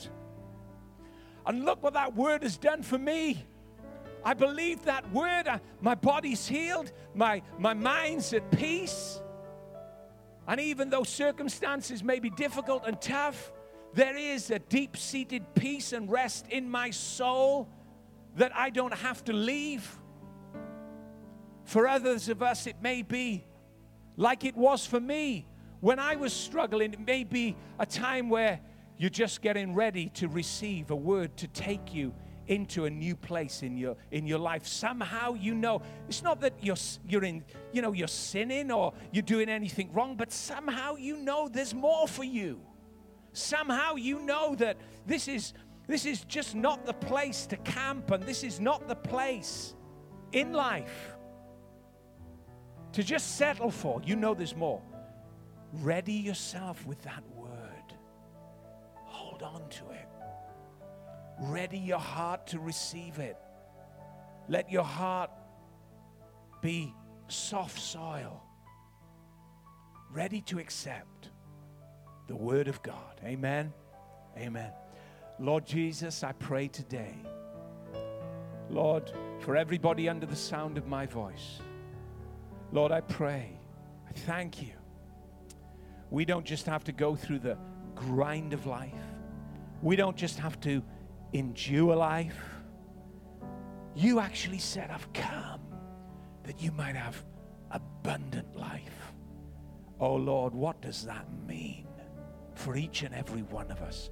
And 1.46 1.66
look 1.66 1.84
what 1.84 1.94
that 1.94 2.16
word 2.16 2.44
has 2.44 2.58
done 2.58 2.82
for 2.82 2.98
me. 2.98 3.46
I 4.26 4.34
believe 4.34 4.84
that 4.86 5.12
word. 5.12 5.48
Uh, 5.48 5.60
my 5.82 5.96
body's 5.96 6.48
healed. 6.48 6.92
My, 7.14 7.42
my 7.58 7.74
mind's 7.74 8.34
at 8.34 8.50
peace. 8.52 9.22
And 10.48 10.60
even 10.60 10.90
though 10.90 11.04
circumstances 11.04 12.04
may 12.04 12.20
be 12.20 12.30
difficult 12.30 12.84
and 12.86 13.00
tough, 13.02 13.52
there 13.94 14.18
is 14.18 14.50
a 14.50 14.60
deep 14.60 14.98
seated 14.98 15.44
peace 15.56 15.94
and 15.94 16.10
rest 16.10 16.48
in 16.50 16.70
my 16.70 16.90
soul 16.90 17.70
that 18.36 18.56
I 18.56 18.70
don't 18.70 18.94
have 18.94 19.24
to 19.26 19.34
leave. 19.34 20.00
For 21.64 21.88
others 21.88 22.30
of 22.30 22.42
us, 22.42 22.68
it 22.68 22.78
may 22.82 23.04
be 23.04 23.46
like 24.18 24.44
it 24.44 24.56
was 24.56 24.86
for 24.86 25.00
me 25.00 25.48
when 25.80 26.00
I 26.00 26.16
was 26.16 26.34
struggling. 26.34 26.94
It 26.94 27.06
may 27.06 27.24
be 27.24 27.56
a 27.80 27.86
time 27.86 28.30
where 28.30 28.60
you're 28.98 29.10
just 29.10 29.42
getting 29.42 29.74
ready 29.74 30.10
to 30.16 30.28
receive 30.28 30.92
a 30.92 30.96
word 30.96 31.36
to 31.38 31.48
take 31.48 31.94
you 31.94 32.14
into 32.48 32.86
a 32.86 32.90
new 32.90 33.16
place 33.16 33.64
in 33.64 33.78
your 33.78 33.96
in 34.12 34.28
your 34.28 34.40
life. 34.40 34.68
Somehow 34.68 35.34
you 35.34 35.54
know 35.54 35.82
it's 36.08 36.24
not 36.24 36.42
that 36.42 36.54
you're 36.62 36.76
you're 37.08 37.24
in 37.24 37.44
you 37.72 37.82
know 37.82 37.94
you're 37.94 38.08
sinning 38.08 38.72
or 38.72 38.94
you're 39.12 39.24
doing 39.24 39.50
anything 39.50 39.92
wrong 39.94 40.16
but 40.16 40.32
somehow 40.32 40.96
you 40.96 41.18
know 41.18 41.48
there's 41.48 41.74
more 41.74 42.08
for 42.08 42.24
you. 42.24 42.60
Somehow 43.34 43.96
you 43.96 44.20
know 44.20 44.56
that 44.56 44.78
this 45.06 45.28
is 45.28 45.54
this 45.88 46.06
is 46.06 46.24
just 46.26 46.56
not 46.56 46.86
the 46.86 46.94
place 46.94 47.46
to 47.48 47.58
camp 47.58 48.12
and 48.12 48.24
this 48.24 48.44
is 48.44 48.60
not 48.60 48.88
the 48.88 48.96
place 48.96 49.76
in 50.32 50.54
life 50.54 51.16
to 52.94 53.04
just 53.04 53.38
settle 53.38 53.72
for. 53.72 54.02
You 54.06 54.16
know 54.16 54.34
there's 54.34 54.56
more. 54.56 54.82
Ready 55.82 56.14
yourself 56.14 56.86
with 56.86 57.02
that 57.04 57.24
word. 57.36 57.50
Hold 59.06 59.42
on 59.42 59.68
to 59.70 59.90
it 59.92 60.13
Ready 61.40 61.78
your 61.78 62.00
heart 62.00 62.48
to 62.48 62.60
receive 62.60 63.20
it. 63.20 63.38
Let 64.48 64.72
your 64.72 64.84
heart 64.84 65.32
be 66.62 66.94
soft 67.28 67.80
soil, 67.80 68.42
ready 70.12 70.42
to 70.42 70.60
accept 70.60 71.30
the 72.28 72.36
Word 72.36 72.68
of 72.68 72.82
God. 72.84 73.20
Amen. 73.24 73.74
Amen. 74.38 74.72
Lord 75.40 75.66
Jesus, 75.66 76.24
I 76.24 76.32
pray 76.34 76.68
today, 76.68 77.16
Lord, 78.70 79.12
for 79.40 79.56
everybody 79.56 80.08
under 80.08 80.26
the 80.26 80.36
sound 80.36 80.78
of 80.78 80.88
my 80.88 81.06
voice, 81.06 81.60
Lord, 82.72 82.92
I 82.92 83.02
pray, 83.02 83.60
I 84.08 84.12
thank 84.12 84.62
you. 84.62 84.74
We 86.10 86.26
don't 86.26 86.46
just 86.46 86.66
have 86.66 86.84
to 86.86 86.92
go 86.92 87.16
through 87.16 87.40
the 87.40 87.58
grind 87.96 88.54
of 88.54 88.66
life. 88.66 88.94
We 89.82 89.96
don't 89.96 90.16
just 90.16 90.40
have 90.40 90.60
to 90.62 90.82
endure 91.34 91.96
life. 91.96 92.40
You 93.96 94.20
actually 94.20 94.60
said, 94.60 94.90
I've 94.90 95.12
come 95.14 95.62
that 96.44 96.62
you 96.62 96.72
might 96.72 96.96
have 96.96 97.24
abundant 97.72 98.56
life. 98.56 99.14
Oh 100.00 100.16
Lord, 100.16 100.54
what 100.54 100.82
does 100.82 101.06
that 101.06 101.26
mean 101.48 101.88
for 102.56 102.76
each 102.76 103.04
and 103.04 103.14
every 103.14 103.42
one 103.44 103.72
of 103.72 103.82
us? 103.82 104.10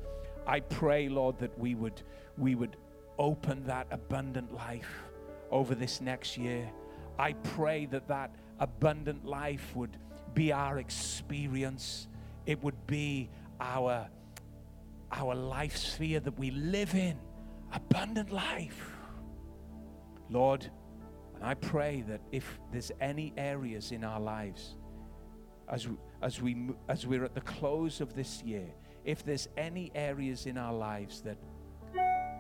I 0.47 0.59
pray, 0.59 1.09
Lord, 1.09 1.37
that 1.39 1.57
we 1.57 1.75
would 1.75 2.01
we 2.37 2.55
would 2.55 2.77
open 3.19 3.63
that 3.65 3.87
abundant 3.91 4.53
life 4.53 5.03
over 5.51 5.75
this 5.75 6.01
next 6.01 6.37
year. 6.37 6.69
I 7.19 7.33
pray 7.33 7.85
that 7.87 8.07
that 8.07 8.33
abundant 8.59 9.25
life 9.25 9.75
would 9.75 9.97
be 10.33 10.51
our 10.51 10.79
experience. 10.79 12.07
It 12.45 12.63
would 12.63 12.87
be 12.87 13.29
our 13.59 14.07
our 15.11 15.35
life 15.35 15.75
sphere 15.77 16.19
that 16.19 16.37
we 16.37 16.51
live 16.51 16.95
in, 16.95 17.17
abundant 17.73 18.31
life. 18.31 18.91
Lord, 20.29 20.69
and 21.35 21.43
I 21.43 21.53
pray 21.55 22.03
that 22.07 22.21
if 22.31 22.59
there's 22.71 22.91
any 23.01 23.33
areas 23.37 23.91
in 23.91 24.03
our 24.03 24.19
lives, 24.19 24.75
as 25.69 25.87
we, 25.87 25.95
as 26.21 26.41
we 26.41 26.69
as 26.89 27.07
we're 27.07 27.23
at 27.25 27.33
the 27.33 27.41
close 27.41 28.01
of 28.01 28.13
this 28.13 28.41
year, 28.43 28.67
if 29.05 29.25
there's 29.25 29.47
any 29.57 29.91
areas 29.95 30.45
in 30.45 30.57
our 30.57 30.73
lives 30.73 31.21
that 31.21 31.37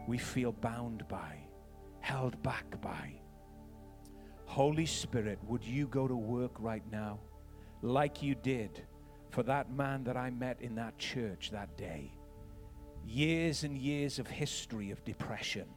we 0.07 0.17
feel 0.17 0.51
bound 0.51 1.07
by, 1.07 1.35
held 1.99 2.41
back 2.43 2.79
by. 2.81 3.13
Holy 4.45 4.85
Spirit, 4.85 5.39
would 5.47 5.63
you 5.63 5.87
go 5.87 6.07
to 6.07 6.15
work 6.15 6.51
right 6.59 6.83
now 6.91 7.19
like 7.81 8.21
you 8.21 8.35
did 8.35 8.83
for 9.29 9.43
that 9.43 9.71
man 9.71 10.03
that 10.03 10.17
I 10.17 10.29
met 10.29 10.61
in 10.61 10.75
that 10.75 10.97
church 10.97 11.51
that 11.51 11.77
day? 11.77 12.11
Years 13.05 13.63
and 13.63 13.77
years 13.77 14.19
of 14.19 14.27
history 14.27 14.91
of 14.91 15.03
depression, 15.03 15.67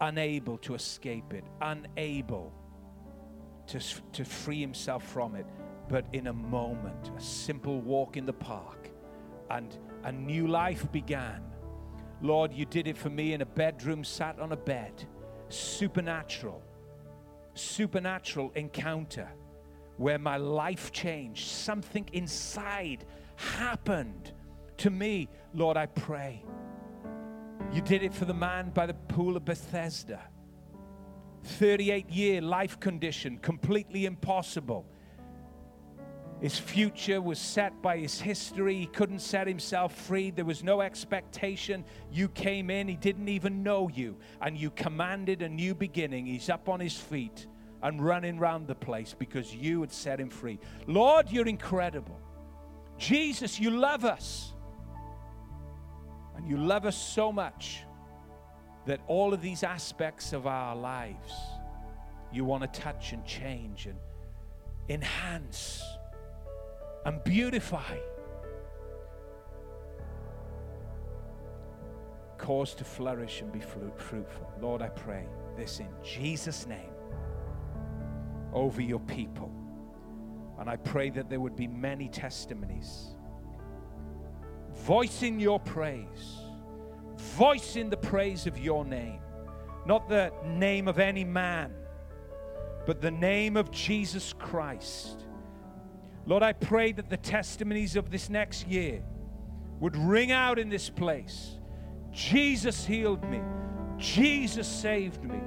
unable 0.00 0.58
to 0.58 0.74
escape 0.74 1.32
it, 1.32 1.44
unable 1.60 2.52
to, 3.66 3.80
to 4.12 4.24
free 4.24 4.60
himself 4.60 5.04
from 5.04 5.34
it. 5.34 5.46
But 5.88 6.06
in 6.12 6.28
a 6.28 6.32
moment, 6.32 7.10
a 7.16 7.20
simple 7.20 7.80
walk 7.80 8.16
in 8.16 8.26
the 8.26 8.32
park, 8.32 8.90
and 9.50 9.76
a 10.04 10.12
new 10.12 10.46
life 10.46 10.90
began. 10.92 11.42
Lord, 12.20 12.52
you 12.52 12.64
did 12.64 12.86
it 12.86 12.96
for 12.96 13.10
me 13.10 13.32
in 13.32 13.42
a 13.42 13.46
bedroom, 13.46 14.04
sat 14.04 14.38
on 14.38 14.52
a 14.52 14.56
bed. 14.56 15.04
Supernatural, 15.48 16.62
supernatural 17.54 18.52
encounter 18.54 19.28
where 19.96 20.18
my 20.18 20.36
life 20.36 20.92
changed. 20.92 21.46
Something 21.48 22.08
inside 22.12 23.04
happened 23.36 24.32
to 24.78 24.90
me. 24.90 25.28
Lord, 25.54 25.76
I 25.76 25.86
pray. 25.86 26.44
You 27.72 27.80
did 27.82 28.02
it 28.02 28.12
for 28.14 28.24
the 28.24 28.34
man 28.34 28.70
by 28.70 28.86
the 28.86 28.94
pool 28.94 29.36
of 29.36 29.44
Bethesda. 29.44 30.20
38 31.44 32.08
year 32.10 32.40
life 32.40 32.78
condition, 32.78 33.38
completely 33.38 34.06
impossible. 34.06 34.86
His 36.40 36.58
future 36.58 37.20
was 37.20 37.38
set 37.38 37.80
by 37.82 37.98
his 37.98 38.20
history. 38.20 38.76
He 38.76 38.86
couldn't 38.86 39.20
set 39.20 39.46
himself 39.46 39.94
free. 39.94 40.32
There 40.32 40.44
was 40.44 40.64
no 40.64 40.80
expectation. 40.80 41.84
You 42.10 42.28
came 42.28 42.68
in, 42.68 42.88
he 42.88 42.96
didn't 42.96 43.28
even 43.28 43.62
know 43.62 43.88
you, 43.88 44.16
and 44.40 44.58
you 44.58 44.70
commanded 44.70 45.42
a 45.42 45.48
new 45.48 45.72
beginning. 45.72 46.26
He's 46.26 46.48
up 46.48 46.68
on 46.68 46.80
his 46.80 46.96
feet 46.96 47.46
and 47.80 48.04
running 48.04 48.38
around 48.38 48.66
the 48.66 48.74
place 48.74 49.14
because 49.16 49.54
you 49.54 49.82
had 49.82 49.92
set 49.92 50.18
him 50.18 50.30
free. 50.30 50.58
Lord, 50.88 51.30
you're 51.30 51.46
incredible. 51.46 52.18
Jesus, 52.98 53.60
you 53.60 53.70
love 53.70 54.04
us. 54.04 54.52
And 56.42 56.50
you 56.50 56.56
love 56.56 56.86
us 56.86 56.96
so 56.96 57.30
much 57.30 57.84
that 58.86 59.00
all 59.06 59.32
of 59.32 59.40
these 59.40 59.62
aspects 59.62 60.32
of 60.32 60.44
our 60.44 60.74
lives 60.74 61.32
you 62.32 62.44
want 62.44 62.62
to 62.62 62.80
touch 62.80 63.12
and 63.12 63.24
change 63.24 63.86
and 63.86 63.96
enhance 64.88 65.82
and 67.04 67.22
beautify. 67.22 67.96
Cause 72.38 72.74
to 72.74 72.84
flourish 72.84 73.40
and 73.40 73.52
be 73.52 73.60
fruitful. 73.60 74.52
Lord, 74.60 74.82
I 74.82 74.88
pray 74.88 75.26
this 75.56 75.78
in 75.78 75.88
Jesus' 76.02 76.66
name 76.66 76.90
over 78.52 78.82
your 78.82 78.98
people. 79.00 79.52
And 80.58 80.68
I 80.68 80.74
pray 80.74 81.10
that 81.10 81.30
there 81.30 81.38
would 81.38 81.54
be 81.54 81.68
many 81.68 82.08
testimonies 82.08 83.11
voicing 84.74 85.38
your 85.38 85.60
praise 85.60 86.42
voicing 87.22 87.88
the 87.88 87.96
praise 87.96 88.46
of 88.46 88.58
your 88.58 88.84
name. 88.84 89.20
Not 89.86 90.08
the 90.08 90.32
name 90.44 90.86
of 90.86 90.98
any 90.98 91.24
man, 91.24 91.72
but 92.86 93.00
the 93.00 93.10
name 93.10 93.56
of 93.56 93.70
Jesus 93.70 94.32
Christ. 94.32 95.24
Lord, 96.26 96.42
I 96.42 96.52
pray 96.52 96.92
that 96.92 97.08
the 97.08 97.16
testimonies 97.16 97.96
of 97.96 98.10
this 98.10 98.30
next 98.30 98.66
year 98.68 99.02
would 99.80 99.96
ring 99.96 100.30
out 100.30 100.58
in 100.58 100.68
this 100.68 100.88
place. 100.88 101.58
Jesus 102.12 102.84
healed 102.84 103.24
me. 103.28 103.40
Jesus 103.96 104.68
saved 104.68 105.24
me. 105.24 105.40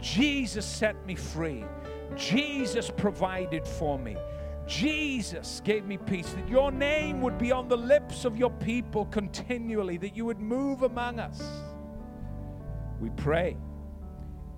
Jesus 0.00 0.64
set 0.64 1.06
me 1.06 1.14
free. 1.14 1.64
Jesus 2.16 2.90
provided 2.90 3.66
for 3.66 3.98
me. 3.98 4.16
Jesus 4.68 5.62
gave 5.64 5.86
me 5.86 5.96
peace, 5.96 6.30
that 6.34 6.48
your 6.48 6.70
name 6.70 7.22
would 7.22 7.38
be 7.38 7.50
on 7.50 7.68
the 7.68 7.76
lips 7.76 8.26
of 8.26 8.36
your 8.36 8.50
people 8.50 9.06
continually, 9.06 9.96
that 9.96 10.14
you 10.14 10.26
would 10.26 10.38
move 10.38 10.82
among 10.82 11.18
us. 11.18 11.42
We 13.00 13.08
pray 13.10 13.56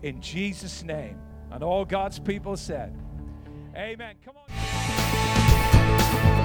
in 0.03 0.21
Jesus' 0.21 0.83
name. 0.83 1.17
And 1.53 1.63
all 1.63 1.85
God's 1.85 2.19
people 2.19 2.57
said, 2.57 2.97
Amen. 3.77 4.17
Come 4.25 4.35
on. 4.37 6.40